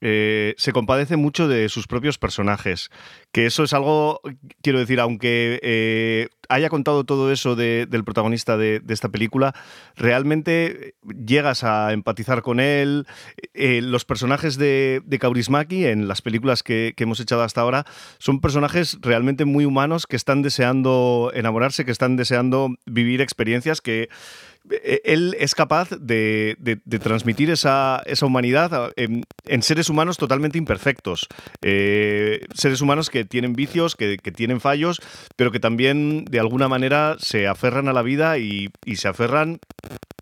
eh, 0.00 0.54
se 0.56 0.72
compadece 0.72 1.16
mucho 1.16 1.48
de 1.48 1.68
sus 1.68 1.86
propios 1.86 2.18
personajes. 2.18 2.90
Que 3.32 3.46
eso 3.46 3.62
es 3.64 3.72
algo, 3.72 4.20
quiero 4.62 4.78
decir, 4.78 5.00
aunque 5.00 5.60
eh, 5.62 6.28
haya 6.48 6.68
contado 6.68 7.04
todo 7.04 7.30
eso 7.32 7.54
de- 7.56 7.86
del 7.88 8.04
protagonista 8.04 8.56
de, 8.56 8.82
esta 8.88 9.08
película, 9.08 9.54
realmente 9.96 10.94
llegas 11.24 11.64
a 11.64 11.92
empatizar 11.92 12.42
con 12.42 12.60
él. 12.60 13.06
Eh, 13.54 13.80
los 13.82 14.04
personajes 14.04 14.56
de, 14.56 15.02
de 15.04 15.18
Kaurismäki 15.18 15.86
en 15.86 16.08
las 16.08 16.22
películas 16.22 16.62
que, 16.62 16.94
hemos 17.00 17.20
echado 17.20 17.42
hasta 17.42 17.62
ahora 17.62 17.86
son 18.18 18.42
personajes 18.42 18.98
realmente 19.00 19.46
muy 19.46 19.64
humanos 19.64 20.06
que 20.06 20.16
están 20.16 20.42
deseando 20.42 21.30
enamorarse, 21.34 21.86
que 21.86 21.90
están 21.92 22.16
deseando 22.16 22.74
vivir 22.84 23.22
experiencias 23.22 23.80
que 23.80 24.02
eh, 24.02 24.08
él 25.04 25.36
es 25.38 25.54
capaz 25.54 25.90
de, 25.90 26.56
transmitir 27.02 27.50
esa, 27.50 28.02
esa 28.06 28.26
humanidad 28.26 28.92
en, 28.96 29.24
en 29.46 29.62
seres 29.62 29.88
humanos 29.88 30.16
totalmente 30.16 30.58
imperfectos. 30.58 31.26
Eh, 31.62 32.46
seres 32.54 32.80
humanos 32.80 33.10
que 33.10 33.24
tienen 33.24 33.54
vicios, 33.54 33.96
que, 33.96 34.18
tienen 34.18 34.60
fallos, 34.60 35.00
pero 35.36 35.50
que 35.50 35.60
también 35.60 36.24
de 36.24 36.40
alguna 36.40 36.68
manera 36.68 37.16
se 37.18 37.46
aferran 37.48 37.88
a 37.88 37.92
la 37.92 38.02
vida 38.02 38.38
y 38.38 38.70
se 38.94 39.08
aferran 39.08 39.58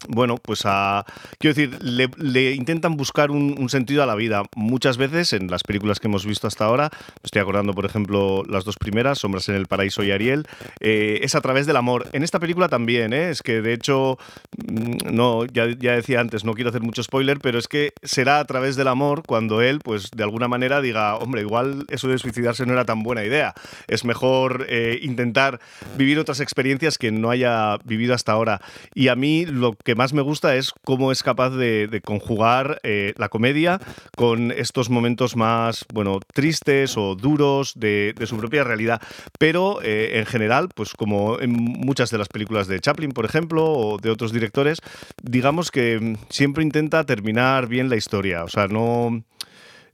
bueno, 0.09 0.37
pues 0.37 0.63
a. 0.65 1.05
Quiero 1.39 1.55
decir, 1.55 1.83
le, 1.83 2.53
intentan 2.53 2.97
buscar 2.97 3.31
un, 3.31 3.69
sentido 3.69 4.03
a 4.03 4.07
la 4.07 4.15
vida. 4.15 4.45
Muchas 4.57 4.97
veces 4.97 5.33
en 5.33 5.51
las 5.51 5.63
películas 5.63 6.01
que 6.01 6.09
hemos 6.09 6.25
visto 6.25 6.47
hasta 6.47 6.65
ahora, 6.65 6.91
estoy 7.23 7.43
acordando, 7.43 7.75
por 7.75 7.85
ejemplo, 7.85 8.45
las 8.49 8.65
dos 8.65 8.77
primeras, 8.77 9.19
Sombras 9.19 9.49
en 9.49 9.57
el 9.57 9.67
Paraíso 9.67 10.03
y 10.03 10.11
Ariel, 10.11 10.47
eh, 10.81 11.21
es 11.23 11.35
a 11.35 11.41
través 11.41 11.67
del 11.67 11.77
amor. 11.77 12.09
En 12.13 12.23
esta 12.23 12.39
película 12.39 12.69
también, 12.69 13.13
¿eh? 13.13 13.31
es 13.31 13.43
que 13.43 13.61
de 13.61 13.73
hecho, 13.73 14.19
mm, 14.57 15.15
no, 15.15 15.45
ya, 15.47 15.67
ya 15.79 15.93
decía 15.93 16.21
antes, 16.21 16.45
no 16.45 16.55
quiero 16.55 16.71
hacer 16.71 16.83
mucho 16.83 17.03
spoiler, 17.03 17.39
pero 17.41 17.59
es 17.59 17.69
que 17.69 17.93
será 18.03 18.39
a 18.41 18.45
través 18.45 18.77
del 18.77 18.89
amor 18.89 19.23
cuando 19.27 19.61
él, 19.61 19.81
pues 19.81 20.11
de 20.11 20.23
alguna 20.23 20.49
manera 20.49 20.81
diga, 20.81 21.17
hombre, 21.17 21.43
igual 21.43 21.85
eso 21.89 22.09
de 22.09 22.19
suicidarse 22.19 22.67
no 22.67 22.73
era 22.73 22.85
tan 22.85 23.03
buena 23.03 23.25
idea. 23.25 23.55
Es 23.87 24.05
mejor 24.05 24.67
eh, 24.69 24.99
intentar 25.03 25.61
vivir 25.97 26.19
otras 26.19 26.41
experiencias 26.41 26.99
que 26.99 27.11
no 27.11 27.31
haya 27.31 27.77
vivido 27.85 28.15
hasta 28.15 28.33
ahora. 28.33 28.61
Y 28.95 29.09
a 29.09 29.17
mí 29.17 29.47
lo 29.47 29.73
que 29.73 29.88
más 29.95 30.13
me 30.13 30.23
gusta 30.23 30.57
es 30.57 30.73
cómo 30.85 31.13
es 31.13 31.23
capaz 31.23 31.51
de, 31.51 32.01
conjugar 32.05 32.81
eh, 32.83 33.15
la 33.17 33.29
comedia 33.29 33.81
con 34.17 34.51
estos 34.53 34.91
momentos 34.91 35.37
más, 35.37 35.85
bueno, 35.93 36.21
tristes 36.33 36.97
o 36.97 37.15
duros 37.15 37.73
de, 37.77 38.15
su 38.27 38.37
propia 38.37 38.65
realidad. 38.65 39.01
Pero 39.39 39.81
eh, 39.83 40.19
en 40.19 40.27
general, 40.27 40.69
pues 40.75 40.95
como 40.95 41.41
en 41.41 41.53
muchas 41.53 42.11
de 42.11 42.19
las 42.19 42.29
películas 42.29 42.69
de 42.69 42.81
Chaplin, 42.81 43.13
por 43.13 43.25
ejemplo, 43.25 43.65
o 43.65 43.99
de 43.99 44.11
otros 44.11 44.33
directores, 44.33 44.79
digamos 45.23 45.71
que 45.71 45.99
mm, 46.01 46.17
siempre 46.29 46.63
intenta 46.63 47.05
terminar 47.05 47.69
bien 47.69 47.89
la 47.89 47.97
historia. 47.97 48.45
O 48.45 48.49
sea, 48.49 48.69
no 48.69 49.25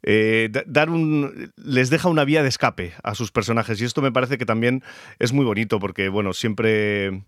eh, 0.02 0.48
da- 0.50 0.64
dar 0.66 0.90
un 0.90 1.50
les 1.56 1.88
deja 1.90 2.08
una 2.08 2.24
vía 2.24 2.42
de 2.42 2.48
escape 2.48 2.92
a 3.02 3.14
sus 3.14 3.32
personajes 3.32 3.80
y 3.80 3.84
esto 3.84 4.02
me 4.02 4.12
parece 4.12 4.36
que 4.36 4.44
también 4.44 4.82
es 5.18 5.32
muy 5.32 5.46
bonito 5.46 5.80
porque 5.80 6.10
bueno 6.10 6.34
siempre 6.34 7.22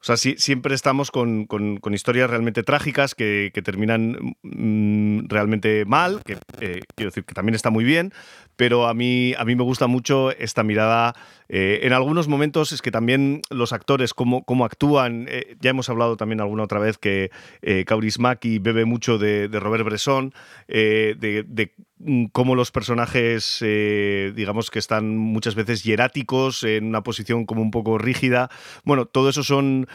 o 0.00 0.04
sea, 0.04 0.16
sí- 0.16 0.36
siempre 0.38 0.74
estamos 0.74 1.10
con, 1.10 1.46
historias 1.92 2.30
realmente 2.30 2.62
trágicas 2.62 3.14
que, 3.14 3.50
que 3.52 3.62
terminan 3.62 4.36
mm, 4.42 5.28
realmente 5.28 5.84
mal, 5.86 6.20
que 6.24 6.38
eh, 6.60 6.82
quiero 6.96 7.10
decir 7.10 7.24
que 7.24 7.34
también 7.34 7.54
está 7.54 7.70
muy 7.70 7.84
bien, 7.84 8.12
pero 8.56 8.86
a 8.86 8.94
mí, 8.94 9.34
a 9.36 9.44
mí 9.44 9.56
me 9.56 9.64
gusta 9.64 9.86
mucho 9.86 10.30
esta 10.32 10.62
mirada. 10.62 11.14
Eh, 11.48 11.80
en 11.82 11.92
algunos 11.92 12.28
momentos 12.28 12.72
es 12.72 12.82
que 12.82 12.90
también 12.90 13.40
los 13.50 13.72
actores, 13.72 14.12
cómo, 14.12 14.44
cómo 14.44 14.64
actúan, 14.64 15.26
eh, 15.28 15.56
ya 15.60 15.70
hemos 15.70 15.88
hablado 15.88 16.16
también 16.16 16.40
alguna 16.40 16.64
otra 16.64 16.78
vez 16.78 16.98
que 16.98 17.30
eh, 17.62 17.84
Kaurismäki 17.86 18.58
bebe 18.58 18.84
mucho 18.84 19.18
de, 19.18 19.48
Robert 19.48 19.84
Bresson, 19.84 20.34
eh, 20.68 21.14
de, 21.18 21.72
mm, 21.98 22.26
cómo 22.26 22.54
los 22.54 22.70
personajes, 22.70 23.58
digamos 23.60 24.70
que 24.70 24.78
están 24.78 25.16
muchas 25.16 25.54
veces 25.54 25.82
hieráticos, 25.82 26.62
en 26.62 26.84
una 26.84 27.02
posición 27.02 27.46
como 27.46 27.62
un 27.62 27.70
poco 27.70 27.98
rígida. 27.98 28.50
Bueno, 28.84 29.06
todo 29.06 29.30
eso 29.30 29.42
son 29.42 29.88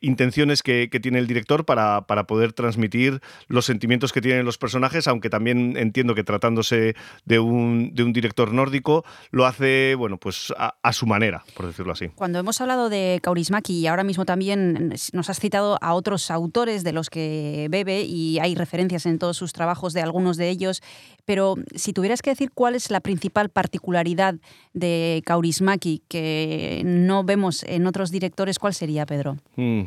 intenciones 0.00 0.62
que, 0.62 0.88
que 0.90 1.00
tiene 1.00 1.18
el 1.18 1.26
director 1.26 1.64
para, 1.64 2.06
para 2.06 2.26
poder 2.26 2.52
transmitir 2.52 3.20
los 3.48 3.64
sentimientos 3.64 4.12
que 4.12 4.20
tienen 4.20 4.44
los 4.44 4.58
personajes, 4.58 5.08
aunque 5.08 5.30
también 5.30 5.76
entiendo 5.76 6.14
que 6.14 6.24
tratándose 6.24 6.94
de 7.24 7.38
un, 7.38 7.94
de 7.94 8.04
un 8.04 8.12
director 8.12 8.52
nórdico, 8.52 9.04
lo 9.30 9.46
hace, 9.46 9.94
bueno, 9.96 10.18
pues 10.18 10.41
a, 10.56 10.74
a 10.82 10.92
su 10.92 11.06
manera, 11.06 11.44
por 11.54 11.66
decirlo 11.66 11.92
así. 11.92 12.08
Cuando 12.14 12.38
hemos 12.38 12.60
hablado 12.60 12.88
de 12.88 13.20
Kaurismäki 13.22 13.74
y 13.80 13.86
ahora 13.86 14.04
mismo 14.04 14.24
también 14.24 14.94
nos 15.12 15.30
has 15.30 15.38
citado 15.40 15.78
a 15.80 15.94
otros 15.94 16.30
autores 16.30 16.84
de 16.84 16.92
los 16.92 17.10
que 17.10 17.68
bebe 17.70 18.02
y 18.02 18.38
hay 18.38 18.54
referencias 18.54 19.06
en 19.06 19.18
todos 19.18 19.36
sus 19.36 19.52
trabajos 19.52 19.92
de 19.92 20.02
algunos 20.02 20.36
de 20.36 20.48
ellos, 20.50 20.82
pero 21.24 21.54
si 21.74 21.92
tuvieras 21.92 22.22
que 22.22 22.30
decir 22.30 22.50
cuál 22.52 22.74
es 22.74 22.90
la 22.90 23.00
principal 23.00 23.48
particularidad 23.50 24.34
de 24.72 25.22
Kaurismäki 25.24 26.02
que 26.08 26.82
no 26.84 27.24
vemos 27.24 27.62
en 27.64 27.86
otros 27.86 28.10
directores, 28.10 28.58
¿cuál 28.58 28.74
sería, 28.74 29.06
Pedro? 29.06 29.36
Mm, 29.56 29.82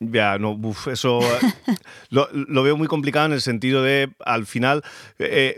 Ya, 0.00 0.38
no, 0.38 0.50
uf, 0.52 0.88
eso 0.88 1.20
eh, 1.22 1.38
lo, 2.10 2.28
lo 2.32 2.62
veo 2.62 2.76
muy 2.76 2.86
complicado 2.86 3.26
en 3.26 3.32
el 3.32 3.40
sentido 3.40 3.82
de, 3.82 4.10
al 4.24 4.44
final, 4.46 4.82
eh, 5.18 5.56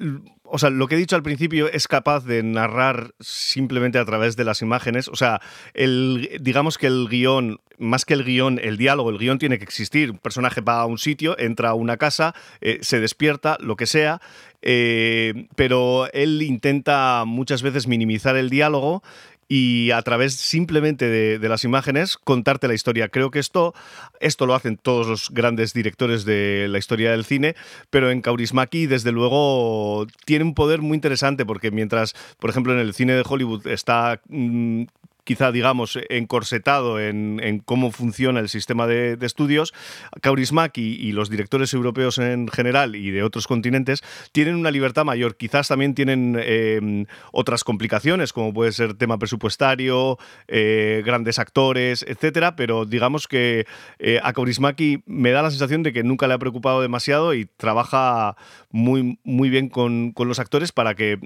o 0.50 0.58
sea, 0.58 0.70
lo 0.70 0.88
que 0.88 0.94
he 0.94 0.98
dicho 0.98 1.16
al 1.16 1.22
principio 1.22 1.70
es 1.70 1.88
capaz 1.88 2.24
de 2.24 2.42
narrar 2.42 3.12
simplemente 3.20 3.98
a 3.98 4.04
través 4.04 4.36
de 4.36 4.44
las 4.44 4.62
imágenes. 4.62 5.08
O 5.08 5.16
sea, 5.16 5.40
el, 5.74 6.38
digamos 6.40 6.78
que 6.78 6.86
el 6.86 7.08
guion, 7.08 7.60
más 7.78 8.04
que 8.04 8.14
el 8.14 8.24
guion, 8.24 8.58
el 8.62 8.76
diálogo, 8.76 9.10
el 9.10 9.18
guion 9.18 9.38
tiene 9.38 9.58
que 9.58 9.64
existir. 9.64 10.10
Un 10.10 10.18
personaje 10.18 10.60
va 10.60 10.80
a 10.80 10.86
un 10.86 10.98
sitio, 10.98 11.38
entra 11.38 11.70
a 11.70 11.74
una 11.74 11.96
casa, 11.96 12.34
eh, 12.60 12.78
se 12.82 13.00
despierta, 13.00 13.56
lo 13.60 13.76
que 13.76 13.86
sea, 13.86 14.20
eh, 14.62 15.46
pero 15.54 16.10
él 16.12 16.42
intenta 16.42 17.24
muchas 17.26 17.62
veces 17.62 17.86
minimizar 17.86 18.36
el 18.36 18.50
diálogo 18.50 19.02
y 19.48 19.90
a 19.92 20.02
través 20.02 20.34
simplemente 20.34 21.08
de, 21.08 21.48
las 21.48 21.64
imágenes 21.64 22.18
contarte 22.18 22.68
la 22.68 22.74
historia. 22.74 23.08
Creo 23.08 23.30
que 23.30 23.38
esto, 23.38 23.74
esto 24.20 24.44
lo 24.44 24.54
hacen 24.54 24.76
todos 24.76 25.06
los 25.06 25.30
grandes 25.30 25.72
directores 25.72 26.26
de 26.26 26.66
la 26.68 26.78
historia 26.78 27.10
del 27.12 27.24
cine, 27.24 27.56
pero 27.88 28.10
en 28.10 28.20
Kaurismäki 28.20 28.86
desde 28.86 29.12
luego 29.12 30.06
tiene 30.26 30.44
un 30.44 30.54
poder 30.54 30.82
muy 30.82 30.94
interesante 30.96 31.46
porque 31.46 31.70
mientras, 31.70 32.14
por 32.38 32.50
ejemplo, 32.50 32.74
en 32.74 32.80
el 32.80 32.92
cine 32.92 33.14
de 33.14 33.24
Hollywood 33.26 33.66
está 33.66 34.20
mm, 34.28 34.84
quizá, 35.28 35.52
digamos, 35.52 35.98
encorsetado 36.08 36.98
en, 36.98 37.38
en 37.44 37.58
cómo 37.58 37.90
funciona 37.90 38.40
el 38.40 38.48
sistema 38.48 38.86
de, 38.86 39.18
estudios, 39.20 39.74
Kaurismäki 40.22 40.96
y 40.98 41.12
los 41.12 41.28
directores 41.28 41.74
europeos 41.74 42.16
en 42.16 42.48
general 42.48 42.96
y 42.96 43.10
de 43.10 43.22
otros 43.22 43.46
continentes 43.46 44.02
tienen 44.32 44.54
una 44.54 44.70
libertad 44.70 45.04
mayor. 45.04 45.36
Quizás 45.36 45.68
también 45.68 45.94
tienen 45.94 46.38
eh, 46.40 47.04
otras 47.30 47.62
complicaciones, 47.62 48.32
como 48.32 48.54
puede 48.54 48.72
ser 48.72 48.94
tema 48.94 49.18
presupuestario, 49.18 50.16
eh, 50.46 51.02
grandes 51.04 51.38
actores, 51.38 52.06
etcétera, 52.08 52.56
pero 52.56 52.86
digamos 52.86 53.28
que 53.28 53.66
eh, 53.98 54.20
a 54.22 54.32
Kaurismäki 54.32 55.02
me 55.04 55.30
da 55.32 55.42
la 55.42 55.50
sensación 55.50 55.82
de 55.82 55.92
que 55.92 56.04
nunca 56.04 56.26
le 56.26 56.32
ha 56.32 56.38
preocupado 56.38 56.80
demasiado 56.80 57.34
y 57.34 57.44
trabaja 57.58 58.34
muy, 58.70 59.18
muy 59.24 59.48
bien 59.50 59.68
con, 59.68 60.12
con 60.12 60.28
los 60.28 60.38
actores 60.38 60.72
para 60.72 60.94
que 60.94 61.18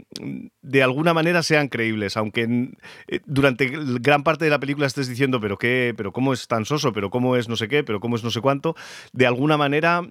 de 0.63 0.83
alguna 0.83 1.13
manera 1.13 1.43
sean 1.43 1.69
creíbles, 1.69 2.17
aunque 2.17 2.73
eh, 3.09 3.21
durante 3.27 3.71
gran 4.01 4.23
parte 4.23 4.45
de 4.45 4.51
la 4.51 4.61
película 4.61 4.87
estés 4.87 5.09
diciendo, 5.09 5.41
pero 5.41 5.59
qué, 5.59 5.95
pero 5.97 6.13
cómo 6.13 6.33
es 6.33 6.47
tan 6.47 6.65
soso, 6.65 6.93
pero 6.93 7.11
cómo 7.11 7.37
es 7.37 7.49
no 7.49 7.57
sé 7.57 7.69
qué, 7.69 7.83
pero 7.83 8.01
cómo 8.01 8.17
es 8.17 8.25
no 8.25 8.31
sé 8.31 8.41
cuánto, 8.41 8.77
de 9.13 9.27
alguna 9.27 9.57
manera 9.57 10.03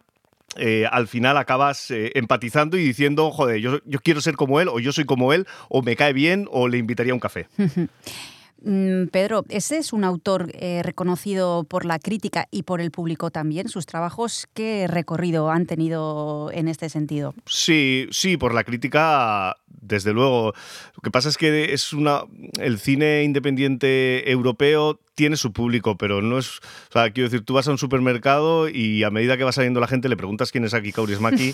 eh, 0.57 0.85
al 0.91 1.07
final 1.07 1.37
acabas 1.37 1.91
eh, 1.91 2.11
empatizando 2.15 2.77
y 2.77 2.83
diciendo, 2.83 3.31
joder, 3.31 3.61
yo, 3.61 3.79
yo 3.85 3.99
quiero 3.99 4.19
ser 4.19 4.35
como 4.35 4.59
él, 4.59 4.67
o 4.67 4.79
yo 4.79 4.91
soy 4.91 5.05
como 5.05 5.31
él, 5.31 5.47
o 5.69 5.81
me 5.81 5.95
cae 5.95 6.11
bien, 6.11 6.47
o 6.51 6.67
le 6.67 6.77
invitaría 6.77 7.13
a 7.13 7.15
un 7.15 7.21
café. 7.21 7.47
Mm, 8.63 9.07
Pedro, 9.07 9.43
ese 9.49 9.77
es 9.77 9.91
un 9.91 10.03
autor 10.03 10.51
eh, 10.53 10.81
reconocido 10.83 11.63
por 11.63 11.85
la 11.85 11.97
crítica 11.97 12.47
y 12.51 12.63
por 12.63 12.79
el 12.79 12.91
público 12.91 13.31
también. 13.31 13.69
Sus 13.69 13.85
trabajos, 13.85 14.47
¿qué 14.53 14.87
recorrido 14.87 15.49
han 15.49 15.65
tenido 15.65 16.51
en 16.53 16.67
este 16.67 16.89
sentido? 16.89 17.33
Sí, 17.47 18.07
sí, 18.11 18.37
por 18.37 18.53
la 18.53 18.63
crítica, 18.63 19.57
desde 19.67 20.13
luego. 20.13 20.53
Lo 20.95 21.01
que 21.01 21.11
pasa 21.11 21.29
es 21.29 21.37
que 21.37 21.73
es 21.73 21.91
una. 21.93 22.23
El 22.59 22.79
cine 22.79 23.23
independiente 23.23 24.29
europeo 24.31 24.99
tiene 25.21 25.37
su 25.37 25.53
público, 25.53 25.97
pero 25.97 26.21
no 26.23 26.39
es. 26.39 26.57
O 26.57 26.91
sea, 26.93 27.11
quiero 27.11 27.29
decir, 27.29 27.45
tú 27.45 27.53
vas 27.53 27.67
a 27.67 27.71
un 27.71 27.77
supermercado 27.77 28.67
y 28.67 29.03
a 29.03 29.11
medida 29.11 29.37
que 29.37 29.43
va 29.43 29.51
saliendo 29.51 29.79
la 29.79 29.87
gente 29.87 30.09
le 30.09 30.17
preguntas 30.17 30.51
quién 30.51 30.65
es 30.65 30.73
Aki 30.73 30.91
Kaurismäki 30.93 31.53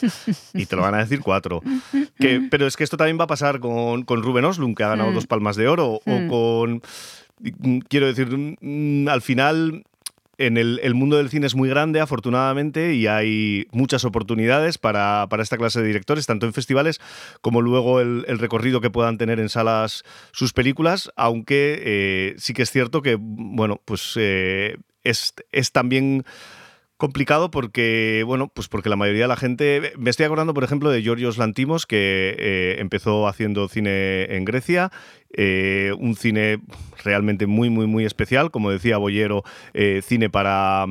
y 0.53 0.65
te 0.65 0.76
lo 0.78 0.84
van 0.84 0.95
a 0.95 0.99
decir 0.99 1.20
cuatro. 1.20 1.61
Que, 2.18 2.47
pero 2.49 2.65
es 2.65 2.78
que 2.78 2.86
esto 2.86 2.95
también 2.95 3.20
va 3.20 3.26
a 3.26 3.28
pasar 3.28 3.59
con, 3.59 4.03
con 4.03 4.24
Ruben 4.24 4.45
Oslund, 4.45 4.76
que 4.78 4.84
ha 4.84 4.89
ganado 4.89 5.11
Mm. 5.11 5.15
dos 5.15 5.28
palmas 5.28 5.57
de 5.57 5.68
oro, 5.68 5.99
Mm. 6.05 6.11
o 6.11 6.30
con. 6.30 6.82
Quiero 7.89 8.07
decir, 8.07 8.28
mm, 8.61 9.07
al 9.09 9.22
final 9.22 9.84
en 10.38 10.57
el, 10.57 10.93
mundo 10.93 11.17
del 11.17 11.29
cine 11.29 11.47
es 11.47 11.55
muy 11.55 11.69
grande, 11.69 11.99
afortunadamente, 11.99 12.93
y 12.93 13.07
hay 13.07 13.67
muchas 13.71 14.05
oportunidades 14.05 14.77
para, 14.77 15.27
para 15.29 15.43
esta 15.43 15.57
clase 15.57 15.81
de 15.81 15.88
directores, 15.88 16.25
tanto 16.25 16.45
en 16.45 16.53
festivales 16.53 16.99
como 17.41 17.61
luego 17.61 17.99
el, 17.99 18.25
el 18.27 18.39
recorrido 18.39 18.81
que 18.81 18.89
puedan 18.89 19.17
tener 19.17 19.39
en 19.39 19.49
salas 19.49 20.03
sus 20.31 20.53
películas, 20.53 21.11
aunque 21.15 21.81
eh, 21.83 22.35
sí 22.38 22.53
que 22.53 22.63
es 22.63 22.71
cierto 22.71 23.01
que, 23.01 23.17
bueno, 23.19 23.81
pues 23.85 24.13
eh, 24.15 24.77
es, 25.03 25.33
es 25.51 25.71
también 25.71 26.25
complicado 26.97 27.51
porque, 27.51 28.23
bueno, 28.25 28.49
pues 28.53 28.67
porque 28.67 28.89
la 28.89 28.95
mayoría 28.95 29.23
de 29.23 29.27
la 29.27 29.35
gente... 29.37 29.93
Me 29.97 30.09
estoy 30.09 30.25
acordando, 30.25 30.53
por 30.53 30.63
ejemplo, 30.63 30.89
de 30.89 31.01
Giorgios 31.01 31.37
Lantimos, 31.37 31.85
que 31.85 32.35
eh, 32.37 32.75
empezó 32.79 33.27
haciendo 33.27 33.67
cine 33.67 34.35
en 34.35 34.45
Grecia, 34.45 34.91
eh, 35.31 35.93
un 35.99 36.15
cine 36.15 36.59
realmente 37.03 37.47
muy, 37.47 37.69
muy, 37.69 37.85
muy 37.85 38.05
especial, 38.05 38.51
como 38.51 38.71
decía 38.71 38.97
Boyero, 38.97 39.43
eh, 39.73 40.01
cine 40.03 40.29
para... 40.29 40.85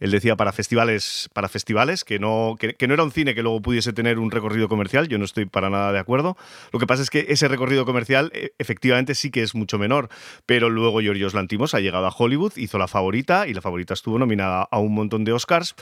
Él 0.00 0.10
decía 0.10 0.36
para 0.36 0.52
festivales, 0.52 1.28
para 1.32 1.48
festivales 1.48 2.04
que, 2.04 2.18
no, 2.18 2.56
que, 2.58 2.86
no 2.86 2.94
era 2.94 3.04
un 3.04 3.12
cine 3.12 3.34
que 3.34 3.42
luego 3.42 3.60
pudiese 3.62 3.92
tener 3.92 4.18
un 4.18 4.30
recorrido 4.30 4.68
comercial, 4.68 5.08
yo 5.08 5.18
no 5.18 5.24
estoy 5.24 5.46
para 5.46 5.70
nada 5.70 5.92
de 5.92 5.98
acuerdo. 5.98 6.36
Lo 6.72 6.78
que 6.78 6.86
pasa 6.86 7.02
es 7.02 7.10
que 7.10 7.26
ese 7.28 7.48
recorrido 7.48 7.84
comercial 7.84 8.30
eh, 8.34 8.52
efectivamente 8.58 9.14
sí 9.14 9.30
que 9.30 9.42
es 9.42 9.54
mucho 9.54 9.78
menor, 9.78 10.08
pero 10.44 10.70
luego 10.70 11.00
Giorgios 11.00 11.34
Lantimos 11.34 11.74
ha 11.74 11.80
llegado 11.80 12.06
a 12.06 12.14
Hollywood, 12.16 12.52
hizo 12.56 12.78
La 12.78 12.88
Favorita 12.88 13.46
y 13.46 13.54
La 13.54 13.62
Favorita 13.62 13.94
estuvo 13.94 14.18
nominada 14.18 14.68
a 14.70 14.78
un 14.78 14.94
montón 14.94 15.24
de 15.24 15.32
Oscars 15.32 15.74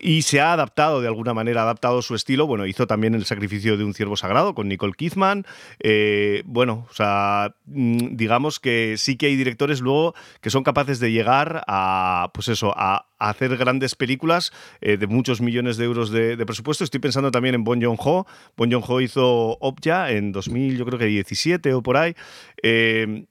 y 0.00 0.22
se 0.22 0.40
ha 0.40 0.52
adaptado 0.52 1.00
de 1.00 1.08
alguna 1.08 1.34
manera, 1.34 1.60
ha 1.60 1.64
adaptado 1.64 2.02
su 2.02 2.14
estilo. 2.14 2.46
Bueno, 2.46 2.66
hizo 2.66 2.86
también 2.86 3.14
El 3.14 3.24
sacrificio 3.24 3.76
de 3.76 3.84
un 3.84 3.94
ciervo 3.94 4.16
sagrado 4.16 4.54
con 4.54 4.68
Nicole 4.68 4.92
Kidman. 4.92 5.44
Eh, 5.80 6.42
bueno, 6.46 6.86
o 6.88 6.94
sea, 6.94 7.54
mm, 7.66 8.16
digamos 8.16 8.60
que 8.60 8.94
sí 8.96 9.16
que 9.16 9.26
hay 9.26 9.36
directores 9.36 9.80
luego 9.80 10.14
que 10.40 10.50
son 10.50 10.62
capaces 10.62 11.00
de 11.00 11.10
llegar 11.10 11.64
a, 11.66 12.30
pues 12.32 12.48
eso, 12.48 12.72
a, 12.76 13.06
hacer 13.18 13.56
grandes 13.56 13.94
películas 13.94 14.52
eh, 14.80 14.96
de 14.96 15.06
muchos 15.06 15.40
millones 15.40 15.76
de 15.76 15.84
euros 15.84 16.10
de, 16.10 16.36
presupuesto. 16.46 16.84
Estoy 16.84 17.00
pensando 17.00 17.30
también 17.30 17.54
en 17.54 17.64
Bon 17.64 17.80
Joon-ho. 17.80 18.26
Bon 18.56 18.70
Joon-ho 18.70 19.00
hizo 19.00 19.58
Obja 19.60 20.10
en 20.10 20.32
2000, 20.32 20.78
yo 20.78 20.86
creo 20.86 20.98
que 20.98 21.06
17 21.06 21.74
o 21.74 21.82
por 21.82 21.96
ahí. 21.96 22.14
Eh, 22.62 23.24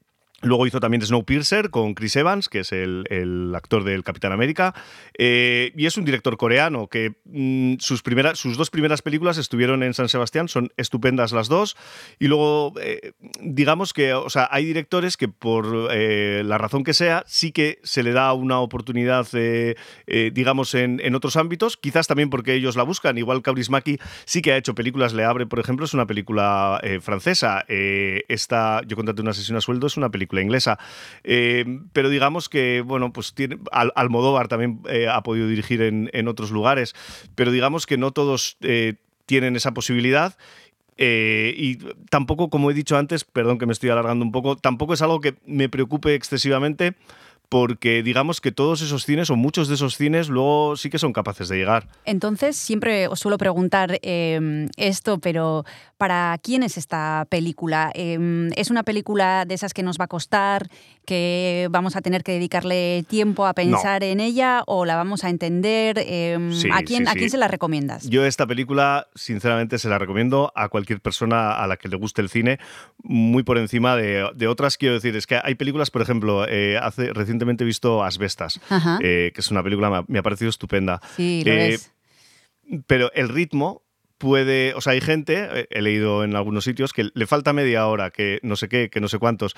Luego 0.47 0.65
hizo 0.65 0.79
también 0.79 1.01
Snowpiercer 1.01 1.69
con 1.69 1.93
Chris 1.93 2.15
Evans, 2.15 2.47
que 2.47 2.59
es 2.59 2.71
el, 2.71 3.03
el 3.09 3.53
actor 3.53 3.83
del 3.83 4.03
Capitán 4.03 4.31
América. 4.31 4.73
Eh, 5.17 5.73
y 5.75 5.85
es 5.85 5.97
un 5.97 6.05
director 6.05 6.37
coreano 6.37 6.87
que 6.87 7.15
mm, 7.25 7.75
sus, 7.79 8.01
primeras, 8.01 8.39
sus 8.39 8.57
dos 8.57 8.69
primeras 8.69 9.01
películas 9.01 9.37
estuvieron 9.37 9.83
en 9.83 9.93
San 9.93 10.07
Sebastián, 10.07 10.47
son 10.47 10.71
estupendas 10.77 11.33
las 11.33 11.49
dos. 11.49 11.75
Y 12.17 12.27
luego, 12.27 12.73
eh, 12.81 13.11
digamos 13.41 13.93
que, 13.93 14.13
o 14.13 14.29
sea, 14.29 14.47
hay 14.49 14.65
directores 14.65 15.17
que 15.17 15.27
por 15.27 15.89
eh, 15.91 16.43
la 16.45 16.57
razón 16.57 16.83
que 16.83 16.93
sea, 16.93 17.23
sí 17.27 17.51
que 17.51 17.79
se 17.83 18.01
le 18.01 18.13
da 18.13 18.31
una 18.33 18.59
oportunidad, 18.59 19.27
digamos, 20.07 20.73
en, 20.73 21.01
en 21.03 21.15
otros 21.15 21.35
ámbitos. 21.35 21.75
Quizás 21.75 22.07
también 22.07 22.29
porque 22.29 22.53
ellos 22.53 22.75
la 22.75 22.83
buscan. 22.83 23.17
Igual 23.17 23.41
Kaurismäki 23.41 23.99
sí 24.25 24.41
que 24.41 24.53
ha 24.53 24.57
hecho 24.57 24.75
películas. 24.75 25.13
Le 25.13 25.25
abre, 25.25 25.45
por 25.45 25.59
ejemplo, 25.59 25.85
es 25.85 25.93
una 25.93 26.07
película 26.07 26.81
francesa. 27.01 27.65
Esta, 27.67 28.81
yo 28.87 28.95
contraté 28.95 29.21
una 29.21 29.33
sesión 29.33 29.57
a 29.57 29.61
sueldo, 29.61 29.87
es 29.87 29.97
una 29.97 30.09
película 30.09 30.36
inglesa. 30.41 30.77
Eh, 31.23 31.65
pero 31.93 32.09
digamos 32.09 32.49
que, 32.49 32.81
bueno, 32.81 33.11
pues 33.13 33.33
tiene, 33.33 33.57
Al- 33.71 33.93
Almodóvar 33.95 34.47
también 34.47 34.81
eh, 34.89 35.07
ha 35.07 35.21
podido 35.23 35.47
dirigir 35.47 35.81
en, 35.81 36.09
en 36.13 36.27
otros 36.27 36.51
lugares, 36.51 36.95
pero 37.35 37.51
digamos 37.51 37.85
que 37.85 37.97
no 37.97 38.11
todos 38.11 38.57
eh, 38.61 38.95
tienen 39.25 39.55
esa 39.55 39.73
posibilidad. 39.73 40.37
Y 40.99 41.77
tampoco, 42.09 42.49
como 42.49 42.71
he 42.71 42.73
dicho 42.73 42.97
antes, 42.97 43.23
perdón 43.23 43.59
que 43.59 43.67
me 43.67 43.73
estoy 43.73 43.91
alargando 43.91 44.25
un 44.25 44.31
poco, 44.31 44.55
tampoco 44.55 44.95
es 44.95 45.01
algo 45.03 45.21
que 45.21 45.35
me 45.45 45.69
preocupe 45.69 46.15
excesivamente 46.15 46.95
porque 47.49 48.03
digamos 48.03 48.41
que 48.41 48.51
todos 48.51 48.81
esos 48.81 49.05
cines 49.05 49.29
o 49.29 49.35
muchos 49.35 49.67
de 49.67 49.75
esos 49.75 49.95
cines 49.95 50.29
luego 50.29 50.75
sí 50.75 50.89
que 50.89 50.99
son 50.99 51.13
capaces 51.13 51.47
de 51.47 51.57
llegar. 51.57 51.87
Entonces, 52.05 52.57
siempre 52.57 53.07
os 53.07 53.19
suelo 53.19 53.37
preguntar 53.37 53.99
eh, 54.01 54.67
esto, 54.75 55.19
pero 55.19 55.63
¿para 55.97 56.37
quién 56.43 56.63
es 56.63 56.77
esta 56.77 57.25
película? 57.29 57.91
Eh, 57.93 58.49
¿Es 58.55 58.69
una 58.69 58.83
película 58.83 59.45
de 59.45 59.53
esas 59.53 59.73
que 59.73 59.83
nos 59.83 59.97
va 59.97 60.05
a 60.05 60.07
costar, 60.07 60.67
que 61.05 61.67
vamos 61.71 61.95
a 61.95 62.01
tener 62.01 62.23
que 62.23 62.33
dedicarle 62.33 63.05
tiempo 63.07 63.45
a 63.45 63.53
pensar 63.53 64.03
en 64.03 64.19
ella 64.19 64.63
o 64.67 64.85
la 64.85 64.95
vamos 64.95 65.23
a 65.23 65.29
entender? 65.29 65.97
Eh, 65.99 66.37
Sí, 66.51 66.69
¿a, 66.71 66.81
quién, 66.83 67.05
sí, 67.05 67.11
¿A 67.11 67.13
quién 67.13 67.29
se 67.29 67.37
la 67.37 67.47
recomiendas? 67.47 68.09
Yo 68.09 68.25
esta 68.25 68.45
película, 68.45 69.07
sinceramente, 69.15 69.77
se 69.77 69.89
la 69.89 69.97
recomiendo 69.97 70.51
a 70.55 70.69
cualquier 70.69 70.99
persona 71.01 71.51
a 71.53 71.67
la 71.67 71.77
que 71.77 71.87
le 71.87 71.95
guste 71.95 72.21
el 72.21 72.29
cine, 72.29 72.59
muy 73.03 73.43
por 73.43 73.57
encima 73.57 73.95
de, 73.95 74.29
de 74.35 74.47
otras. 74.47 74.77
Quiero 74.77 74.95
decir, 74.95 75.15
es 75.15 75.27
que 75.27 75.39
hay 75.41 75.55
películas, 75.55 75.91
por 75.91 76.01
ejemplo, 76.01 76.45
eh, 76.47 76.77
hace 76.77 77.13
recientemente 77.37 77.63
he 77.63 77.67
visto 77.67 78.03
Asbestas, 78.03 78.59
eh, 79.01 79.31
que 79.33 79.41
es 79.41 79.51
una 79.51 79.61
película, 79.63 79.89
me 79.89 79.97
ha, 79.97 80.03
me 80.07 80.19
ha 80.19 80.23
parecido 80.23 80.49
estupenda. 80.49 80.99
Sí, 81.15 81.43
lo 81.45 81.51
Eh, 81.51 81.73
es. 81.75 81.93
pero 82.87 83.11
el 83.13 83.29
ritmo 83.29 83.83
puede, 84.17 84.73
o 84.73 84.81
sea, 84.81 84.93
hay 84.93 85.01
gente, 85.01 85.47
eh, 85.51 85.67
he 85.69 85.81
leído 85.81 86.23
en 86.23 86.35
algunos 86.35 86.63
sitios, 86.63 86.91
que 86.93 87.09
le 87.13 87.27
falta 87.27 87.53
media 87.53 87.85
hora, 87.87 88.09
que 88.09 88.39
no 88.41 88.55
sé 88.55 88.67
qué, 88.67 88.89
que 88.89 88.99
no 88.99 89.07
sé 89.07 89.19
cuántos. 89.19 89.55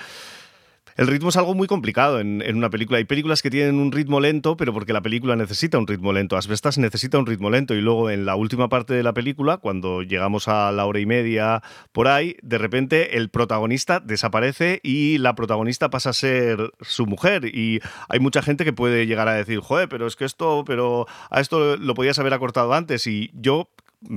El 1.00 1.08
ritmo 1.08 1.30
es 1.30 1.38
algo 1.38 1.54
muy 1.54 1.66
complicado 1.66 2.20
en, 2.20 2.44
una 2.58 2.70
película. 2.70 2.98
Hay 2.98 3.06
películas 3.06 3.42
que 3.42 3.50
tienen 3.50 3.76
un 3.76 3.94
ritmo 3.94 4.20
lento, 4.20 4.58
pero 4.58 4.74
porque 4.74 4.92
la 4.92 5.00
película 5.00 5.38
necesita 5.38 5.78
un 5.78 5.88
ritmo 5.88 6.12
lento. 6.12 6.36
Asbestas 6.36 6.78
necesita 6.78 7.18
un 7.18 7.26
ritmo 7.26 7.50
lento. 7.50 7.74
Y 7.74 7.80
luego 7.80 8.10
en 8.10 8.26
la 8.26 8.36
última 8.36 8.68
parte 8.68 8.94
de 8.96 9.02
la 9.02 9.14
película, 9.14 9.60
cuando 9.60 10.02
llegamos 10.02 10.50
a 10.50 10.74
la 10.74 10.86
hora 10.86 11.00
y 11.00 11.06
media 11.06 11.64
por 11.94 12.10
ahí, 12.10 12.36
de 12.42 12.58
repente 12.58 13.16
el 13.16 13.30
protagonista 13.30 14.02
desaparece 14.02 14.82
y 14.84 15.20
la 15.20 15.36
protagonista 15.36 15.90
pasa 15.90 16.10
a 16.10 16.14
ser 16.14 16.74
su 16.82 17.06
mujer. 17.06 17.46
Y 17.46 17.80
hay 18.10 18.20
mucha 18.20 18.42
gente 18.42 18.66
que 18.66 18.74
puede 18.74 19.08
llegar 19.08 19.30
a 19.30 19.36
decir, 19.36 19.62
joder, 19.62 19.88
pero 19.88 20.06
es 20.06 20.18
que 20.18 20.26
esto, 20.26 20.66
pero 20.68 21.08
a 21.30 21.40
esto 21.40 21.78
lo 21.78 21.94
podías 21.94 22.20
haber 22.20 22.34
acortado 22.34 22.74
antes. 22.74 23.08
Y 23.08 23.32
yo 23.34 23.70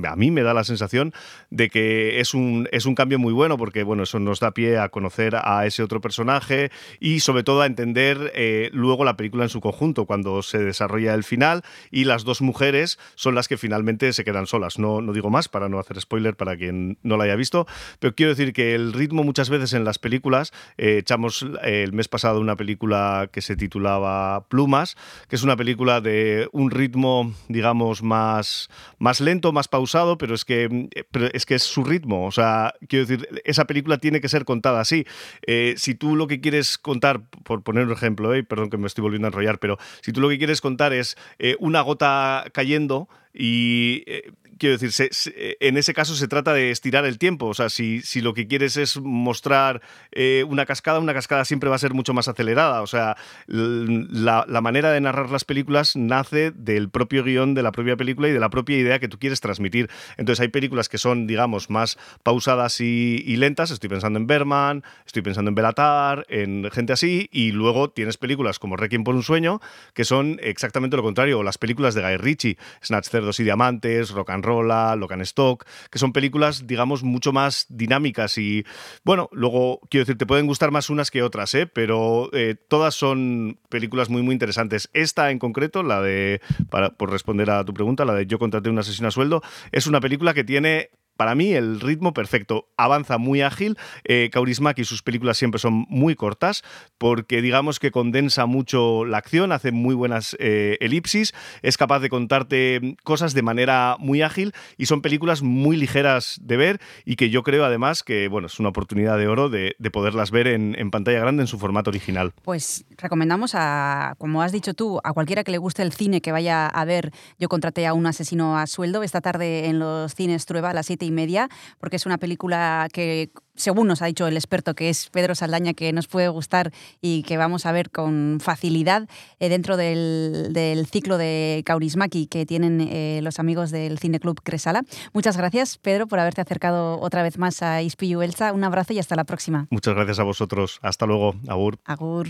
a 0.03 0.15
mí 0.15 0.31
me 0.31 0.43
da 0.43 0.53
la 0.53 0.63
sensación 0.63 1.13
de 1.49 1.69
que 1.69 2.19
es 2.19 2.33
un, 2.33 2.67
es 2.71 2.85
un 2.85 2.95
cambio 2.95 3.19
muy 3.19 3.33
bueno 3.33 3.57
porque 3.57 3.83
bueno, 3.83 4.03
eso 4.03 4.19
nos 4.19 4.39
da 4.39 4.51
pie 4.51 4.77
a 4.77 4.89
conocer 4.89 5.35
a 5.35 5.65
ese 5.65 5.83
otro 5.83 5.99
personaje 5.99 6.71
y 6.99 7.19
sobre 7.19 7.43
todo 7.43 7.61
a 7.61 7.65
entender 7.65 8.31
eh, 8.33 8.69
luego 8.73 9.03
la 9.03 9.17
película 9.17 9.43
en 9.43 9.49
su 9.49 9.61
conjunto 9.61 10.05
cuando 10.05 10.41
se 10.41 10.59
desarrolla 10.59 11.13
el 11.13 11.23
final 11.23 11.63
y 11.91 12.05
las 12.05 12.23
dos 12.23 12.41
mujeres 12.41 12.97
son 13.15 13.35
las 13.35 13.47
que 13.47 13.57
finalmente 13.57 14.13
se 14.13 14.23
quedan 14.23 14.47
solas. 14.47 14.79
No, 14.79 15.01
no 15.01 15.11
digo 15.11 15.29
más 15.29 15.49
para 15.49 15.67
no 15.67 15.79
hacer 15.79 15.99
spoiler 15.99 16.35
para 16.35 16.55
quien 16.55 16.97
no 17.03 17.17
la 17.17 17.25
haya 17.25 17.35
visto, 17.35 17.67
pero 17.99 18.15
quiero 18.15 18.31
decir 18.31 18.53
que 18.53 18.75
el 18.75 18.93
ritmo 18.93 19.23
muchas 19.23 19.49
veces 19.49 19.73
en 19.73 19.83
las 19.83 19.99
películas, 19.99 20.53
eh, 20.77 20.97
echamos 20.99 21.45
eh, 21.63 21.83
el 21.83 21.93
mes 21.93 22.07
pasado 22.07 22.39
una 22.39 22.55
película 22.55 23.29
que 23.31 23.41
se 23.41 23.55
titulaba 23.55 24.45
Plumas, 24.47 24.95
que 25.27 25.35
es 25.35 25.43
una 25.43 25.57
película 25.57 26.01
de 26.01 26.47
un 26.51 26.71
ritmo, 26.71 27.33
digamos, 27.49 28.01
más, 28.01 28.69
más 28.97 29.19
lento, 29.19 29.51
más 29.51 29.67
pausado, 29.73 30.19
pero 30.19 30.35
es 30.35 30.45
que, 30.45 30.87
pero 31.09 31.25
es 31.33 31.47
que 31.47 31.55
es 31.55 31.63
su 31.63 31.83
ritmo. 31.83 32.27
O 32.27 32.31
sea, 32.31 32.75
quiero 32.87 33.07
decir, 33.07 33.27
esa 33.43 33.65
película 33.65 33.97
tiene 33.97 34.21
que 34.21 34.29
ser 34.29 34.45
contada 34.45 34.79
así. 34.79 35.03
Eh, 35.47 35.73
si 35.77 35.95
tú 35.95 36.15
lo 36.15 36.27
que 36.27 36.41
quieres 36.41 36.77
contar, 36.77 37.21
por 37.43 37.63
poner 37.63 37.87
un 37.87 37.91
ejemplo, 37.91 38.35
eh, 38.35 38.43
perdón 38.43 38.69
que 38.69 38.77
me 38.77 38.85
estoy 38.85 39.01
volviendo 39.01 39.25
a 39.25 39.29
enrollar, 39.29 39.57
pero 39.57 39.79
si 40.01 40.13
tú 40.13 40.21
lo 40.21 40.29
que 40.29 40.37
quieres 40.37 40.61
contar 40.61 40.93
es 40.93 41.17
eh, 41.39 41.55
una 41.59 41.81
gota 41.81 42.45
cayendo 42.53 43.09
y 43.33 44.03
eh, 44.05 44.31
quiero 44.57 44.73
decir, 44.77 44.91
se- 44.91 45.09
se- 45.11 45.57
en 45.59 45.77
ese 45.77 45.93
caso 45.93 46.15
se 46.15 46.27
trata 46.27 46.53
de 46.53 46.71
estirar 46.71 47.05
el 47.05 47.17
tiempo. 47.17 47.47
O 47.47 47.53
sea, 47.53 47.69
si, 47.69 48.01
si 48.01 48.21
lo 48.21 48.33
que 48.33 48.47
quieres 48.47 48.77
es 48.77 48.97
mostrar 48.99 49.81
eh, 50.11 50.45
una 50.47 50.65
cascada, 50.65 50.99
una 50.99 51.13
cascada 51.13 51.45
siempre 51.45 51.69
va 51.69 51.75
a 51.75 51.79
ser 51.79 51.93
mucho 51.93 52.13
más 52.13 52.27
acelerada. 52.27 52.81
O 52.81 52.87
sea, 52.87 53.15
la, 53.47 54.45
la 54.47 54.61
manera 54.61 54.91
de 54.91 55.01
narrar 55.01 55.29
las 55.29 55.45
películas 55.45 55.95
nace 55.95 56.51
del 56.51 56.89
propio 56.89 57.23
guion 57.23 57.53
de 57.53 57.63
la 57.63 57.71
propia 57.71 57.95
película 57.95 58.27
y 58.27 58.31
de 58.31 58.39
la 58.39 58.49
propia 58.49 58.77
idea 58.77 58.99
que 58.99 59.07
tú 59.07 59.19
quieres 59.19 59.41
transmitir. 59.41 59.89
Entonces 60.17 60.41
hay 60.41 60.47
películas 60.49 60.89
que 60.89 60.97
son, 60.97 61.27
digamos, 61.27 61.69
más 61.69 61.97
pausadas 62.23 62.79
y, 62.81 63.23
y 63.25 63.35
lentas. 63.37 63.71
Estoy 63.71 63.89
pensando 63.89 64.19
en 64.19 64.27
Berman, 64.27 64.83
estoy 65.05 65.21
pensando 65.21 65.49
en 65.49 65.55
Belatar, 65.55 66.25
en 66.29 66.69
gente 66.71 66.93
así. 66.93 67.29
Y 67.31 67.51
luego 67.51 67.89
tienes 67.89 68.17
películas 68.17 68.59
como 68.59 68.77
Requiem 68.77 69.03
por 69.03 69.15
un 69.15 69.23
sueño, 69.23 69.59
que 69.93 70.05
son 70.05 70.39
exactamente 70.41 70.97
lo 70.97 71.03
contrario. 71.03 71.39
O 71.39 71.43
las 71.43 71.57
películas 71.57 71.93
de 71.95 72.01
Guy 72.01 72.17
Ritchie, 72.17 72.57
Snatch 72.83 73.07
Cerdos 73.07 73.39
y 73.39 73.43
Diamantes, 73.43 74.11
Rock 74.11 74.29
and 74.31 74.42
Rolla, 74.43 74.95
Lock 74.95 75.13
and 75.13 75.21
Stock, 75.23 75.65
que 75.89 75.99
son 75.99 76.13
películas, 76.13 76.67
digamos, 76.67 77.03
mucho 77.03 77.33
más 77.33 77.65
dinámicas 77.69 78.37
y, 78.37 78.65
bueno, 79.03 79.29
luego, 79.31 79.79
quiero 79.89 80.05
decir, 80.05 80.17
te 80.17 80.25
pueden 80.25 80.45
gustar 80.45 80.71
más 80.71 80.89
unas 80.89 81.09
que 81.09 81.23
otras, 81.23 81.53
¿eh? 81.55 81.65
pero 81.65 82.29
eh, 82.33 82.55
todas 82.67 82.93
son 82.93 83.59
películas 83.69 84.09
muy, 84.09 84.21
muy 84.21 84.33
interesantes. 84.33 84.89
Esta 84.93 85.31
en 85.31 85.39
concreto, 85.39 85.83
la 85.83 86.01
de, 86.01 86.41
para, 86.69 86.91
por 86.91 87.11
responder 87.11 87.49
a 87.49 87.63
tu 87.63 87.73
pregunta, 87.73 88.05
la 88.05 88.13
de 88.13 88.27
Yo 88.27 88.39
contraté 88.39 88.69
un 88.69 88.79
asesino 88.79 89.07
a 89.07 89.11
sueldo, 89.11 89.41
es 89.71 89.87
una 89.87 89.99
película 89.99 90.33
que 90.33 90.43
tiene 90.43 90.89
para 91.17 91.35
mí 91.35 91.53
el 91.53 91.79
ritmo 91.79 92.13
perfecto, 92.13 92.69
avanza 92.77 93.17
muy 93.17 93.41
ágil, 93.41 93.77
eh, 94.03 94.29
Kaurismäki 94.31 94.83
sus 94.83 95.03
películas 95.03 95.37
siempre 95.37 95.59
son 95.59 95.85
muy 95.89 96.15
cortas 96.15 96.63
porque 96.97 97.41
digamos 97.41 97.79
que 97.79 97.91
condensa 97.91 98.45
mucho 98.45 99.05
la 99.05 99.17
acción, 99.17 99.51
hace 99.51 99.71
muy 99.71 99.95
buenas 99.95 100.35
eh, 100.39 100.77
elipsis, 100.79 101.33
es 101.61 101.77
capaz 101.77 101.99
de 101.99 102.09
contarte 102.09 102.95
cosas 103.03 103.33
de 103.33 103.41
manera 103.41 103.95
muy 103.99 104.21
ágil 104.21 104.53
y 104.77 104.87
son 104.87 105.01
películas 105.01 105.41
muy 105.41 105.77
ligeras 105.77 106.39
de 106.41 106.57
ver 106.57 106.81
y 107.05 107.15
que 107.15 107.29
yo 107.29 107.43
creo 107.43 107.65
además 107.65 108.03
que 108.03 108.27
bueno, 108.27 108.47
es 108.47 108.59
una 108.59 108.69
oportunidad 108.69 109.17
de 109.17 109.27
oro 109.27 109.49
de, 109.49 109.75
de 109.79 109.91
poderlas 109.91 110.31
ver 110.31 110.47
en, 110.47 110.91
pantalla 110.91 111.19
grande 111.19 111.41
en 111.41 111.47
su 111.47 111.57
formato 111.57 111.89
original. 111.89 112.33
Pues 112.43 112.85
recomendamos 112.97 113.53
a, 113.55 114.15
como 114.17 114.41
has 114.41 114.51
dicho 114.51 114.73
tú, 114.73 114.99
a 115.03 115.13
cualquiera 115.13 115.43
que 115.43 115.51
le 115.51 115.57
guste 115.57 115.81
el 115.81 115.91
cine 115.91 116.21
que 116.21 116.31
vaya 116.31 116.67
a 116.67 116.85
ver 116.85 117.11
Yo 117.39 117.49
contraté 117.49 117.87
a 117.87 117.93
un 117.93 118.05
asesino 118.05 118.57
a 118.57 118.67
sueldo. 118.67 119.03
Esta 119.03 119.21
tarde 119.21 119.67
en 119.67 119.79
los 119.79 120.13
cines 120.13 120.45
Trueba 120.45 120.69
a 120.71 120.73
las 120.73 120.89
siete 121.03 121.05
y 121.05 121.11
media, 121.11 121.49
porque 121.79 121.97
es 121.97 122.05
una 122.05 122.17
película 122.17 122.87
que, 122.91 123.31
según 123.55 123.87
nos 123.87 124.01
ha 124.01 124.05
dicho 124.05 124.27
el 124.27 124.35
experto 124.35 124.73
que 124.73 124.89
es 124.89 125.09
Pedro 125.09 125.35
Saldaña, 125.35 125.73
que 125.73 125.91
nos 125.91 126.07
puede 126.07 126.27
gustar 126.29 126.71
y 127.01 127.23
que 127.23 127.37
vamos 127.37 127.65
a 127.65 127.71
ver 127.71 127.89
con 127.89 128.39
facilidad 128.41 129.07
eh, 129.39 129.49
dentro 129.49 129.77
del, 129.77 130.49
del 130.51 130.85
ciclo 130.87 131.17
de 131.17 131.63
Kaurismaki 131.65 132.27
que 132.27 132.45
tienen 132.45 132.81
eh, 132.81 133.19
los 133.21 133.39
amigos 133.39 133.71
del 133.71 133.99
Cine 133.99 134.19
Club 134.19 134.41
Cresala. 134.43 134.83
Muchas 135.13 135.37
gracias, 135.37 135.77
Pedro, 135.77 136.07
por 136.07 136.19
haberte 136.19 136.41
acercado 136.41 136.99
otra 136.99 137.23
vez 137.23 137.37
más 137.37 137.61
a 137.61 137.81
Ispiu 137.81 138.21
Elsa. 138.21 138.53
Un 138.53 138.63
abrazo 138.63 138.93
y 138.93 138.99
hasta 138.99 139.15
la 139.15 139.23
próxima. 139.23 139.67
Muchas 139.69 139.93
gracias 139.95 140.19
a 140.19 140.23
vosotros. 140.23 140.79
Hasta 140.81 141.05
luego. 141.05 141.35
Agur. 141.47 141.79
Agur. 141.85 142.29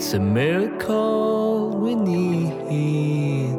It's 0.00 0.14
a 0.14 0.20
miracle 0.20 1.70
we 1.70 1.96
need. 1.96 3.58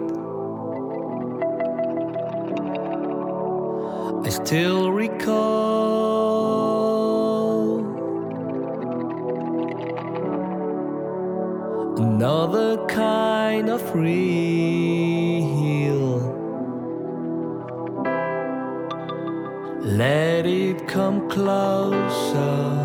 I 4.25 4.29
still 4.29 4.89
recall 4.89 5.39
another 11.97 12.87
kind 12.87 13.69
of 13.69 13.93
real. 13.93 15.09
Let 19.81 20.45
it 20.45 20.87
come 20.87 21.29
closer. 21.29 22.78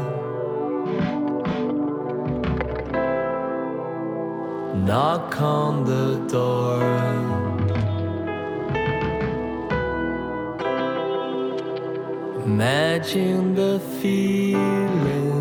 Knock 4.95 5.41
on 5.43 5.83
the 5.83 6.25
door. 6.31 6.81
Imagine 12.45 13.57
the 13.57 13.81
feeling. 14.01 15.34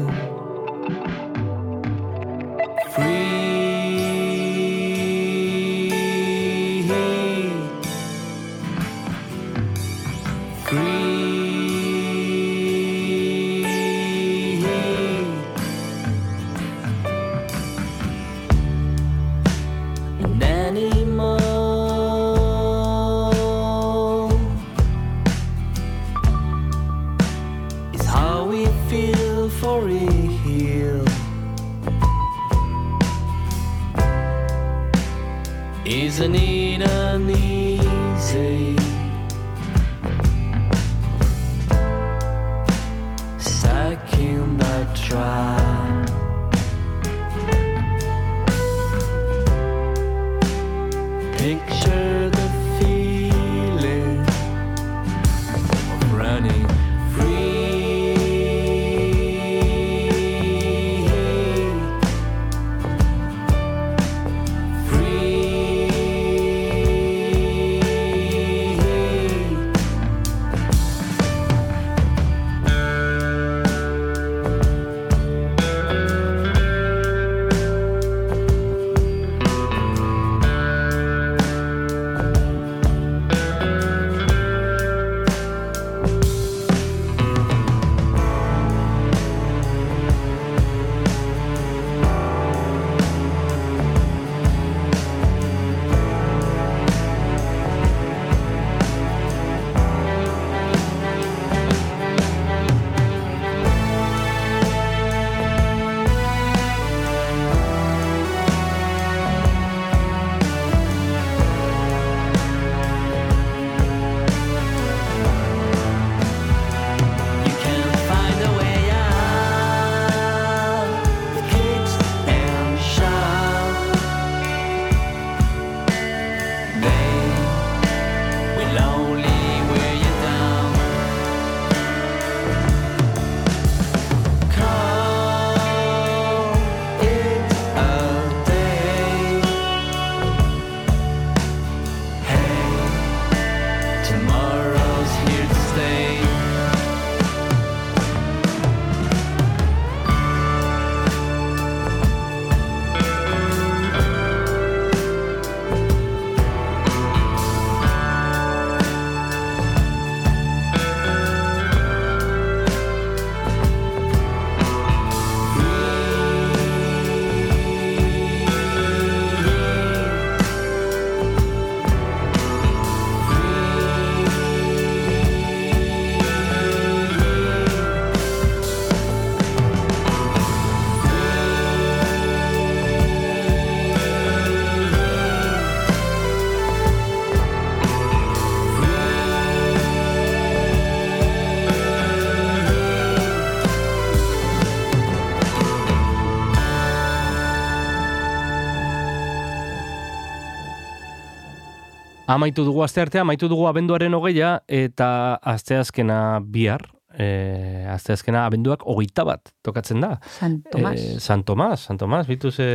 Amaitu 202.34 202.66
dugu 202.66 202.82
asteartea, 202.84 203.22
amaitu 203.22 203.48
dugu 203.52 203.68
abenduaren 203.70 204.14
hogeia, 204.18 204.56
eta 204.68 205.08
asteazkena 205.54 206.40
bihar, 206.54 206.88
e, 207.14 207.86
asteazkena 207.94 208.46
abenduak 208.48 208.86
hogeita 208.90 209.26
bat 209.28 209.52
tokatzen 209.66 210.02
da. 210.02 210.16
San 210.40 210.62
Tomas. 210.72 210.98
E, 210.98 211.20
San 211.22 211.44
Tomas, 211.46 211.86
San 211.86 212.00
Tomas, 212.02 212.26
bituz 212.28 212.56
e, 212.64 212.70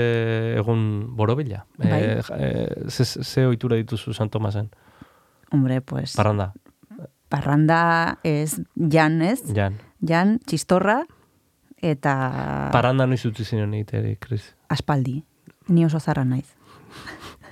egun 0.60 0.82
borobila. 1.18 1.64
Bai. 1.80 1.90
E, 1.98 2.22
e, 2.39 2.90
ze, 2.90 3.05
ze 3.05 3.47
ohitura 3.48 3.78
dituzu 3.80 4.14
San 4.14 4.30
Tomasen? 4.30 4.70
Hombre, 5.51 5.80
pues... 5.80 6.14
Parranda. 6.16 6.52
Parranda 7.28 8.18
ez 8.24 8.60
jan, 8.74 9.20
ez? 9.22 9.43
Jan. 9.55 9.80
Jan, 10.01 10.39
txistorra, 10.47 11.02
eta 11.82 12.14
Paranda 12.72 13.06
noiz 13.10 13.24
utzi 13.28 13.44
ziren 13.44 13.74
egiteri, 13.74 14.16
Chris. 14.22 14.55
aspaldi. 14.68 15.22
Ni 15.68 15.85
oso 15.85 16.01
zarra 16.01 16.24
naiz. 16.24 16.57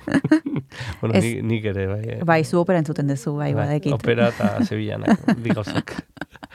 Bueno, 1.01 1.15
Ez- 1.15 1.23
ni, 1.23 1.41
nik 1.41 1.65
ere, 1.65 1.87
bai. 1.87 2.01
eh. 2.03 2.19
Bai, 2.25 2.43
zu 2.45 2.59
opera 2.59 2.79
entzuten 2.81 3.07
duzu, 3.07 3.35
bai, 3.37 3.53
badekit. 3.53 3.93
Opera 3.93 4.29
eta 4.33 4.63
Sevillanak, 4.67 5.23
bi 5.43 5.53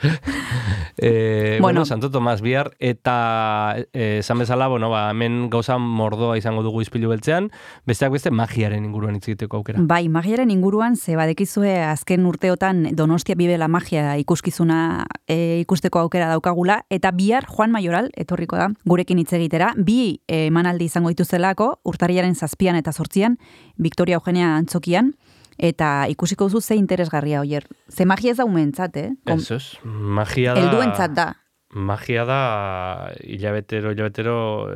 eh, 0.97 1.57
bueno, 1.59 1.73
Bueno. 1.73 1.85
Santo 1.85 2.11
Tomas 2.11 2.41
bihar, 2.41 2.75
eta 2.79 3.75
eh, 3.93 4.19
esan 4.19 4.37
bezala, 4.37 4.67
bueno, 4.67 4.91
ba, 4.91 5.09
hemen 5.09 5.49
gauza 5.49 5.79
mordoa 5.79 6.37
izango 6.37 6.61
dugu 6.61 6.83
izpilu 6.83 7.09
beltzean, 7.09 7.49
besteak 7.89 8.11
beste 8.13 8.29
magiaren 8.29 8.85
inguruan 8.85 9.15
hitz 9.17 9.25
egiteko 9.27 9.57
aukera. 9.57 9.81
Bai, 9.81 10.05
magiaren 10.07 10.51
inguruan, 10.53 10.95
ze 10.95 11.15
badekizue 11.17 11.79
azken 11.83 12.27
urteotan 12.29 12.95
Donostia 12.95 13.35
Bibe 13.35 13.57
la 13.57 13.67
Magia 13.67 14.17
ikuskizuna 14.21 15.07
e, 15.25 15.59
ikusteko 15.63 16.03
aukera 16.05 16.29
daukagula, 16.29 16.83
eta 16.93 17.11
bihar 17.11 17.49
Juan 17.49 17.73
Mayoral 17.73 18.11
etorriko 18.13 18.59
da 18.59 18.69
gurekin 18.85 19.17
hitz 19.17 19.33
egitera, 19.33 19.73
bi 19.75 20.21
emanaldi 20.27 20.85
izango 20.85 21.09
dituzelako, 21.09 21.79
urtarriaren 21.89 22.35
zazpian 22.35 22.77
eta 22.77 22.93
sortzian, 22.93 23.39
Victoria 23.81 24.21
Eugenia 24.21 24.55
Antzokian, 24.59 25.15
eta 25.57 26.07
ikusiko 26.09 26.45
duzu 26.49 26.61
ze 26.61 26.75
interesgarria, 26.75 27.41
oier. 27.41 27.67
Ze 27.89 28.05
magia 28.05 28.31
ez 28.31 28.37
da 28.37 28.45
umentzat, 28.45 28.97
eh? 28.97 29.09
Kom- 29.25 29.39
Ez, 29.39 29.51
ez, 29.51 29.77
magia 29.83 30.53
da... 30.53 30.61
Helduentzat 30.61 31.11
da. 31.15 31.33
Magia 31.73 32.21
da 32.25 33.11
hilabetero, 33.23 33.91
hilabetero, 33.91 34.33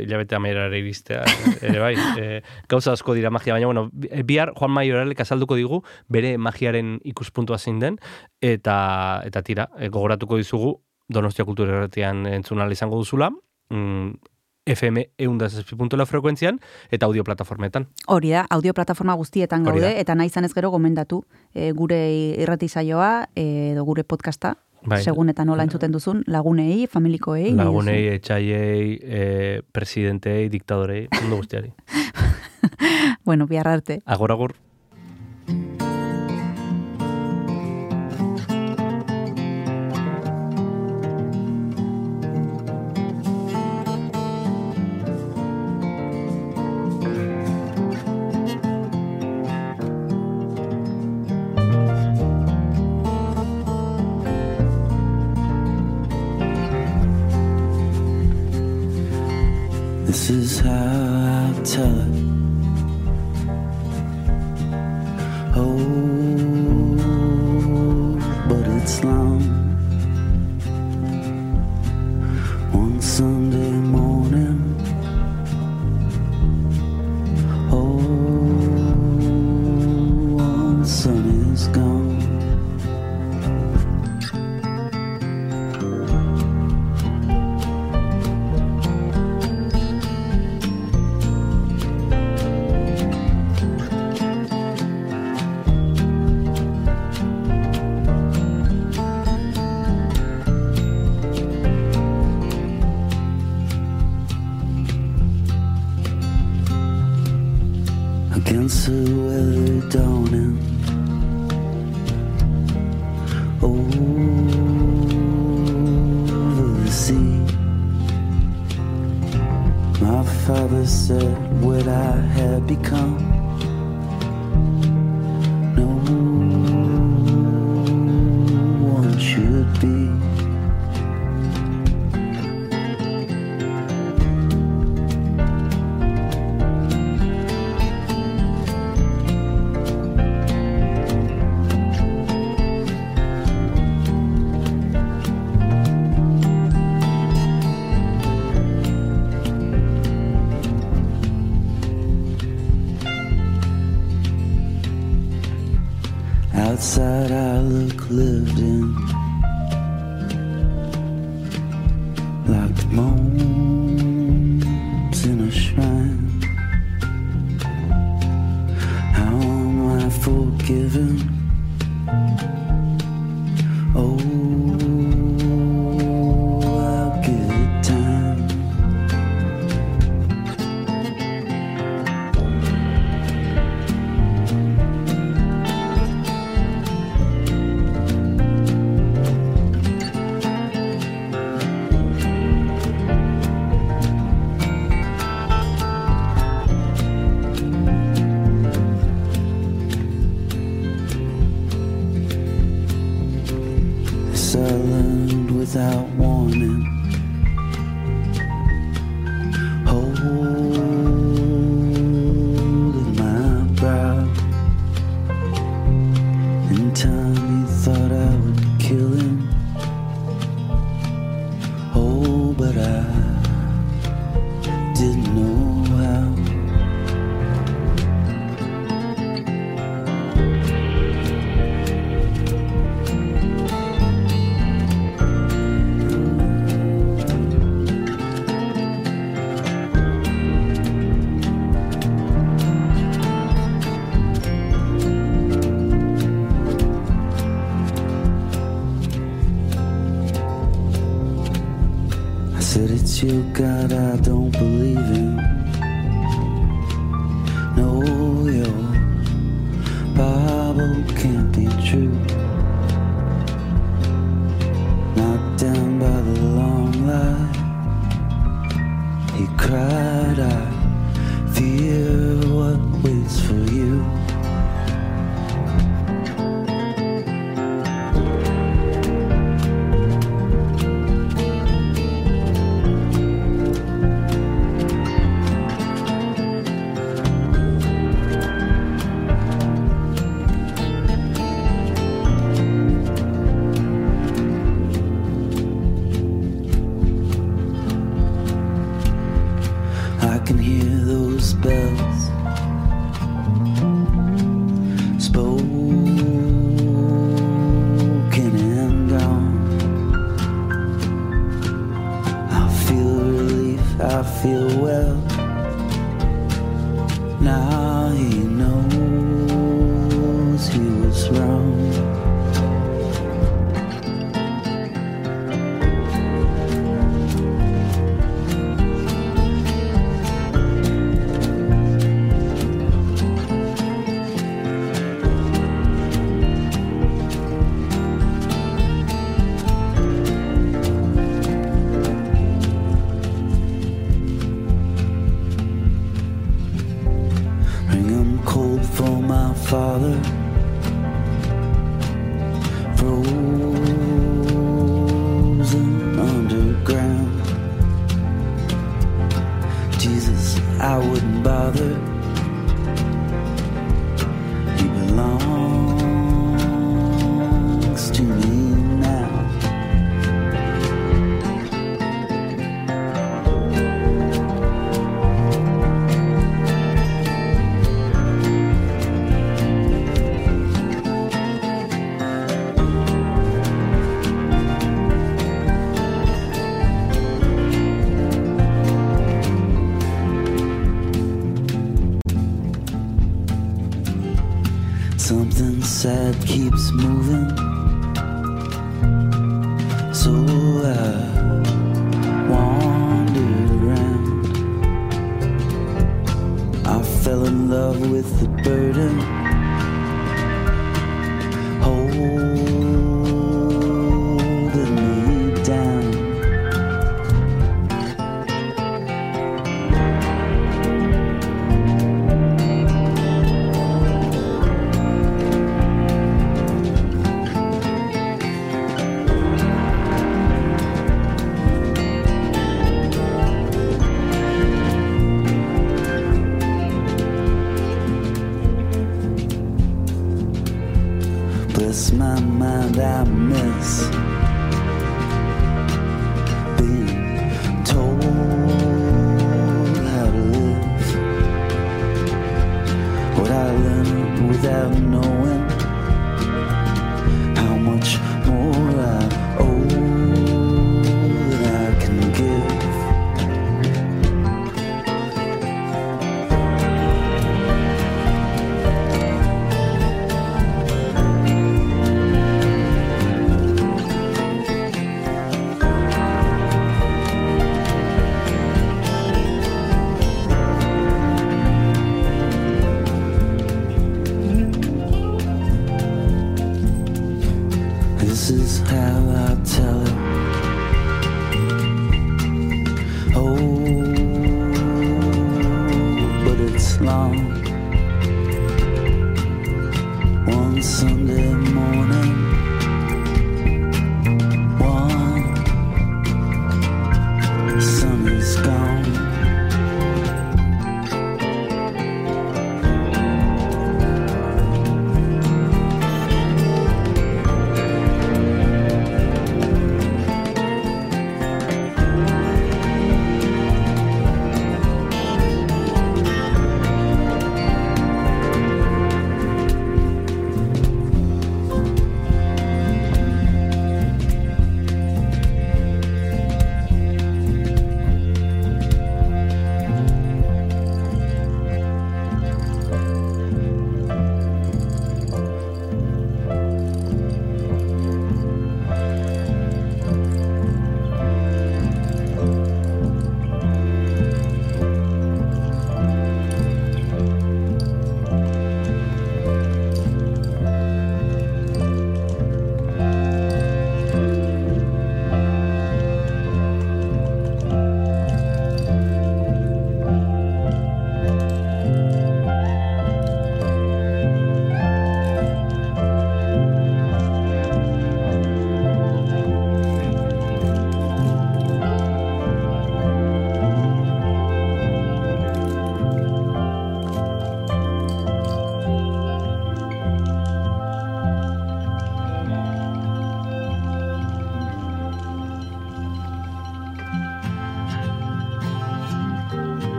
hilabete 0.00 0.34
amerara 0.34 0.76
iristea, 0.76 1.22
ere 1.62 1.78
bai. 1.78 1.94
E, 2.20 2.42
gauza 2.68 2.92
asko 2.96 3.14
dira 3.14 3.30
magia, 3.30 3.54
baina, 3.54 3.66
bueno, 3.70 3.88
bi- 3.92 4.10
bihar 4.26 4.52
Juan 4.58 4.72
Maioralek 4.74 5.20
azalduko 5.22 5.54
digu 5.56 5.82
bere 6.08 6.36
magiaren 6.38 6.98
ikuspuntua 7.04 7.58
zein 7.58 7.78
den, 7.78 7.98
eta, 8.42 9.22
eta 9.24 9.42
tira, 9.46 9.68
e, 9.78 9.88
gogoratuko 9.88 10.36
dizugu 10.40 10.80
Donostia 11.10 11.44
Kultura 11.44 11.76
Erretian 11.78 12.26
entzunal 12.26 12.70
izango 12.72 12.98
duzula, 13.00 13.30
mm, 13.70 14.10
FM 14.70 15.04
eundazazpi.la 15.18 16.06
frekuentzian, 16.06 16.60
eta 16.90 17.06
audio 17.06 17.24
plataformetan. 17.24 17.88
Hori 18.06 18.30
da, 18.34 18.46
audio 18.50 18.74
plataforma 18.74 19.14
guztietan 19.18 19.64
gaude, 19.64 19.92
eta 20.00 20.14
nahi 20.14 20.30
izan 20.32 20.46
ez 20.48 20.54
gero 20.54 20.70
gomendatu 20.70 21.24
e, 21.54 21.72
gure 21.72 22.00
irrati 22.40 22.68
saioa 22.68 23.28
edo 23.34 23.84
gure 23.84 24.04
podcasta, 24.04 24.56
Bai. 24.86 25.02
segun 25.04 25.28
eta 25.28 25.44
nola 25.44 25.66
entzuten 25.66 25.92
duzun, 25.92 26.24
lagunei, 26.26 26.86
familikoei. 26.88 27.52
Lagunei, 27.56 28.00
etxaiei, 28.14 28.96
e, 29.02 29.62
presidentei, 29.72 30.48
diktadorei, 30.48 31.06
mundu 31.20 31.42
guztiari. 31.42 31.74
Bueno, 33.24 33.46
bihar 33.46 33.68
arte. 33.68 34.00
Agur, 34.06 34.32
agur. 34.32 34.54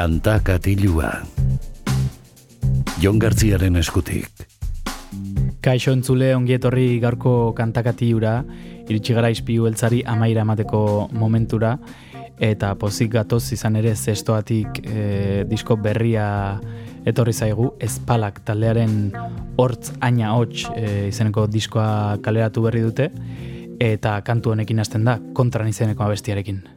Kanta 0.00 0.38
katilua. 0.40 1.10
Jon 3.02 3.18
Gartziaren 3.20 3.74
eskutik. 3.76 4.46
Kaixo 5.60 5.92
entzule 5.92 6.30
ongietorri 6.32 6.94
gaurko 7.02 7.52
kantakatiura, 7.58 8.38
iritsi 8.88 9.18
gara 9.18 9.28
izpiu 9.28 9.68
eltzari 9.68 10.00
amaira 10.08 10.46
emateko 10.48 10.80
momentura, 11.12 11.74
eta 12.40 12.72
pozik 12.80 13.12
gatoz 13.18 13.42
izan 13.58 13.76
ere 13.82 13.92
zestoatik 13.92 14.80
e, 14.86 15.04
disko 15.52 15.76
berria 15.76 16.30
etorri 17.04 17.36
zaigu 17.36 17.74
Espalak 17.76 18.40
taldearen 18.48 18.98
hortz 19.60 19.92
aina 20.00 20.32
hots 20.32 20.64
e, 20.78 21.10
izeneko 21.12 21.44
diskoa 21.44 22.16
kaleratu 22.24 22.64
berri 22.70 22.86
dute 22.88 23.12
eta 23.92 24.16
kantu 24.24 24.56
honekin 24.56 24.80
hasten 24.80 25.04
da 25.04 25.20
kontran 25.36 25.68
izeneko 25.68 26.08
abestiarekin. 26.08 26.69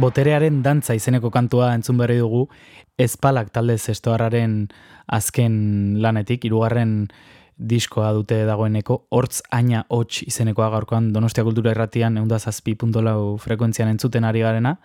Boterearen 0.00 0.62
dantza 0.64 0.94
izeneko 0.96 1.28
kantua 1.34 1.74
entzun 1.76 1.98
berri 2.00 2.16
dugu, 2.22 2.46
ezpalak 2.96 3.50
talde 3.52 3.74
zestoarraren 3.76 4.54
azken 5.12 5.56
lanetik, 6.00 6.46
hirugarren 6.46 6.94
diskoa 7.60 8.14
dute 8.16 8.38
dagoeneko, 8.48 8.96
hortz 9.12 9.42
aina 9.52 9.82
hots 9.92 10.22
izenekoa 10.24 10.70
gaurkoan 10.72 11.10
Donostia 11.12 11.44
Kultura 11.44 11.74
Irratian 11.74 12.16
eunda 12.16 12.38
zazpi 12.38 12.74
puntolau 12.80 13.36
frekuentzian 13.42 13.90
entzuten 13.92 14.24
ari 14.24 14.40
garena, 14.46 14.78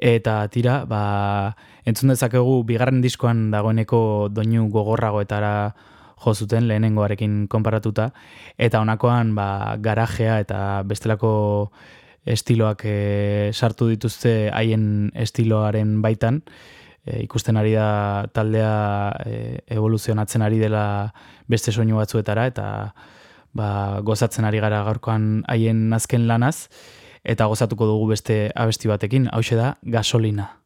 eta 0.00 0.40
tira, 0.48 0.80
ba, 0.88 1.02
entzun 1.84 2.14
dezakegu 2.14 2.62
bigarren 2.64 3.04
diskoan 3.04 3.50
dagoeneko 3.52 4.30
doinu 4.32 4.70
gogorragoetara 4.72 5.54
jo 6.24 6.34
zuten 6.34 6.68
lehenengoarekin 6.68 7.44
konparatuta, 7.48 8.10
eta 8.56 8.80
honakoan 8.80 9.34
ba, 9.36 9.76
garajea 9.84 10.40
eta 10.46 10.60
bestelako 10.88 11.34
estiloak 12.26 12.84
e, 12.84 13.50
sartu 13.52 13.88
dituzte 13.90 14.50
haien 14.52 15.10
estiloaren 15.14 16.00
baitan, 16.02 16.42
e, 17.06 17.22
ikusten 17.24 17.56
ari 17.56 17.74
da 17.74 18.26
taldea 18.32 18.74
e, 19.24 19.34
evoluzionatzen 19.76 20.42
ari 20.42 20.60
dela 20.60 20.84
beste 21.48 21.72
soinu 21.72 22.00
batzuetara, 22.00 22.46
eta 22.52 22.66
ba, 23.56 24.00
gozatzen 24.04 24.44
ari 24.44 24.60
gara 24.60 24.84
gaurkoan 24.84 25.44
haien 25.48 25.88
azken 25.96 26.28
lanaz, 26.28 26.68
eta 27.24 27.46
gozatuko 27.50 27.88
dugu 27.88 28.12
beste 28.14 28.50
abesti 28.54 28.88
batekin, 28.88 29.28
hau 29.32 29.42
da 29.56 29.76
gasolina. 29.82 30.59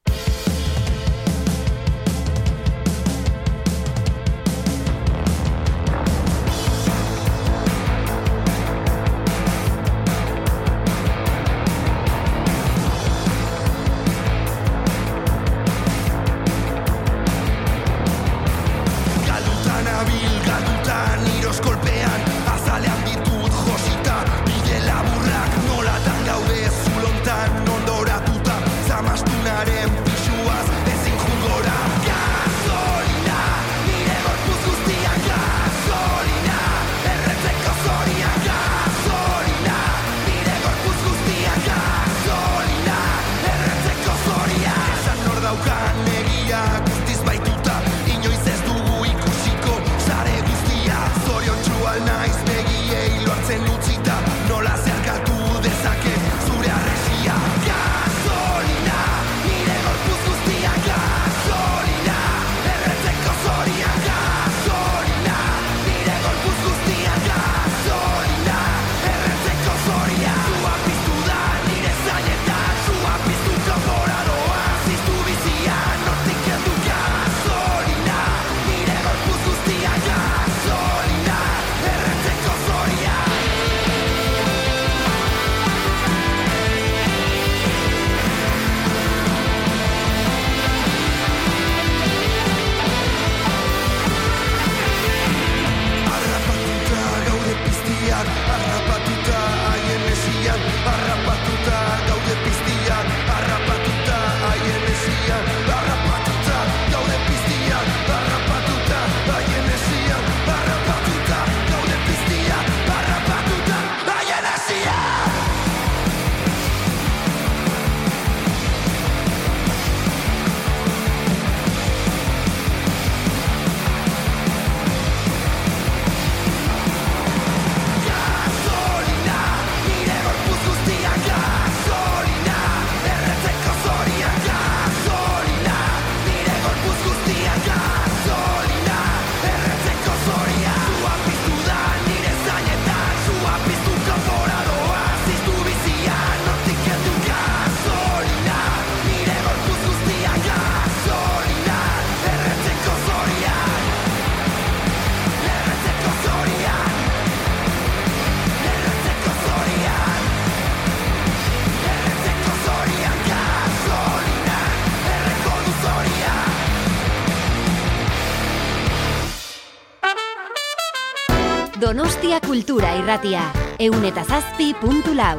Donostia 171.85 172.40
Kultura 172.40 172.94
Irratia, 172.97 173.43
eun 173.77 174.06
eta 174.09 174.23
zazpi 174.24 174.70
puntu 174.81 175.12
lau. 175.12 175.35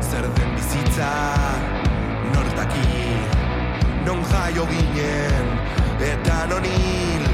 Zer 0.00 0.24
den 0.38 0.54
bizitza 0.56 1.08
nortaki 2.32 3.02
Non 4.06 4.22
jaio 4.30 4.64
ginen 4.70 5.50
eta 6.08 6.38
non 6.48 6.64
hil 6.64 7.26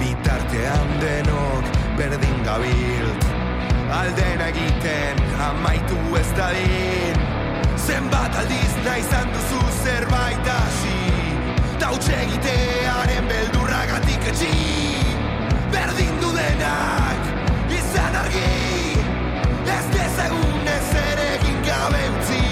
Bitartean 0.00 0.90
denok 1.04 1.70
berdin 2.00 2.42
gabilt. 2.48 3.28
Aldena 4.00 4.48
egiten 4.50 5.22
amaitu 5.46 6.00
ez 6.18 6.26
dadin. 6.40 7.22
Zenbat 7.86 8.34
aldiz 8.42 8.72
nahi 8.82 9.06
izan 9.06 9.30
duzu 9.36 9.60
zerbait 9.84 10.50
hasi. 10.56 10.98
Tautxe 11.78 12.18
egitearen 12.24 13.30
beldurragatik 13.30 14.26
etxi. 14.34 14.56
Berdin 15.70 16.11
denak. 16.42 17.20
Izan 17.78 18.14
argi 18.22 18.50
Ez 19.76 19.84
dezagun 19.94 20.66
ez 20.76 20.90
ere 21.08 21.30
gabe 21.66 22.02
utzi 22.14 22.51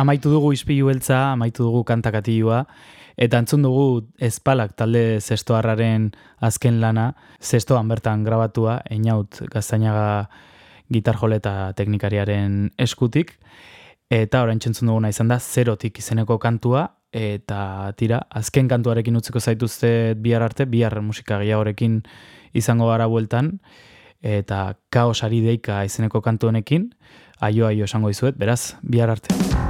Amaitu 0.00 0.30
dugu 0.32 0.54
izpilu 0.56 0.88
beltza, 0.88 1.32
amaitu 1.34 1.66
dugu 1.66 1.82
kantakatioa, 1.84 2.62
eta 3.20 3.40
entzun 3.42 3.66
dugu 3.66 4.06
espalak 4.22 4.72
talde 4.78 5.20
zestoarraren 5.20 6.06
azken 6.40 6.78
lana, 6.80 7.10
zestoan 7.42 7.90
bertan 7.90 8.24
grabatua, 8.24 8.78
einaut 8.88 9.42
gaztainaga 9.52 10.30
gitarjole 10.90 11.36
eta 11.42 11.72
teknikariaren 11.76 12.70
eskutik, 12.80 13.34
eta 14.10 14.40
orain 14.42 14.58
txentzun 14.62 14.88
duguna 14.90 15.10
izan 15.12 15.28
da, 15.30 15.38
zerotik 15.38 16.00
izeneko 16.00 16.38
kantua, 16.40 16.86
eta 17.12 17.92
tira, 17.98 18.22
azken 18.40 18.70
kantuarekin 18.70 19.18
utziko 19.20 19.40
zaituzte 19.40 20.14
bihar 20.16 20.46
arte, 20.46 20.64
bihar 20.70 20.96
musika 21.04 21.42
gehiagorekin 21.42 22.00
izango 22.56 22.88
gara 22.90 23.10
bueltan, 23.10 23.58
eta 24.20 24.78
kaosari 24.92 25.42
deika 25.44 25.82
izeneko 25.84 26.22
kantu 26.24 26.50
honekin, 26.50 26.88
aio 27.40 27.68
aio 27.68 27.84
esango 27.88 28.08
dizuet, 28.12 28.38
beraz, 28.40 28.76
bihar 28.82 29.12
arte. 29.16 29.69